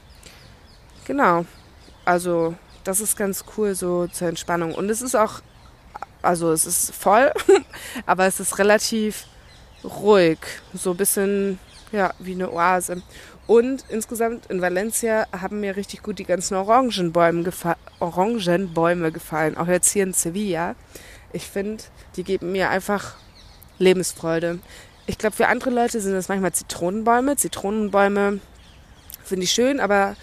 Genau. 1.07 1.47
Also 2.05 2.55
das 2.85 3.01
ist 3.01 3.17
ganz 3.17 3.45
cool 3.57 3.75
so 3.75 4.07
zur 4.07 4.29
Entspannung. 4.29 4.75
Und 4.75 4.89
es 4.91 5.03
ist 5.03 5.15
auch, 5.15 5.41
also 6.23 6.53
es 6.53 6.67
ist 6.67 6.95
voll, 6.95 7.33
aber 8.07 8.27
es 8.27 8.41
ist 8.41 8.59
relativ 8.59 9.27
ruhig, 9.85 10.39
so 10.75 10.93
ein 10.93 10.97
bisschen 10.97 11.59
ja, 11.93 12.13
wie 12.19 12.33
eine 12.33 12.51
Oase. 12.51 13.03
Und 13.49 13.87
insgesamt 13.89 14.45
in 14.51 14.61
Valencia 14.61 15.27
haben 15.33 15.61
mir 15.61 15.75
richtig 15.75 16.03
gut 16.03 16.19
die 16.19 16.27
ganzen 16.27 16.55
Orangenbäume, 16.55 17.45
gefa 17.45 17.77
Orangenbäume 17.99 19.11
gefallen. 19.11 19.57
Auch 19.57 19.67
jetzt 19.67 19.91
hier 19.91 20.03
in 20.03 20.13
Sevilla. 20.13 20.77
Ich 21.33 21.47
finde, 21.47 21.83
die 22.17 22.25
geben 22.25 22.53
mir 22.53 22.69
einfach 22.69 23.15
Lebensfreude. 23.79 24.59
Ich 25.07 25.17
glaube, 25.17 25.35
für 25.35 25.49
andere 25.49 25.71
Leute 25.71 25.99
sind 26.03 26.13
das 26.13 26.29
manchmal 26.29 26.53
Zitronenbäume. 26.53 27.37
Zitronenbäume 27.37 28.41
finde 29.25 29.45
ich 29.45 29.51
schön, 29.51 29.81
aber 29.81 30.15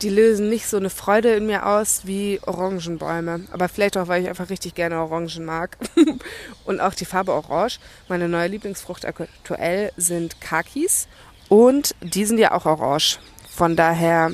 die 0.00 0.08
lösen 0.08 0.48
nicht 0.48 0.66
so 0.66 0.78
eine 0.78 0.88
Freude 0.88 1.34
in 1.34 1.44
mir 1.44 1.66
aus 1.66 2.06
wie 2.06 2.40
Orangenbäume. 2.46 3.44
Aber 3.50 3.68
vielleicht 3.68 3.98
auch, 3.98 4.08
weil 4.08 4.22
ich 4.22 4.28
einfach 4.30 4.48
richtig 4.48 4.74
gerne 4.74 5.02
Orangen 5.02 5.44
mag. 5.44 5.76
und 6.64 6.80
auch 6.80 6.94
die 6.94 7.04
Farbe 7.04 7.34
Orange. 7.34 7.78
Meine 8.08 8.26
neue 8.26 8.48
Lieblingsfrucht 8.48 9.04
aktuell 9.04 9.92
sind 9.98 10.40
Kakis. 10.40 11.08
Und 11.50 11.96
die 12.00 12.24
sind 12.24 12.38
ja 12.38 12.52
auch 12.52 12.64
orange. 12.64 13.18
Von 13.50 13.74
daher, 13.74 14.30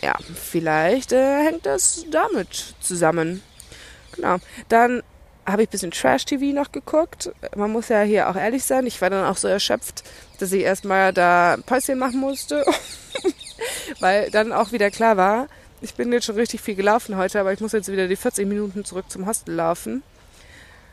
ja, 0.00 0.14
vielleicht 0.34 1.12
äh, 1.12 1.44
hängt 1.44 1.66
das 1.66 2.06
damit 2.08 2.74
zusammen. 2.80 3.42
Genau. 4.14 4.36
Dann 4.68 5.02
habe 5.44 5.62
ich 5.62 5.68
ein 5.68 5.72
bisschen 5.72 5.90
Trash-TV 5.90 6.54
noch 6.54 6.70
geguckt. 6.70 7.32
Man 7.56 7.72
muss 7.72 7.88
ja 7.88 8.02
hier 8.02 8.30
auch 8.30 8.36
ehrlich 8.36 8.62
sein. 8.62 8.86
Ich 8.86 9.02
war 9.02 9.10
dann 9.10 9.26
auch 9.26 9.36
so 9.36 9.48
erschöpft, 9.48 10.04
dass 10.38 10.52
ich 10.52 10.62
erstmal 10.62 11.12
da 11.12 11.54
ein 11.54 11.64
Päuschen 11.64 11.98
machen 11.98 12.20
musste. 12.20 12.64
Weil 14.00 14.30
dann 14.30 14.52
auch 14.52 14.70
wieder 14.70 14.90
klar 14.90 15.16
war, 15.16 15.48
ich 15.80 15.94
bin 15.94 16.12
jetzt 16.12 16.26
schon 16.26 16.36
richtig 16.36 16.60
viel 16.60 16.76
gelaufen 16.76 17.16
heute, 17.16 17.40
aber 17.40 17.52
ich 17.52 17.60
muss 17.60 17.72
jetzt 17.72 17.90
wieder 17.90 18.06
die 18.06 18.14
40 18.14 18.46
Minuten 18.46 18.84
zurück 18.84 19.06
zum 19.10 19.26
Hostel 19.26 19.56
laufen. 19.56 20.04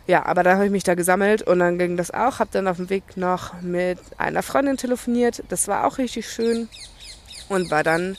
Ja, 0.10 0.26
aber 0.26 0.42
dann 0.42 0.56
habe 0.56 0.66
ich 0.66 0.72
mich 0.72 0.84
da 0.84 0.96
gesammelt 0.96 1.44
und 1.44 1.60
dann 1.60 1.78
ging 1.78 1.96
das 1.96 2.10
auch. 2.10 2.40
Habe 2.40 2.50
dann 2.52 2.68
auf 2.68 2.78
dem 2.78 2.90
Weg 2.90 3.16
noch 3.16 3.62
mit 3.62 4.00
einer 4.18 4.42
Freundin 4.42 4.76
telefoniert. 4.76 5.44
Das 5.50 5.68
war 5.68 5.86
auch 5.86 6.00
richtig 6.00 6.28
schön. 6.28 6.68
Und 7.48 7.70
war 7.70 7.84
dann 7.84 8.18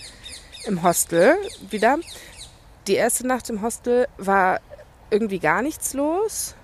im 0.66 0.85
Hostel 0.85 1.35
wieder. 1.68 1.98
Die 2.87 2.94
erste 2.94 3.26
Nacht 3.26 3.50
im 3.50 3.61
Hostel 3.61 4.07
war 4.18 4.61
irgendwie 5.11 5.40
gar 5.40 5.62
nichts 5.62 5.92
los. 5.92 6.55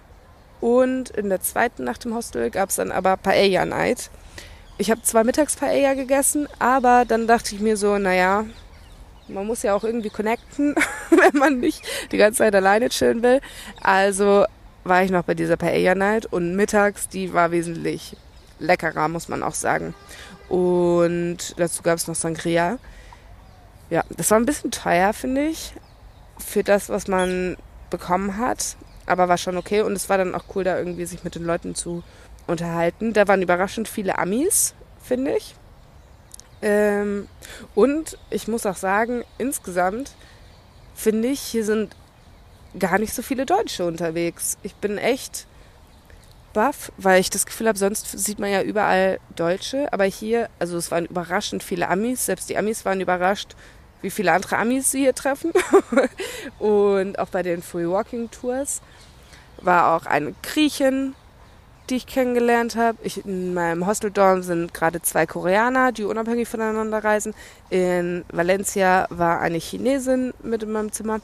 Und 0.61 1.11
in 1.11 1.29
der 1.29 1.41
zweiten 1.41 1.83
Nacht 1.83 2.05
im 2.05 2.15
Hostel 2.15 2.53
gab 2.53 2.69
es 2.69 2.77
dann 2.77 2.93
aber 2.93 3.17
Paella 3.17 3.67
Night. 3.67 4.11
Ich 4.79 4.93
habe 4.93 5.03
zwar 5.03 5.25
mittags 5.25 5.57
Paella 5.57 5.95
gegessen, 5.95 6.47
aber 6.61 7.05
dann 7.05 7.27
dachte 7.27 7.53
ich 7.57 7.61
mir 7.61 7.77
so, 7.77 7.99
naja, 7.99 8.45
man 9.27 9.45
muss 9.45 9.65
ja 9.65 9.75
auch 9.75 9.83
irgendwie 9.83 10.11
connecten, 10.11 10.77
wenn 11.11 11.37
man 11.37 11.59
nicht 11.59 11.83
die 12.13 12.17
ganze 12.17 12.39
Zeit 12.39 12.55
alleine 12.55 12.91
chillen 12.91 13.25
will. 13.25 13.41
Also 13.83 14.47
war 14.89 15.03
ich 15.03 15.11
noch 15.11 15.25
bei 15.25 15.35
dieser 15.35 15.57
Paella 15.57 15.95
Night 15.95 16.27
und 16.27 16.55
mittags, 16.57 17.09
die 17.09 17.33
war 17.33 17.51
wesentlich 17.51 18.17
leckerer, 18.59 19.09
muss 19.09 19.29
man 19.29 19.43
auch 19.43 19.55
sagen. 19.55 19.95
Und 20.49 21.59
dazu 21.59 21.83
gab 21.83 21.97
es 21.97 22.07
noch 22.07 22.15
Sangria. 22.15 22.79
Ja, 23.91 24.05
das 24.17 24.31
war 24.31 24.39
ein 24.39 24.47
bisschen 24.47 24.71
teuer, 24.71 25.13
finde 25.13 25.47
ich, 25.47 25.75
für 26.39 26.63
das, 26.63 26.89
was 26.89 27.09
man 27.09 27.57
bekommen 27.91 28.37
hat. 28.37 28.77
Aber 29.07 29.29
war 29.29 29.39
schon 29.39 29.57
okay 29.57 29.83
und 29.83 29.93
es 29.93 30.09
war 30.09 30.19
dann 30.19 30.35
auch 30.35 30.45
cool, 30.55 30.65
da 30.65 30.79
irgendwie 30.79 31.07
sich 31.07 31.23
mit 31.23 31.37
den 31.37 31.45
Leuten 31.45 31.75
zu 31.75 32.03
unterhalten. 32.47 33.13
Da 33.13 33.29
waren 33.29 33.43
überraschend 33.43 33.89
viele 33.89 34.19
Amis, 34.19 34.75
finde 35.01 35.37
ich. 35.37 35.55
Ähm, 36.63 37.29
und 37.75 38.19
ich 38.31 38.49
muss 38.49 38.67
auch 38.67 38.77
sagen, 38.77 39.23
insgesamt 39.39 40.13
finde 40.95 41.29
ich, 41.29 41.41
hier 41.41 41.65
sind 41.65 41.95
gar 42.79 42.99
nicht 42.99 43.15
so 43.15 43.23
viele 43.23 43.47
Deutsche 43.47 43.85
unterwegs. 43.85 44.59
Ich 44.63 44.75
bin 44.75 44.99
echt 44.99 45.47
baff, 46.53 46.91
weil 46.97 47.21
ich 47.21 47.31
das 47.31 47.45
Gefühl 47.45 47.69
habe, 47.69 47.79
sonst 47.79 48.19
sieht 48.19 48.39
man 48.39 48.51
ja 48.51 48.63
überall 48.63 49.21
Deutsche, 49.37 49.93
aber 49.93 50.05
hier, 50.05 50.49
also 50.59 50.79
es 50.79 50.91
waren 50.91 51.05
überraschend 51.05 51.63
viele 51.63 51.89
Amis, 51.89 52.25
selbst 52.25 52.49
die 52.49 52.57
Amis 52.57 52.85
waren 52.87 53.01
überrascht, 53.01 53.55
wie 54.01 54.11
viele 54.11 54.33
andere 54.33 54.57
Amis 54.57 54.91
sie 54.91 55.01
hier 55.01 55.15
treffen. 55.15 55.53
und 56.59 57.19
auch 57.19 57.29
bei 57.29 57.43
den 57.43 57.63
Free 57.63 57.87
Walking 57.87 58.31
Tours 58.31 58.81
war 59.61 59.95
auch 59.95 60.07
eine 60.07 60.35
Griechin, 60.43 61.15
die 61.91 61.97
ich 61.97 62.07
kennengelernt 62.07 62.77
habe. 62.77 62.99
Ich, 63.03 63.25
in 63.25 63.55
meinem 63.55 63.87
Hosteldorm 63.87 64.43
sind 64.43 64.75
gerade 64.75 65.03
zwei 65.03 65.27
Koreaner, 65.27 65.93
die 65.93 66.05
unabhängig 66.05 66.49
voneinander 66.49 67.05
reisen. 67.05 67.35
In 67.71 68.25
Valencia 68.33 69.07
war 69.11 69.41
eine 69.41 69.59
Chinesin 69.59 70.33
mit 70.43 70.63
in 70.63 70.73
meinem 70.73 70.93
Zimmer. 70.93 71.21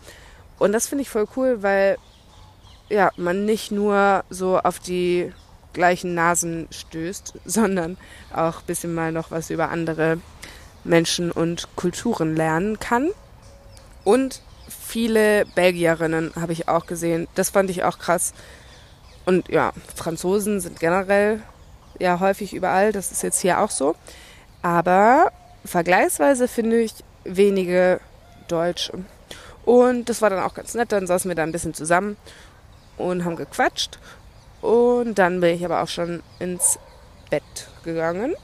Und 0.58 0.72
das 0.72 0.86
finde 0.86 1.02
ich 1.02 1.10
voll 1.10 1.26
cool, 1.36 1.62
weil 1.62 1.98
ja, 2.88 3.10
man 3.16 3.44
nicht 3.44 3.72
nur 3.72 4.24
so 4.30 4.58
auf 4.58 4.78
die 4.78 5.32
gleichen 5.72 6.14
Nasen 6.14 6.68
stößt, 6.70 7.34
sondern 7.44 7.96
auch 8.34 8.60
ein 8.60 8.66
bisschen 8.66 8.94
mal 8.94 9.12
noch 9.12 9.30
was 9.30 9.50
über 9.50 9.70
andere 9.70 10.18
Menschen 10.84 11.30
und 11.30 11.68
Kulturen 11.76 12.36
lernen 12.36 12.78
kann. 12.78 13.10
Und 14.04 14.42
viele 14.68 15.46
Belgierinnen 15.54 16.32
habe 16.38 16.52
ich 16.52 16.68
auch 16.68 16.86
gesehen. 16.86 17.28
Das 17.34 17.50
fand 17.50 17.70
ich 17.70 17.84
auch 17.84 17.98
krass. 17.98 18.34
Und 19.24 19.48
ja, 19.48 19.72
Franzosen 19.94 20.60
sind 20.60 20.80
generell 20.80 21.40
ja 21.98 22.18
häufig 22.20 22.52
überall. 22.52 22.92
Das 22.92 23.12
ist 23.12 23.22
jetzt 23.22 23.40
hier 23.40 23.60
auch 23.60 23.70
so. 23.70 23.94
Aber 24.60 25.30
vergleichsweise 25.64 26.48
finde 26.48 26.80
ich 26.80 26.92
wenige 27.24 28.00
Deutsche. 28.48 29.04
Und 29.64 30.08
das 30.08 30.22
war 30.22 30.30
dann 30.30 30.42
auch 30.42 30.54
ganz 30.54 30.74
nett. 30.74 30.92
Dann 30.92 31.06
saßen 31.06 31.28
wir 31.28 31.34
da 31.34 31.42
ein 31.42 31.52
bisschen 31.52 31.74
zusammen 31.74 32.16
und 32.96 33.24
haben 33.24 33.36
gequatscht. 33.36 33.98
Und 34.60 35.16
dann 35.16 35.40
bin 35.40 35.54
ich 35.54 35.64
aber 35.64 35.82
auch 35.82 35.88
schon 35.88 36.22
ins 36.38 36.78
Bett 37.30 37.42
gegangen. 37.84 38.34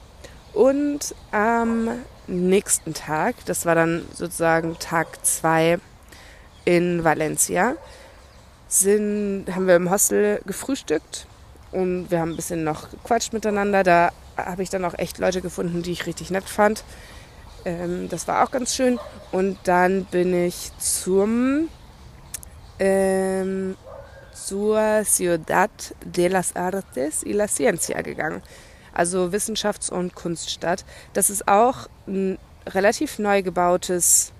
Und 0.53 1.15
am 1.31 1.89
nächsten 2.27 2.93
Tag, 2.93 3.35
das 3.45 3.65
war 3.65 3.75
dann 3.75 4.05
sozusagen 4.13 4.77
Tag 4.79 5.25
2 5.25 5.79
in 6.65 7.03
Valencia, 7.03 7.75
sind, 8.67 9.45
haben 9.53 9.67
wir 9.67 9.75
im 9.75 9.89
Hostel 9.89 10.41
gefrühstückt 10.45 11.25
und 11.71 12.11
wir 12.11 12.19
haben 12.19 12.31
ein 12.31 12.35
bisschen 12.35 12.63
noch 12.63 12.89
gequatscht 12.91 13.33
miteinander. 13.33 13.83
Da 13.83 14.11
habe 14.37 14.63
ich 14.63 14.69
dann 14.69 14.85
auch 14.85 14.97
echt 14.97 15.17
Leute 15.17 15.41
gefunden, 15.41 15.81
die 15.81 15.91
ich 15.91 16.05
richtig 16.05 16.29
nett 16.29 16.47
fand. 16.47 16.83
Ähm, 17.65 18.09
das 18.09 18.27
war 18.27 18.43
auch 18.43 18.51
ganz 18.51 18.75
schön. 18.75 18.99
Und 19.31 19.57
dann 19.63 20.05
bin 20.05 20.33
ich 20.33 20.71
zum 20.77 21.69
ähm, 22.79 23.75
zur 24.33 25.03
Ciudad 25.05 25.69
de 26.03 26.27
las 26.27 26.55
Artes 26.55 27.23
y 27.23 27.33
la 27.33 27.47
Ciencia 27.47 28.01
gegangen. 28.01 28.41
Also 28.93 29.31
Wissenschafts- 29.31 29.91
und 29.91 30.15
Kunststadt. 30.15 30.83
Das 31.13 31.29
ist 31.29 31.47
auch 31.47 31.87
ein 32.07 32.39
relativ 32.65 33.19
neu 33.19 33.43
gebautes, 33.43 34.31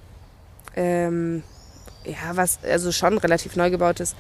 ähm, 0.76 1.44
ja, 2.04 2.36
was, 2.36 2.60
also 2.64 2.92
schon 2.92 3.18
relativ 3.18 3.56
neu 3.56 3.70
gebautes, 3.70 4.16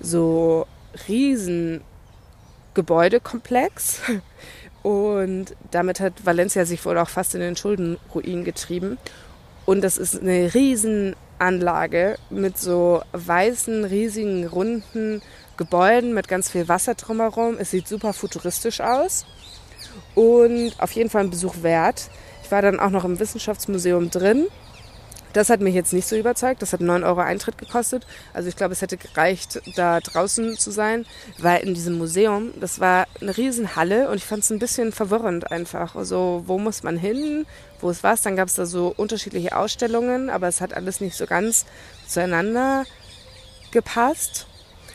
so 0.00 0.66
Riesengebäudekomplex. 1.08 4.00
Und 4.86 5.56
damit 5.72 5.98
hat 5.98 6.24
Valencia 6.24 6.64
sich 6.64 6.84
wohl 6.84 6.96
auch 6.96 7.08
fast 7.08 7.34
in 7.34 7.40
den 7.40 7.56
Schuldenruin 7.56 8.44
getrieben. 8.44 8.98
Und 9.64 9.80
das 9.80 9.98
ist 9.98 10.22
eine 10.22 10.54
Riesenanlage 10.54 12.18
mit 12.30 12.56
so 12.56 13.02
weißen, 13.10 13.84
riesigen, 13.84 14.46
runden 14.46 15.22
Gebäuden 15.56 16.14
mit 16.14 16.28
ganz 16.28 16.52
viel 16.52 16.68
Wasser 16.68 16.94
drumherum. 16.94 17.56
Es 17.58 17.72
sieht 17.72 17.88
super 17.88 18.12
futuristisch 18.12 18.80
aus 18.80 19.26
und 20.14 20.72
auf 20.78 20.92
jeden 20.92 21.10
Fall 21.10 21.24
ein 21.24 21.30
Besuch 21.30 21.64
wert. 21.64 22.08
Ich 22.44 22.52
war 22.52 22.62
dann 22.62 22.78
auch 22.78 22.90
noch 22.90 23.04
im 23.04 23.18
Wissenschaftsmuseum 23.18 24.12
drin 24.12 24.46
das 25.36 25.50
hat 25.50 25.60
mich 25.60 25.74
jetzt 25.74 25.92
nicht 25.92 26.08
so 26.08 26.16
überzeugt. 26.16 26.62
Das 26.62 26.72
hat 26.72 26.80
9 26.80 27.04
Euro 27.04 27.20
Eintritt 27.20 27.58
gekostet. 27.58 28.06
Also 28.32 28.48
ich 28.48 28.56
glaube, 28.56 28.72
es 28.72 28.80
hätte 28.80 28.96
gereicht, 28.96 29.60
da 29.76 30.00
draußen 30.00 30.56
zu 30.56 30.70
sein, 30.70 31.04
weil 31.38 31.62
in 31.62 31.74
diesem 31.74 31.98
Museum, 31.98 32.52
das 32.58 32.80
war 32.80 33.06
eine 33.20 33.36
Riesenhalle 33.36 34.08
und 34.08 34.16
ich 34.16 34.24
fand 34.24 34.42
es 34.42 34.50
ein 34.50 34.58
bisschen 34.58 34.92
verwirrend 34.92 35.50
einfach. 35.50 35.94
Also 35.94 36.44
wo 36.46 36.58
muss 36.58 36.82
man 36.82 36.96
hin? 36.96 37.44
Wo 37.80 37.90
ist 37.90 38.02
was? 38.02 38.22
Dann 38.22 38.36
gab 38.36 38.48
es 38.48 38.54
da 38.54 38.64
so 38.64 38.94
unterschiedliche 38.96 39.56
Ausstellungen, 39.56 40.30
aber 40.30 40.48
es 40.48 40.62
hat 40.62 40.72
alles 40.72 41.02
nicht 41.02 41.16
so 41.16 41.26
ganz 41.26 41.66
zueinander 42.08 42.84
gepasst. 43.72 44.46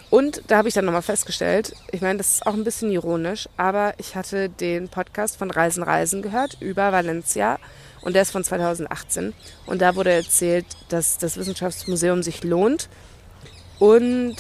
Und 0.09 0.41
da 0.47 0.57
habe 0.57 0.67
ich 0.67 0.73
dann 0.73 0.85
nochmal 0.85 1.03
festgestellt, 1.03 1.73
ich 1.91 2.01
meine, 2.01 2.17
das 2.17 2.33
ist 2.33 2.47
auch 2.47 2.53
ein 2.53 2.63
bisschen 2.63 2.91
ironisch, 2.91 3.47
aber 3.57 3.93
ich 3.97 4.15
hatte 4.15 4.49
den 4.49 4.89
Podcast 4.89 5.37
von 5.37 5.51
Reisen 5.51 5.83
Reisen 5.83 6.21
gehört 6.21 6.57
über 6.59 6.91
Valencia 6.91 7.59
und 8.01 8.13
der 8.13 8.23
ist 8.23 8.31
von 8.31 8.43
2018. 8.43 9.33
Und 9.65 9.81
da 9.81 9.95
wurde 9.95 10.11
erzählt, 10.11 10.65
dass 10.89 11.17
das 11.17 11.37
Wissenschaftsmuseum 11.37 12.23
sich 12.23 12.43
lohnt. 12.43 12.89
Und 13.79 14.37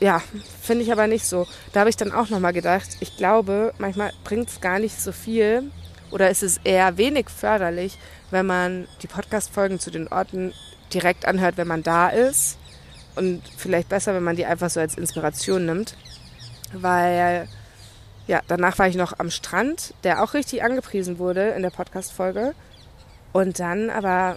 ja, 0.00 0.20
finde 0.60 0.82
ich 0.82 0.92
aber 0.92 1.06
nicht 1.06 1.26
so. 1.26 1.46
Da 1.72 1.80
habe 1.80 1.90
ich 1.90 1.96
dann 1.96 2.12
auch 2.12 2.28
nochmal 2.28 2.52
gedacht, 2.52 2.88
ich 3.00 3.16
glaube, 3.16 3.72
manchmal 3.78 4.12
bringt 4.24 4.48
es 4.48 4.60
gar 4.60 4.78
nicht 4.78 5.00
so 5.00 5.12
viel 5.12 5.70
oder 6.10 6.28
ist 6.30 6.42
es 6.42 6.58
eher 6.64 6.96
wenig 6.98 7.30
förderlich, 7.30 7.98
wenn 8.30 8.46
man 8.46 8.88
die 9.02 9.06
Podcast-Folgen 9.06 9.78
zu 9.78 9.90
den 9.90 10.08
Orten 10.08 10.52
direkt 10.92 11.24
anhört, 11.24 11.56
wenn 11.56 11.68
man 11.68 11.82
da 11.82 12.08
ist. 12.08 12.58
Und 13.14 13.42
vielleicht 13.56 13.88
besser, 13.88 14.14
wenn 14.14 14.22
man 14.22 14.36
die 14.36 14.46
einfach 14.46 14.70
so 14.70 14.80
als 14.80 14.96
Inspiration 14.96 15.66
nimmt. 15.66 15.96
Weil 16.72 17.48
ja, 18.26 18.40
danach 18.46 18.78
war 18.78 18.88
ich 18.88 18.96
noch 18.96 19.18
am 19.18 19.30
Strand, 19.30 19.94
der 20.04 20.22
auch 20.22 20.34
richtig 20.34 20.62
angepriesen 20.62 21.18
wurde 21.18 21.50
in 21.50 21.62
der 21.62 21.70
Podcast-Folge. 21.70 22.54
Und 23.32 23.58
dann 23.58 23.90
aber 23.90 24.36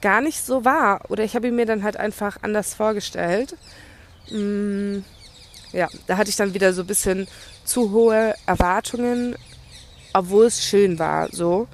gar 0.00 0.20
nicht 0.20 0.44
so 0.44 0.64
war. 0.64 1.00
Oder 1.10 1.24
ich 1.24 1.34
habe 1.34 1.48
ihn 1.48 1.56
mir 1.56 1.66
dann 1.66 1.82
halt 1.82 1.96
einfach 1.96 2.38
anders 2.42 2.74
vorgestellt. 2.74 3.56
Mm, 4.30 4.98
ja, 5.72 5.88
da 6.06 6.16
hatte 6.16 6.30
ich 6.30 6.36
dann 6.36 6.54
wieder 6.54 6.72
so 6.72 6.82
ein 6.82 6.86
bisschen 6.86 7.28
zu 7.64 7.92
hohe 7.92 8.34
Erwartungen, 8.46 9.36
obwohl 10.12 10.46
es 10.46 10.64
schön 10.64 10.98
war. 10.98 11.28
So, 11.32 11.68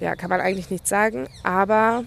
ja, 0.00 0.16
kann 0.16 0.30
man 0.30 0.40
eigentlich 0.40 0.70
nicht 0.70 0.86
sagen. 0.86 1.28
Aber 1.42 2.04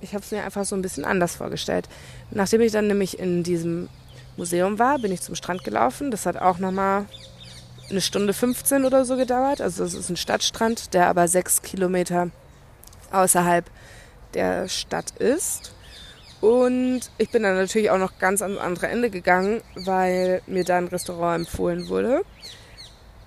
ich 0.00 0.14
habe 0.14 0.24
es 0.24 0.30
mir 0.30 0.44
einfach 0.44 0.64
so 0.64 0.76
ein 0.76 0.82
bisschen 0.82 1.04
anders 1.04 1.36
vorgestellt. 1.36 1.88
Nachdem 2.30 2.60
ich 2.60 2.72
dann 2.72 2.86
nämlich 2.86 3.18
in 3.18 3.42
diesem 3.42 3.88
Museum 4.36 4.78
war, 4.78 4.98
bin 4.98 5.12
ich 5.12 5.22
zum 5.22 5.34
Strand 5.34 5.64
gelaufen. 5.64 6.10
Das 6.10 6.26
hat 6.26 6.36
auch 6.36 6.58
nochmal 6.58 7.06
eine 7.90 8.00
Stunde 8.00 8.32
15 8.32 8.84
oder 8.84 9.04
so 9.04 9.16
gedauert. 9.16 9.60
Also 9.60 9.84
es 9.84 9.94
ist 9.94 10.10
ein 10.10 10.16
Stadtstrand, 10.16 10.94
der 10.94 11.08
aber 11.08 11.28
sechs 11.28 11.62
Kilometer 11.62 12.30
außerhalb 13.12 13.64
der 14.34 14.68
Stadt 14.68 15.12
ist. 15.18 15.74
Und 16.40 17.00
ich 17.16 17.30
bin 17.30 17.42
dann 17.42 17.56
natürlich 17.56 17.90
auch 17.90 17.98
noch 17.98 18.18
ganz 18.18 18.42
ans 18.42 18.58
andere 18.58 18.88
Ende 18.88 19.08
gegangen, 19.08 19.62
weil 19.76 20.42
mir 20.46 20.64
da 20.64 20.78
ein 20.78 20.88
Restaurant 20.88 21.46
empfohlen 21.46 21.88
wurde. 21.88 22.22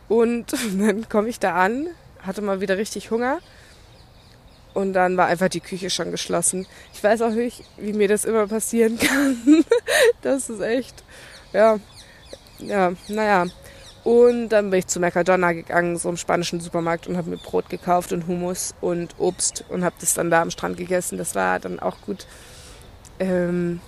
Und 0.08 0.54
dann 0.78 1.10
komme 1.10 1.30
ich 1.30 1.40
da 1.40 1.56
an, 1.56 1.88
hatte 2.22 2.42
mal 2.42 2.62
wieder 2.62 2.78
richtig 2.78 3.12
Hunger. 3.12 3.40
Und 4.74 4.94
dann 4.94 5.18
war 5.18 5.26
einfach 5.26 5.50
die 5.50 5.62
Küche 5.62 5.90
schon 5.90 6.12
geschlossen. 6.12 6.68
Ich 6.94 7.04
weiß 7.04 7.24
auch 7.24 7.32
nicht, 7.32 7.64
wie 7.78 7.94
mir 7.94 8.08
das 8.08 8.26
immer 8.26 8.46
passieren 8.46 9.00
kann. 9.00 9.66
das 10.22 10.50
ist 10.52 10.62
echt, 10.62 11.04
ja, 11.54 11.80
ja, 12.60 12.94
naja. 13.08 13.48
Und 14.08 14.48
dann 14.48 14.70
bin 14.70 14.80
ich 14.80 14.88
zu 14.88 15.02
Mercadona 15.02 15.52
gegangen, 15.52 15.98
so 15.98 16.08
im 16.08 16.16
spanischen 16.16 16.62
Supermarkt, 16.62 17.08
und 17.08 17.18
habe 17.18 17.30
mir 17.30 17.36
Brot 17.36 17.70
gekauft 17.70 18.14
und 18.14 18.26
Hummus 18.26 18.74
und 18.80 19.14
Obst 19.18 19.66
und 19.68 19.84
habe 19.84 19.98
das 20.00 20.14
dann 20.14 20.32
da 20.32 20.42
am 20.42 20.50
Strand 20.50 20.78
gegessen. 20.78 21.18
Das 21.18 21.36
war 21.36 21.60
dann 21.60 21.82
auch 21.82 21.98
gut. 22.06 22.26
Ähm, 23.20 23.82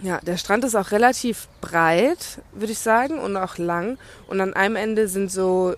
ja, 0.00 0.20
der 0.22 0.38
Strand 0.38 0.64
ist 0.64 0.74
auch 0.74 0.90
relativ 0.90 1.48
breit, 1.60 2.40
würde 2.52 2.72
ich 2.72 2.78
sagen, 2.78 3.18
und 3.18 3.36
auch 3.36 3.58
lang. 3.58 3.98
Und 4.26 4.40
an 4.40 4.54
einem 4.54 4.76
Ende 4.76 5.06
sind 5.06 5.30
so 5.30 5.74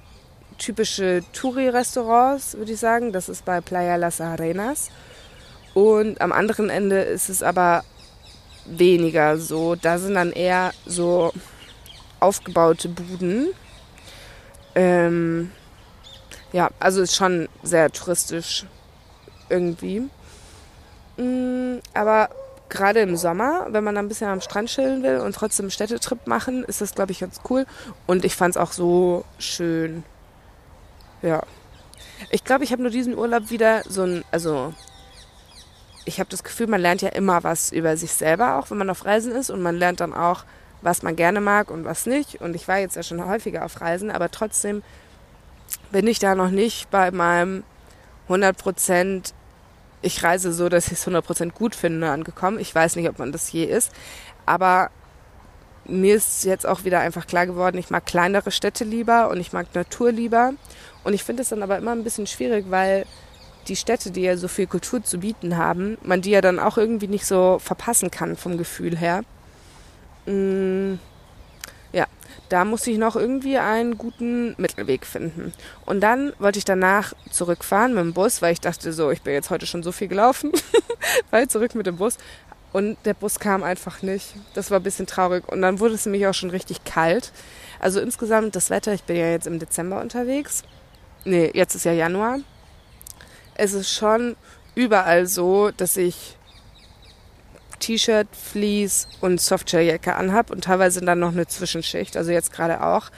typische 0.57 1.25
Touri-Restaurants, 1.33 2.57
würde 2.57 2.75
ich 2.75 2.79
sagen. 2.79 3.11
Das 3.11 3.29
ist 3.29 3.45
bei 3.45 3.61
Playa 3.61 3.97
Las 3.97 4.21
Arenas. 4.21 4.91
Und 5.75 6.21
am 6.21 6.31
anderen 6.31 6.71
Ende 6.71 7.01
ist 7.01 7.29
es 7.29 7.43
aber 7.43 7.83
weniger 8.67 9.37
so. 9.37 9.75
Da 9.75 9.99
sind 9.99 10.15
dann 10.15 10.31
eher 10.31 10.73
so 10.87 11.33
aufgebaute 12.21 12.89
Buden 12.89 13.49
ähm, 14.75 15.51
ja, 16.53 16.71
also 16.79 17.03
ist 17.03 17.17
schon 17.17 17.49
sehr 17.63 17.91
touristisch 17.91 18.67
irgendwie. 19.49 20.09
Mm, 21.17 21.79
aber 21.93 22.31
gerade 22.69 23.01
im 23.01 23.17
Sommer, 23.17 23.67
wenn 23.71 23.85
man 23.85 23.97
ein 23.97 24.09
bisschen 24.09 24.29
am 24.29 24.41
Strand 24.41 24.69
chillen 24.69 25.03
will 25.03 25.19
und 25.19 25.35
trotzdem 25.35 25.65
einen 25.65 25.71
Städtetrip 25.71 26.27
machen, 26.27 26.65
ist 26.65 26.81
das, 26.81 26.95
glaube 26.95 27.13
ich, 27.13 27.21
ganz 27.21 27.41
cool. 27.49 27.67
Und 28.07 28.25
ich 28.25 28.37
fand 28.37 28.57
es 28.57 28.61
auch 28.61 28.73
so 28.73 29.25
schön. 29.39 30.05
Ja. 31.23 31.43
Ich 32.31 32.45
glaube, 32.45 32.65
ich 32.65 32.73
habe 32.73 32.83
nur 32.83 32.91
diesen 32.91 33.17
Urlaub 33.17 33.51
wieder 33.51 33.83
so 33.89 34.03
ein, 34.03 34.25
also 34.31 34.73
ich 36.05 36.21
habe 36.21 36.31
das 36.31 36.45
Gefühl, 36.45 36.67
man 36.67 36.81
lernt 36.81 37.03
ja 37.03 37.11
immer 37.11 37.45
was 37.45 37.73
über 37.73 37.97
sich 37.97 38.13
selber, 38.13 38.59
auch 38.59 38.71
wenn 38.71 38.79
man 38.79 38.91
auf 38.91 39.05
Reisen 39.05 39.33
ist. 39.33 39.51
Und 39.51 39.63
man 39.63 39.77
lernt 39.77 40.01
dann 40.01 40.13
auch, 40.13 40.45
was 40.85 41.03
man 41.03 41.17
gerne 41.17 41.41
mag 41.41 41.71
und 41.71 41.85
was 41.85 42.07
nicht. 42.07 42.41
Und 42.41 42.55
ich 42.55 42.69
war 42.69 42.79
jetzt 42.79 42.95
ja 42.95 43.03
schon 43.03 43.25
häufiger 43.27 43.65
auf 43.65 43.81
Reisen, 43.81 44.11
aber 44.11 44.31
trotzdem 44.31 44.83
bin 45.91 46.07
ich 46.07 46.19
da 46.19 46.35
noch 46.35 46.51
nicht 46.51 46.91
bei 46.91 47.11
meinem 47.11 47.65
100 48.25 48.57
Prozent, 48.57 49.35
ich 50.03 50.23
reise 50.23 50.53
so, 50.53 50.69
dass 50.69 50.87
ich 50.89 50.95
es 50.95 51.03
100 51.03 51.25
Prozent 51.25 51.55
gut 51.55 51.75
finde, 51.75 52.11
angekommen. 52.11 52.59
Ich 52.59 52.75
weiß 52.75 52.97
nicht, 52.97 53.09
ob 53.09 53.19
man 53.19 53.33
das 53.33 53.51
je 53.51 53.65
ist, 53.65 53.93
aber 54.45 54.91
mir 55.87 56.17
ist 56.17 56.45
jetzt 56.45 56.67
auch 56.67 56.85
wieder 56.85 57.01
einfach 57.01 57.27
klar 57.27 57.47
geworden, 57.47 57.79
ich 57.79 57.91
mag 57.91 58.05
kleinere 58.07 58.51
Städte 58.51 58.85
lieber 58.85 59.31
und 59.31 59.41
ich 59.41 59.53
mag 59.53 59.75
Natur 59.75 60.13
lieber. 60.13 60.53
Und 61.03 61.15
ich 61.15 61.25
finde 61.25 61.43
es 61.43 61.51
dann 61.51 61.63
aber 61.63 61.79
immer 61.79 61.93
ein 61.93 62.05
bisschen 62.05 62.27
schwierig, 62.27 62.67
weil 62.71 63.05
die 63.69 63.77
Städte, 63.77 64.11
die 64.11 64.23
ja 64.23 64.37
so 64.37 64.49
viel 64.49 64.67
Kultur 64.67 65.03
zu 65.03 65.19
bieten 65.19 65.57
haben, 65.57 65.97
man 66.03 66.21
die 66.21 66.31
ja 66.31 66.41
dann 66.41 66.59
auch 66.59 66.77
irgendwie 66.77 67.09
nicht 67.09 67.27
so 67.27 67.59
verpassen 67.59 68.11
kann 68.11 68.37
vom 68.37 68.59
Gefühl 68.59 68.97
her. 68.97 69.23
Mm, 70.27 70.95
ja, 71.93 72.07
da 72.49 72.65
musste 72.65 72.91
ich 72.91 72.99
noch 72.99 73.17
irgendwie 73.17 73.59
einen 73.59 73.99
guten 73.99 74.55
Mittelweg 74.59 75.07
finden. 75.07 75.53
Und 75.87 76.01
dann 76.01 76.33
wollte 76.39 76.59
ich 76.59 76.65
danach 76.65 77.13
zurückfahren 77.31 77.95
mit 77.95 78.03
dem 78.03 78.15
Bus, 78.15 78.43
weil 78.43 78.53
ich 78.53 78.61
dachte 78.61 78.93
so, 78.93 79.11
ich 79.11 79.23
bin 79.23 79.35
jetzt 79.35 79.51
heute 79.51 79.67
schon 79.67 79.83
so 79.83 79.93
viel 79.93 80.09
gelaufen, 80.09 80.53
weil 81.31 81.49
zurück 81.49 81.75
mit 81.75 81.87
dem 81.87 81.97
Bus. 81.97 82.19
Und 82.73 82.97
der 83.05 83.15
Bus 83.15 83.39
kam 83.39 83.63
einfach 83.63 84.03
nicht. 84.03 84.35
Das 84.55 84.73
war 84.73 84.81
ein 84.81 84.83
bisschen 84.83 85.07
traurig. 85.07 85.47
Und 85.47 85.63
dann 85.63 85.79
wurde 85.79 85.95
es 85.95 86.07
nämlich 86.07 86.27
auch 86.27 86.35
schon 86.35 86.51
richtig 86.51 86.83
kalt. 86.83 87.31
Also 87.79 88.01
insgesamt 88.01 88.57
das 88.57 88.69
Wetter, 88.69 88.93
ich 88.93 89.05
bin 89.05 89.17
ja 89.17 89.31
jetzt 89.31 89.47
im 89.47 89.61
Dezember 89.61 90.01
unterwegs. 90.01 90.65
Nee, 91.25 91.53
jetzt 91.55 91.77
ist 91.77 91.85
ja 91.85 91.93
Januar. 91.93 92.41
Es 93.55 93.75
ist 93.75 93.93
schon 93.93 94.35
überall 94.75 95.27
so, 95.27 95.71
dass 95.71 95.97
ich 95.97 96.37
T-Shirt, 97.85 98.29
Fleece 98.33 99.07
und 99.21 99.43
Softshelljacke 99.43 100.17
anhab 100.17 100.51
und 100.51 100.65
teilweise 100.65 101.03
dann 101.03 101.19
noch 101.19 101.33
eine 101.33 101.47
Zwischenschicht, 101.47 102.17
also 102.17 102.31
jetzt 102.31 102.51
gerade 102.51 102.83
auch. 102.83 103.11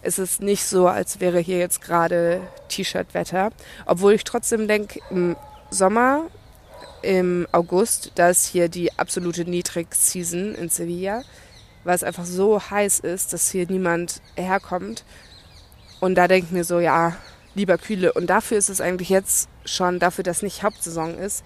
Es 0.00 0.18
ist 0.18 0.40
nicht 0.40 0.64
so, 0.64 0.88
als 0.88 1.20
wäre 1.20 1.40
hier 1.40 1.58
jetzt 1.58 1.82
gerade 1.82 2.40
T-Shirt-Wetter. 2.70 3.50
Obwohl 3.84 4.14
ich 4.14 4.24
trotzdem 4.24 4.66
denke, 4.66 5.00
im 5.10 5.36
Sommer, 5.68 6.22
im 7.02 7.46
August, 7.52 8.12
da 8.14 8.30
ist 8.30 8.46
hier 8.46 8.70
die 8.70 8.98
absolute 8.98 9.44
Niedrig-Season 9.44 10.54
in 10.54 10.70
Sevilla, 10.70 11.22
weil 11.84 11.94
es 11.94 12.04
einfach 12.04 12.24
so 12.24 12.62
heiß 12.62 13.00
ist, 13.00 13.34
dass 13.34 13.50
hier 13.50 13.66
niemand 13.68 14.22
herkommt. 14.36 15.04
Und 16.00 16.14
da 16.14 16.28
denke 16.28 16.46
ich 16.46 16.52
mir 16.52 16.64
so, 16.64 16.80
ja, 16.80 17.14
lieber 17.54 17.76
kühle. 17.76 18.14
Und 18.14 18.28
dafür 18.28 18.56
ist 18.56 18.70
es 18.70 18.80
eigentlich 18.80 19.10
jetzt 19.10 19.50
schon, 19.66 19.98
dafür, 19.98 20.24
dass 20.24 20.40
nicht 20.40 20.62
Hauptsaison 20.62 21.18
ist, 21.18 21.44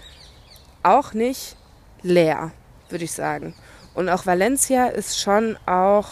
auch 0.85 1.13
nicht 1.13 1.57
leer, 2.03 2.51
würde 2.89 3.05
ich 3.05 3.13
sagen. 3.13 3.55
Und 3.95 4.09
auch 4.09 4.27
Valencia 4.27 4.87
ist 4.87 5.21
schon 5.21 5.57
auch 5.67 6.09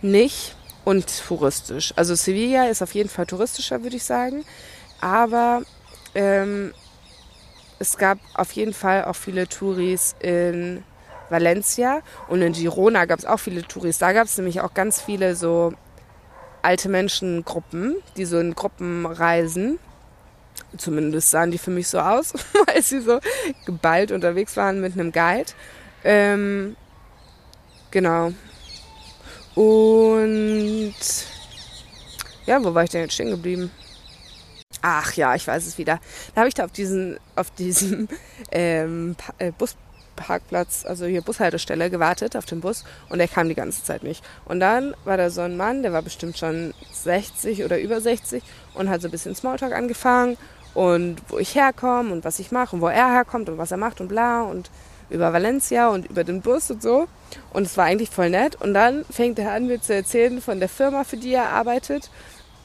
nicht 0.00 0.56
untouristisch. 0.84 1.92
Also 1.96 2.14
Sevilla 2.14 2.68
ist 2.68 2.82
auf 2.82 2.94
jeden 2.94 3.08
Fall 3.08 3.26
touristischer, 3.26 3.82
würde 3.82 3.96
ich 3.96 4.04
sagen. 4.04 4.44
Aber 5.00 5.62
ähm, 6.14 6.72
es 7.78 7.96
gab 7.96 8.18
auf 8.34 8.52
jeden 8.52 8.72
Fall 8.72 9.04
auch 9.04 9.16
viele 9.16 9.48
Touris 9.48 10.14
in 10.20 10.84
Valencia 11.30 12.02
und 12.28 12.42
in 12.42 12.52
Girona 12.52 13.06
gab 13.06 13.18
es 13.18 13.24
auch 13.24 13.38
viele 13.38 13.62
Touris. 13.62 13.98
Da 13.98 14.12
gab 14.12 14.26
es 14.26 14.36
nämlich 14.36 14.60
auch 14.60 14.74
ganz 14.74 15.00
viele 15.00 15.34
so 15.34 15.72
alte 16.62 16.88
Menschengruppen, 16.88 17.96
die 18.16 18.24
so 18.24 18.38
in 18.38 18.54
Gruppen 18.54 19.06
reisen 19.06 19.78
Zumindest 20.76 21.30
sahen 21.30 21.50
die 21.50 21.58
für 21.58 21.70
mich 21.70 21.88
so 21.88 21.98
aus, 21.98 22.32
weil 22.66 22.82
sie 22.82 23.00
so 23.00 23.20
geballt 23.66 24.10
unterwegs 24.12 24.56
waren 24.56 24.80
mit 24.80 24.94
einem 24.94 25.12
Guide. 25.12 25.52
Ähm, 26.04 26.76
genau. 27.90 28.32
Und 29.54 30.94
ja, 32.46 32.62
wo 32.64 32.74
war 32.74 32.84
ich 32.84 32.90
denn 32.90 33.02
jetzt 33.02 33.14
stehen 33.14 33.30
geblieben? 33.30 33.70
Ach 34.80 35.12
ja, 35.12 35.34
ich 35.34 35.46
weiß 35.46 35.66
es 35.66 35.78
wieder. 35.78 36.00
Da 36.34 36.40
habe 36.40 36.48
ich 36.48 36.54
da 36.54 36.64
auf 36.64 36.72
diesen, 36.72 37.18
auf 37.36 37.50
diesem 37.50 38.08
ähm, 38.50 39.14
äh, 39.38 39.52
Busparkplatz, 39.52 40.84
also 40.84 41.04
hier 41.06 41.22
Bushaltestelle, 41.22 41.90
gewartet 41.90 42.34
auf 42.34 42.46
den 42.46 42.60
Bus 42.60 42.84
und 43.08 43.18
der 43.18 43.28
kam 43.28 43.48
die 43.48 43.54
ganze 43.54 43.84
Zeit 43.84 44.02
nicht. 44.02 44.24
Und 44.44 44.58
dann 44.58 44.94
war 45.04 45.16
da 45.16 45.30
so 45.30 45.42
ein 45.42 45.56
Mann, 45.56 45.82
der 45.82 45.92
war 45.92 46.02
bestimmt 46.02 46.38
schon 46.38 46.74
60 46.92 47.62
oder 47.64 47.78
über 47.78 48.00
60 48.00 48.42
und 48.74 48.88
hat 48.88 49.02
so 49.02 49.08
ein 49.08 49.12
bisschen 49.12 49.36
Smalltalk 49.36 49.72
angefangen 49.72 50.36
und 50.74 51.16
wo 51.28 51.38
ich 51.38 51.54
herkomme 51.54 52.12
und 52.12 52.24
was 52.24 52.38
ich 52.38 52.52
mache 52.52 52.76
und 52.76 52.82
wo 52.82 52.88
er 52.88 53.12
herkommt 53.12 53.48
und 53.48 53.58
was 53.58 53.70
er 53.70 53.76
macht 53.76 54.00
und 54.00 54.08
bla 54.08 54.42
und 54.42 54.70
über 55.10 55.32
Valencia 55.32 55.88
und 55.88 56.06
über 56.08 56.24
den 56.24 56.40
Bus 56.40 56.70
und 56.70 56.82
so. 56.82 57.06
Und 57.52 57.64
es 57.64 57.76
war 57.76 57.84
eigentlich 57.84 58.10
voll 58.10 58.30
nett. 58.30 58.56
Und 58.60 58.74
dann 58.74 59.04
fängt 59.10 59.38
er 59.38 59.52
an, 59.52 59.66
mir 59.66 59.80
zu 59.80 59.94
erzählen 59.94 60.40
von 60.40 60.58
der 60.58 60.68
Firma, 60.68 61.04
für 61.04 61.16
die 61.16 61.34
er 61.34 61.50
arbeitet 61.50 62.10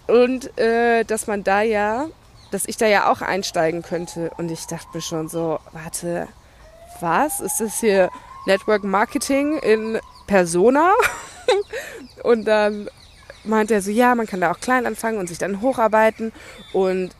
und 0.07 0.57
äh, 0.57 1.03
dass 1.03 1.27
man 1.27 1.43
da 1.43 1.61
ja, 1.61 2.07
dass 2.51 2.65
ich 2.65 2.77
da 2.77 2.87
ja 2.87 3.11
auch 3.11 3.21
einsteigen 3.21 3.81
könnte. 3.81 4.31
Und 4.37 4.49
ich 4.49 4.65
dachte 4.65 4.87
mir 4.93 5.01
schon 5.01 5.27
so, 5.27 5.59
warte, 5.73 6.27
was? 7.01 7.41
Ist 7.41 7.59
das 7.59 7.79
hier 7.79 8.09
Network 8.45 8.83
Marketing 8.83 9.57
in 9.59 9.99
Persona? 10.25 10.93
und 12.23 12.45
dann 12.45 12.89
meint 13.43 13.71
er 13.71 13.81
so, 13.81 13.91
ja, 13.91 14.15
man 14.15 14.27
kann 14.27 14.41
da 14.41 14.51
auch 14.51 14.59
klein 14.59 14.85
anfangen 14.85 15.19
und 15.19 15.27
sich 15.27 15.37
dann 15.37 15.61
hocharbeiten 15.61 16.31
und 16.73 17.11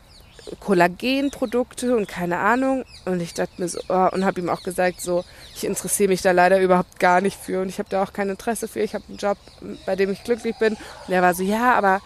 Kollagenprodukte 0.60 1.96
und 1.96 2.08
keine 2.08 2.38
Ahnung. 2.38 2.84
Und 3.04 3.20
ich 3.20 3.34
dachte 3.34 3.52
mir 3.58 3.68
so, 3.68 3.80
oh, 3.88 4.08
und 4.12 4.24
habe 4.24 4.40
ihm 4.40 4.48
auch 4.48 4.62
gesagt, 4.62 5.00
so, 5.00 5.24
ich 5.54 5.64
interessiere 5.64 6.08
mich 6.08 6.22
da 6.22 6.32
leider 6.32 6.60
überhaupt 6.60 6.98
gar 7.00 7.20
nicht 7.20 7.38
für 7.38 7.62
und 7.62 7.68
ich 7.68 7.78
habe 7.78 7.88
da 7.88 8.02
auch 8.02 8.12
kein 8.12 8.28
Interesse 8.28 8.68
für. 8.68 8.80
Ich 8.80 8.94
habe 8.94 9.04
einen 9.08 9.18
Job, 9.18 9.38
bei 9.86 9.96
dem 9.96 10.10
ich 10.10 10.24
glücklich 10.24 10.56
bin. 10.58 10.74
Und 11.06 11.14
er 11.14 11.22
war 11.22 11.34
so, 11.34 11.42
ja, 11.42 11.74
aber 11.74 12.00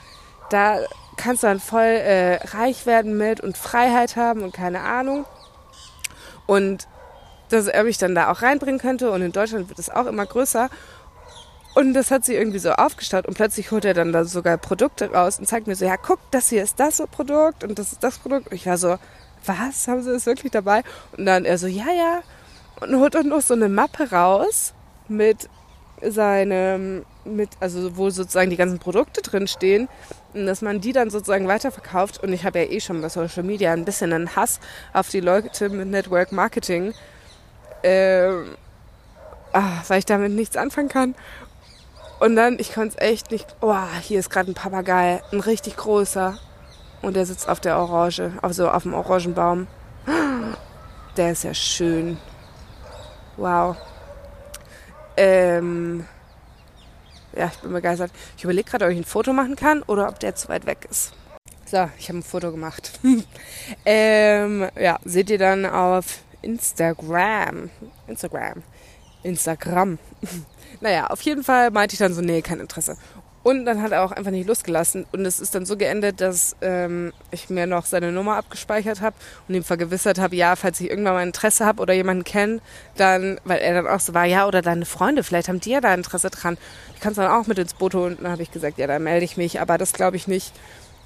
da 0.50 0.78
kannst 1.16 1.42
du 1.42 1.46
dann 1.46 1.60
voll 1.60 1.82
äh, 1.82 2.36
reich 2.46 2.86
werden 2.86 3.16
mit 3.16 3.40
und 3.40 3.56
Freiheit 3.56 4.16
haben 4.16 4.42
und 4.42 4.52
keine 4.52 4.80
Ahnung. 4.80 5.24
Und 6.46 6.88
dass 7.48 7.66
er 7.66 7.84
mich 7.84 7.98
dann 7.98 8.14
da 8.14 8.30
auch 8.30 8.42
reinbringen 8.42 8.80
könnte 8.80 9.10
und 9.10 9.22
in 9.22 9.32
Deutschland 9.32 9.68
wird 9.68 9.78
es 9.78 9.90
auch 9.90 10.06
immer 10.06 10.26
größer. 10.26 10.70
Und 11.74 11.94
das 11.94 12.10
hat 12.10 12.24
sie 12.24 12.34
irgendwie 12.34 12.58
so 12.58 12.72
aufgestaut 12.72 13.26
und 13.26 13.34
plötzlich 13.34 13.70
holt 13.70 13.84
er 13.84 13.94
dann 13.94 14.12
da 14.12 14.24
sogar 14.24 14.58
Produkte 14.58 15.10
raus 15.10 15.38
und 15.38 15.46
zeigt 15.46 15.66
mir 15.66 15.74
so, 15.74 15.86
ja, 15.86 15.96
guck, 15.96 16.18
das 16.30 16.50
hier 16.50 16.62
ist 16.62 16.78
das 16.78 17.02
Produkt 17.10 17.64
und 17.64 17.78
das 17.78 17.92
ist 17.92 18.04
das 18.04 18.18
Produkt. 18.18 18.48
Und 18.48 18.54
ich 18.54 18.66
war 18.66 18.76
so, 18.76 18.98
was, 19.46 19.88
haben 19.88 20.02
sie 20.02 20.12
das 20.12 20.26
wirklich 20.26 20.52
dabei? 20.52 20.82
Und 21.16 21.26
dann 21.26 21.44
er 21.44 21.56
so, 21.58 21.66
ja, 21.66 21.90
ja. 21.90 22.22
Und 22.80 22.94
holt 22.98 23.14
dann 23.14 23.28
noch 23.28 23.40
so 23.40 23.54
eine 23.54 23.68
Mappe 23.68 24.10
raus 24.10 24.74
mit 25.08 25.48
seinem, 26.02 27.04
mit, 27.24 27.50
also 27.60 27.96
wo 27.96 28.10
sozusagen 28.10 28.50
die 28.50 28.56
ganzen 28.56 28.78
Produkte 28.78 29.22
drin 29.22 29.46
stehen 29.46 29.88
und 30.34 30.46
dass 30.46 30.62
man 30.62 30.80
die 30.80 30.92
dann 30.92 31.10
sozusagen 31.10 31.48
weiterverkauft. 31.48 32.22
Und 32.22 32.32
ich 32.32 32.44
habe 32.44 32.60
ja 32.60 32.64
eh 32.66 32.80
schon 32.80 33.00
bei 33.00 33.08
Social 33.08 33.44
Media 33.44 33.72
ein 33.72 33.84
bisschen 33.84 34.12
einen 34.12 34.34
Hass 34.34 34.60
auf 34.92 35.08
die 35.08 35.20
Leute 35.20 35.68
mit 35.68 35.88
Network 35.88 36.32
Marketing, 36.32 36.92
ähm, 37.82 38.56
ah, 39.52 39.82
weil 39.88 40.00
ich 40.00 40.06
damit 40.06 40.32
nichts 40.32 40.56
anfangen 40.56 40.88
kann. 40.88 41.14
Und 42.22 42.36
dann, 42.36 42.60
ich 42.60 42.72
konnte 42.72 42.96
es 42.96 43.04
echt 43.04 43.32
nicht. 43.32 43.56
Oh, 43.60 43.74
hier 44.00 44.20
ist 44.20 44.30
gerade 44.30 44.48
ein 44.48 44.54
Papagei, 44.54 45.20
ein 45.32 45.40
richtig 45.40 45.76
großer. 45.76 46.38
Und 47.02 47.16
der 47.16 47.26
sitzt 47.26 47.48
auf 47.48 47.58
der 47.58 47.76
Orange, 47.76 48.30
also 48.42 48.70
auf 48.70 48.84
dem 48.84 48.94
Orangenbaum. 48.94 49.66
Der 51.16 51.32
ist 51.32 51.42
ja 51.42 51.52
schön. 51.52 52.18
Wow. 53.36 53.76
Ähm, 55.16 56.06
ja, 57.36 57.50
ich 57.52 57.58
bin 57.58 57.72
begeistert. 57.72 58.12
Ich 58.36 58.44
überlege 58.44 58.70
gerade, 58.70 58.84
ob 58.84 58.92
ich 58.92 58.98
ein 58.98 59.04
Foto 59.04 59.32
machen 59.32 59.56
kann 59.56 59.82
oder 59.82 60.08
ob 60.08 60.20
der 60.20 60.36
zu 60.36 60.48
weit 60.48 60.64
weg 60.64 60.86
ist. 60.88 61.14
So, 61.64 61.90
ich 61.98 62.08
habe 62.08 62.18
ein 62.18 62.22
Foto 62.22 62.52
gemacht. 62.52 63.00
ähm, 63.84 64.68
ja, 64.78 65.00
seht 65.04 65.28
ihr 65.28 65.38
dann 65.38 65.66
auf 65.66 66.20
Instagram. 66.40 67.68
Instagram. 68.06 68.62
Instagram. 69.24 69.98
Naja, 70.80 71.06
auf 71.08 71.20
jeden 71.22 71.44
Fall 71.44 71.70
meinte 71.70 71.94
ich 71.94 71.98
dann 71.98 72.14
so, 72.14 72.20
nee, 72.20 72.42
kein 72.42 72.60
Interesse. 72.60 72.96
Und 73.42 73.64
dann 73.64 73.82
hat 73.82 73.90
er 73.90 74.04
auch 74.04 74.12
einfach 74.12 74.30
nicht 74.30 74.46
losgelassen. 74.46 75.04
Und 75.10 75.26
es 75.26 75.40
ist 75.40 75.54
dann 75.54 75.66
so 75.66 75.76
geendet, 75.76 76.20
dass 76.20 76.54
ähm, 76.60 77.12
ich 77.32 77.50
mir 77.50 77.66
noch 77.66 77.86
seine 77.86 78.12
Nummer 78.12 78.36
abgespeichert 78.36 79.00
habe 79.00 79.16
und 79.48 79.54
ihm 79.54 79.64
vergewissert 79.64 80.20
habe, 80.20 80.36
ja, 80.36 80.54
falls 80.54 80.80
ich 80.80 80.88
irgendwann 80.88 81.14
mal 81.14 81.26
Interesse 81.26 81.66
habe 81.66 81.82
oder 81.82 81.92
jemanden 81.92 82.22
kenne, 82.22 82.60
dann, 82.96 83.40
weil 83.44 83.58
er 83.58 83.74
dann 83.74 83.88
auch 83.88 83.98
so 83.98 84.14
war, 84.14 84.26
ja, 84.26 84.46
oder 84.46 84.62
deine 84.62 84.84
Freunde, 84.84 85.24
vielleicht 85.24 85.48
haben 85.48 85.58
die 85.58 85.70
ja 85.70 85.80
da 85.80 85.92
Interesse 85.92 86.30
dran. 86.30 86.56
Ich 86.94 87.00
kann 87.00 87.12
es 87.12 87.16
dann 87.16 87.32
auch 87.32 87.48
mit 87.48 87.58
ins 87.58 87.74
Boot 87.74 87.94
holen. 87.94 88.14
Und 88.14 88.22
dann 88.22 88.32
habe 88.32 88.42
ich 88.42 88.52
gesagt, 88.52 88.78
ja, 88.78 88.86
dann 88.86 89.02
melde 89.02 89.24
ich 89.24 89.36
mich, 89.36 89.60
aber 89.60 89.76
das 89.76 89.92
glaube 89.92 90.16
ich 90.16 90.28
nicht. 90.28 90.52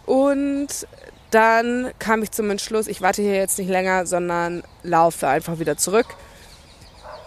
Und 0.04 0.86
dann 1.30 1.90
kam 1.98 2.22
ich 2.22 2.30
zum 2.32 2.50
Entschluss, 2.50 2.86
ich 2.86 3.00
warte 3.00 3.22
hier 3.22 3.34
jetzt 3.34 3.58
nicht 3.58 3.68
länger, 3.68 4.04
sondern 4.04 4.62
laufe 4.82 5.26
einfach 5.26 5.58
wieder 5.58 5.78
zurück. 5.78 6.06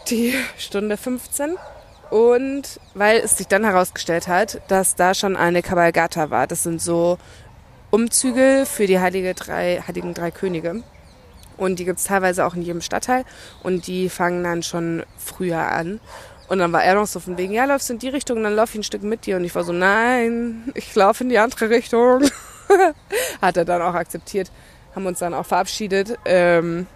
Die 0.09 0.35
Stunde 0.57 0.97
15 0.97 1.57
und 2.09 2.79
weil 2.93 3.17
es 3.17 3.37
sich 3.37 3.47
dann 3.47 3.63
herausgestellt 3.63 4.27
hat, 4.27 4.61
dass 4.67 4.95
da 4.95 5.13
schon 5.13 5.35
eine 5.35 5.61
Kabalgata 5.61 6.29
war. 6.29 6.47
Das 6.47 6.63
sind 6.63 6.81
so 6.81 7.17
Umzüge 7.91 8.65
für 8.65 8.87
die 8.87 8.99
Heilige 8.99 9.33
drei, 9.33 9.83
Heiligen 9.87 10.13
Drei 10.13 10.31
Könige. 10.31 10.83
Und 11.57 11.77
die 11.77 11.85
gibt's 11.85 12.05
teilweise 12.05 12.45
auch 12.45 12.55
in 12.55 12.61
jedem 12.61 12.81
Stadtteil. 12.81 13.25
Und 13.63 13.87
die 13.87 14.09
fangen 14.09 14.43
dann 14.43 14.63
schon 14.63 15.03
früher 15.17 15.59
an. 15.59 15.99
Und 16.47 16.59
dann 16.59 16.71
war 16.71 16.83
er 16.83 16.95
noch 16.95 17.05
so 17.05 17.19
von 17.19 17.37
wegen, 17.37 17.53
ja, 17.53 17.65
läufst 17.65 17.89
du 17.89 17.93
in 17.93 17.99
die 17.99 18.09
Richtung, 18.09 18.41
dann 18.41 18.55
lauf 18.55 18.71
ich 18.71 18.79
ein 18.79 18.83
Stück 18.83 19.03
mit 19.03 19.25
dir. 19.25 19.35
Und 19.35 19.43
ich 19.43 19.53
war 19.53 19.63
so, 19.63 19.73
nein, 19.73 20.71
ich 20.73 20.95
laufe 20.95 21.23
in 21.23 21.29
die 21.29 21.37
andere 21.37 21.69
Richtung. 21.69 22.23
Hat 23.41 23.57
er 23.57 23.65
dann 23.65 23.81
auch 23.81 23.93
akzeptiert. 23.93 24.51
Haben 24.95 25.05
uns 25.05 25.19
dann 25.19 25.33
auch 25.33 25.45
verabschiedet. 25.45 26.17
Ähm, 26.25 26.87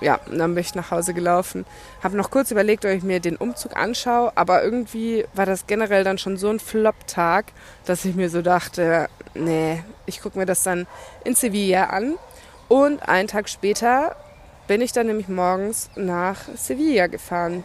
ja, 0.00 0.18
und 0.30 0.38
dann 0.38 0.54
bin 0.54 0.62
ich 0.62 0.74
nach 0.74 0.90
Hause 0.90 1.14
gelaufen. 1.14 1.66
Habe 2.02 2.16
noch 2.16 2.30
kurz 2.30 2.50
überlegt, 2.50 2.84
ob 2.84 2.90
ich 2.90 3.02
mir 3.02 3.20
den 3.20 3.36
Umzug 3.36 3.76
anschaue, 3.76 4.32
aber 4.34 4.62
irgendwie 4.62 5.26
war 5.34 5.46
das 5.46 5.66
generell 5.66 6.04
dann 6.04 6.18
schon 6.18 6.36
so 6.36 6.48
ein 6.48 6.60
Flop-Tag, 6.60 7.46
dass 7.84 8.04
ich 8.04 8.14
mir 8.14 8.30
so 8.30 8.42
dachte, 8.42 9.08
nee, 9.34 9.82
ich 10.06 10.22
gucke 10.22 10.38
mir 10.38 10.46
das 10.46 10.62
dann 10.62 10.86
in 11.24 11.34
Sevilla 11.34 11.84
an. 11.84 12.14
Und 12.68 13.08
einen 13.08 13.28
Tag 13.28 13.48
später 13.48 14.16
bin 14.68 14.80
ich 14.80 14.92
dann 14.92 15.08
nämlich 15.08 15.28
morgens 15.28 15.90
nach 15.96 16.36
Sevilla 16.56 17.08
gefahren. 17.08 17.64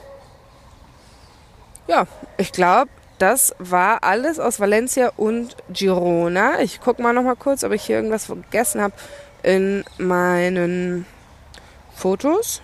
Ja, 1.87 2.07
ich 2.37 2.51
glaube, 2.51 2.89
das 3.19 3.55
war 3.59 4.03
alles 4.03 4.39
aus 4.39 4.59
Valencia 4.59 5.11
und 5.15 5.55
Girona. 5.69 6.59
Ich 6.61 6.81
gucke 6.81 7.01
mal 7.01 7.13
noch 7.13 7.23
mal 7.23 7.35
kurz, 7.35 7.63
ob 7.63 7.71
ich 7.71 7.83
hier 7.83 7.97
irgendwas 7.97 8.25
vergessen 8.25 8.81
habe 8.81 8.93
in 9.43 9.85
meinen 9.97 11.05
Fotos? 11.95 12.61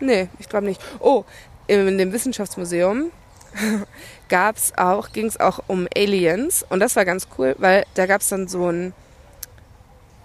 Nee, 0.00 0.28
ich 0.38 0.48
glaube 0.48 0.66
nicht. 0.66 0.82
Oh, 1.00 1.24
in 1.66 1.98
dem 1.98 2.12
Wissenschaftsmuseum 2.12 3.10
gab's 4.28 4.72
auch, 4.76 5.12
ging 5.12 5.26
es 5.26 5.40
auch 5.40 5.60
um 5.66 5.88
Aliens 5.96 6.64
und 6.68 6.80
das 6.80 6.96
war 6.96 7.04
ganz 7.04 7.28
cool, 7.38 7.54
weil 7.58 7.84
da 7.94 8.06
gab 8.06 8.20
es 8.20 8.28
dann 8.28 8.48
so 8.48 8.70
ein, 8.70 8.92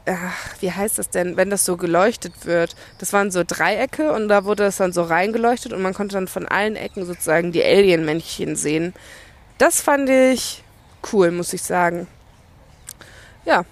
ach, 0.06 0.56
wie 0.60 0.72
heißt 0.72 0.98
das 0.98 1.10
denn, 1.10 1.38
wenn 1.38 1.50
das 1.50 1.66
so 1.66 1.78
geleuchtet 1.78 2.46
wird? 2.46 2.76
Das 2.98 3.14
waren 3.14 3.32
so 3.32 3.44
Dreiecke 3.46 4.12
und 4.12 4.28
da 4.28 4.46
wurde 4.46 4.64
das 4.64 4.78
dann 4.78 4.94
so 4.94 5.04
reingeleuchtet 5.04 5.74
und 5.74 5.82
man 5.82 5.94
konnte 5.94 6.16
dann 6.16 6.28
von 6.28 6.48
allen 6.48 6.76
Ecken 6.76 7.06
sozusagen 7.06 7.52
die 7.52 7.64
Alien-Männchen 7.64 8.56
sehen. 8.56 8.94
Das 9.58 9.82
fand 9.82 10.10
ich 10.10 10.64
cool, 11.14 11.32
muss 11.32 11.54
ich 11.54 11.64
sagen. 11.64 12.08
Ja, 13.46 13.64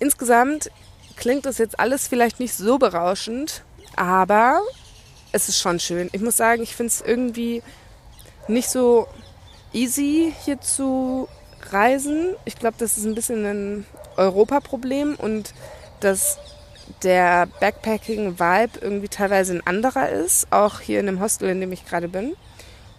insgesamt 0.00 0.70
klingt 1.16 1.46
das 1.46 1.58
jetzt 1.58 1.78
alles 1.78 2.08
vielleicht 2.08 2.40
nicht 2.40 2.54
so 2.54 2.78
berauschend, 2.78 3.62
aber 3.96 4.60
es 5.32 5.48
ist 5.48 5.60
schon 5.60 5.80
schön. 5.80 6.08
Ich 6.12 6.20
muss 6.20 6.36
sagen, 6.36 6.62
ich 6.62 6.76
finde 6.76 6.90
es 6.90 7.00
irgendwie 7.00 7.62
nicht 8.48 8.68
so 8.68 9.08
easy 9.72 10.32
hier 10.44 10.60
zu 10.60 11.28
reisen. 11.70 12.34
Ich 12.44 12.56
glaube, 12.56 12.76
das 12.78 12.96
ist 12.96 13.04
ein 13.04 13.14
bisschen 13.14 13.44
ein 13.44 13.86
Europaproblem 14.16 15.16
und 15.16 15.54
dass 16.00 16.38
der 17.02 17.46
Backpacking-Vibe 17.60 18.78
irgendwie 18.80 19.08
teilweise 19.08 19.54
ein 19.54 19.66
anderer 19.66 20.10
ist, 20.10 20.52
auch 20.52 20.80
hier 20.80 21.00
in 21.00 21.06
dem 21.06 21.20
Hostel, 21.20 21.48
in 21.48 21.60
dem 21.60 21.72
ich 21.72 21.86
gerade 21.86 22.08
bin. 22.08 22.34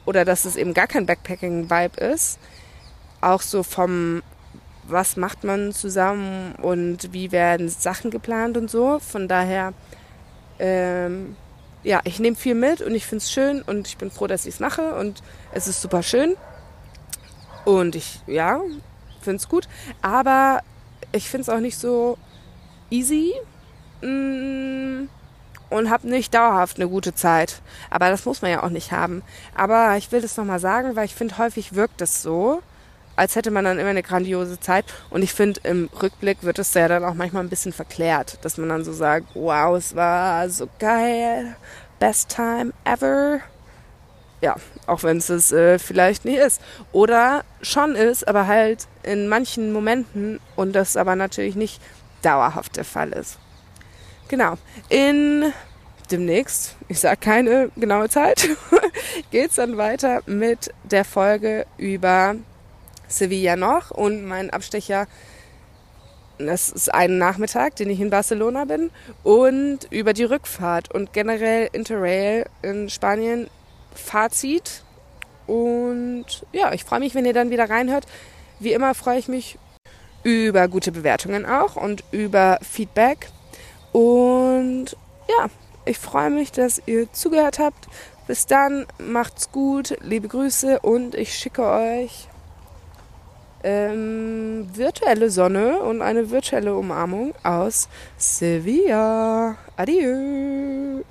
Oder 0.05 0.25
dass 0.25 0.45
es 0.45 0.55
eben 0.55 0.73
gar 0.73 0.87
kein 0.87 1.05
Backpacking-Vibe 1.05 1.99
ist. 1.99 2.39
Auch 3.21 3.41
so 3.41 3.63
vom 3.63 4.21
was 4.87 5.17
macht 5.17 5.43
man 5.43 5.73
zusammen 5.73 6.55
und 6.61 7.13
wie 7.13 7.31
werden 7.31 7.69
Sachen 7.69 8.11
geplant 8.11 8.57
und 8.57 8.69
so. 8.69 8.99
Von 8.99 9.27
daher, 9.27 9.73
ähm, 10.59 11.35
ja, 11.83 12.01
ich 12.03 12.19
nehme 12.19 12.35
viel 12.35 12.55
mit 12.55 12.81
und 12.81 12.93
ich 12.93 13.05
finde 13.05 13.23
es 13.23 13.31
schön 13.31 13.61
und 13.61 13.87
ich 13.87 13.97
bin 13.97 14.11
froh, 14.11 14.27
dass 14.27 14.45
ich 14.45 14.55
es 14.55 14.59
mache 14.59 14.95
und 14.95 15.21
es 15.53 15.67
ist 15.67 15.81
super 15.81 16.03
schön. 16.03 16.35
Und 17.65 17.95
ich, 17.95 18.19
ja, 18.27 18.61
finde 19.21 19.37
es 19.37 19.49
gut. 19.49 19.67
Aber 20.01 20.61
ich 21.11 21.29
finde 21.29 21.41
es 21.43 21.49
auch 21.49 21.59
nicht 21.59 21.77
so 21.77 22.17
easy 22.89 23.33
mm, 24.01 25.07
und 25.69 25.89
habe 25.89 26.07
nicht 26.07 26.33
dauerhaft 26.33 26.77
eine 26.77 26.87
gute 26.87 27.15
Zeit. 27.15 27.61
Aber 27.89 28.09
das 28.09 28.25
muss 28.25 28.41
man 28.41 28.51
ja 28.51 28.63
auch 28.63 28.69
nicht 28.69 28.91
haben. 28.91 29.23
Aber 29.55 29.97
ich 29.97 30.11
will 30.11 30.21
das 30.21 30.37
nochmal 30.37 30.59
sagen, 30.59 30.95
weil 30.95 31.05
ich 31.05 31.15
finde, 31.15 31.37
häufig 31.37 31.73
wirkt 31.73 32.01
es 32.01 32.21
so 32.21 32.61
als 33.15 33.35
hätte 33.35 33.51
man 33.51 33.65
dann 33.65 33.79
immer 33.79 33.89
eine 33.89 34.03
grandiose 34.03 34.59
Zeit. 34.59 34.85
Und 35.09 35.23
ich 35.23 35.33
finde, 35.33 35.61
im 35.63 35.89
Rückblick 36.01 36.43
wird 36.43 36.59
es 36.59 36.73
ja 36.73 36.87
dann 36.87 37.03
auch 37.03 37.13
manchmal 37.13 37.43
ein 37.43 37.49
bisschen 37.49 37.73
verklärt, 37.73 38.43
dass 38.43 38.57
man 38.57 38.69
dann 38.69 38.83
so 38.83 38.93
sagt, 38.93 39.27
wow, 39.33 39.75
es 39.77 39.95
war 39.95 40.49
so 40.49 40.67
geil, 40.79 41.55
best 41.99 42.29
time 42.29 42.73
ever. 42.83 43.39
Ja, 44.41 44.55
auch 44.85 45.03
wenn 45.03 45.17
es 45.17 45.29
es 45.29 45.51
äh, 45.51 45.79
vielleicht 45.79 46.25
nicht 46.25 46.37
ist. 46.37 46.61
Oder 46.91 47.43
schon 47.61 47.95
ist, 47.95 48.27
aber 48.27 48.47
halt 48.47 48.87
in 49.03 49.27
manchen 49.27 49.71
Momenten 49.71 50.39
und 50.55 50.73
das 50.73 50.97
aber 50.97 51.15
natürlich 51.15 51.55
nicht 51.55 51.81
dauerhaft 52.21 52.75
der 52.75 52.85
Fall 52.85 53.11
ist. 53.11 53.37
Genau. 54.27 54.57
In 54.89 55.53
demnächst, 56.11 56.75
ich 56.87 56.99
sage 56.99 57.17
keine 57.17 57.71
genaue 57.75 58.09
Zeit, 58.09 58.49
geht 59.31 59.49
es 59.49 59.55
dann 59.55 59.77
weiter 59.77 60.21
mit 60.25 60.71
der 60.83 61.05
Folge 61.05 61.65
über 61.77 62.35
Sevilla 63.17 63.55
noch 63.55 63.91
und 63.91 64.25
mein 64.25 64.49
Abstecher, 64.49 65.07
das 66.37 66.69
ist 66.69 66.93
ein 66.93 67.17
Nachmittag, 67.17 67.75
den 67.77 67.89
ich 67.89 67.99
in 68.01 68.09
Barcelona 68.09 68.65
bin 68.65 68.91
und 69.23 69.87
über 69.89 70.13
die 70.13 70.25
Rückfahrt 70.25 70.93
und 70.93 71.13
generell 71.13 71.69
Interrail 71.71 72.45
in 72.61 72.89
Spanien. 72.89 73.49
Fazit 73.93 74.83
und 75.47 76.25
ja, 76.51 76.73
ich 76.73 76.83
freue 76.83 76.99
mich, 76.99 77.15
wenn 77.15 77.25
ihr 77.25 77.33
dann 77.33 77.49
wieder 77.49 77.69
reinhört. 77.69 78.05
Wie 78.59 78.73
immer 78.73 78.93
freue 78.93 79.19
ich 79.19 79.27
mich 79.27 79.57
über 80.23 80.67
gute 80.67 80.91
Bewertungen 80.91 81.45
auch 81.45 81.75
und 81.75 82.03
über 82.11 82.59
Feedback. 82.61 83.29
Und 83.93 84.97
ja, 85.29 85.47
ich 85.85 85.97
freue 85.97 86.29
mich, 86.29 86.51
dass 86.51 86.81
ihr 86.85 87.11
zugehört 87.13 87.59
habt. 87.59 87.87
Bis 88.27 88.47
dann, 88.47 88.87
macht's 88.97 89.51
gut, 89.51 89.97
liebe 90.01 90.27
Grüße 90.27 90.79
und 90.79 91.13
ich 91.15 91.35
schicke 91.35 91.63
euch 91.63 92.27
ähm, 93.65 94.67
virtuelle 94.75 95.31
Sonne 95.31 95.79
und 95.79 96.01
eine 96.03 96.29
virtuelle 96.29 96.75
Umarmung 96.75 97.33
aus 97.43 97.89
Sevilla. 98.17 99.57
Adieu. 99.75 101.03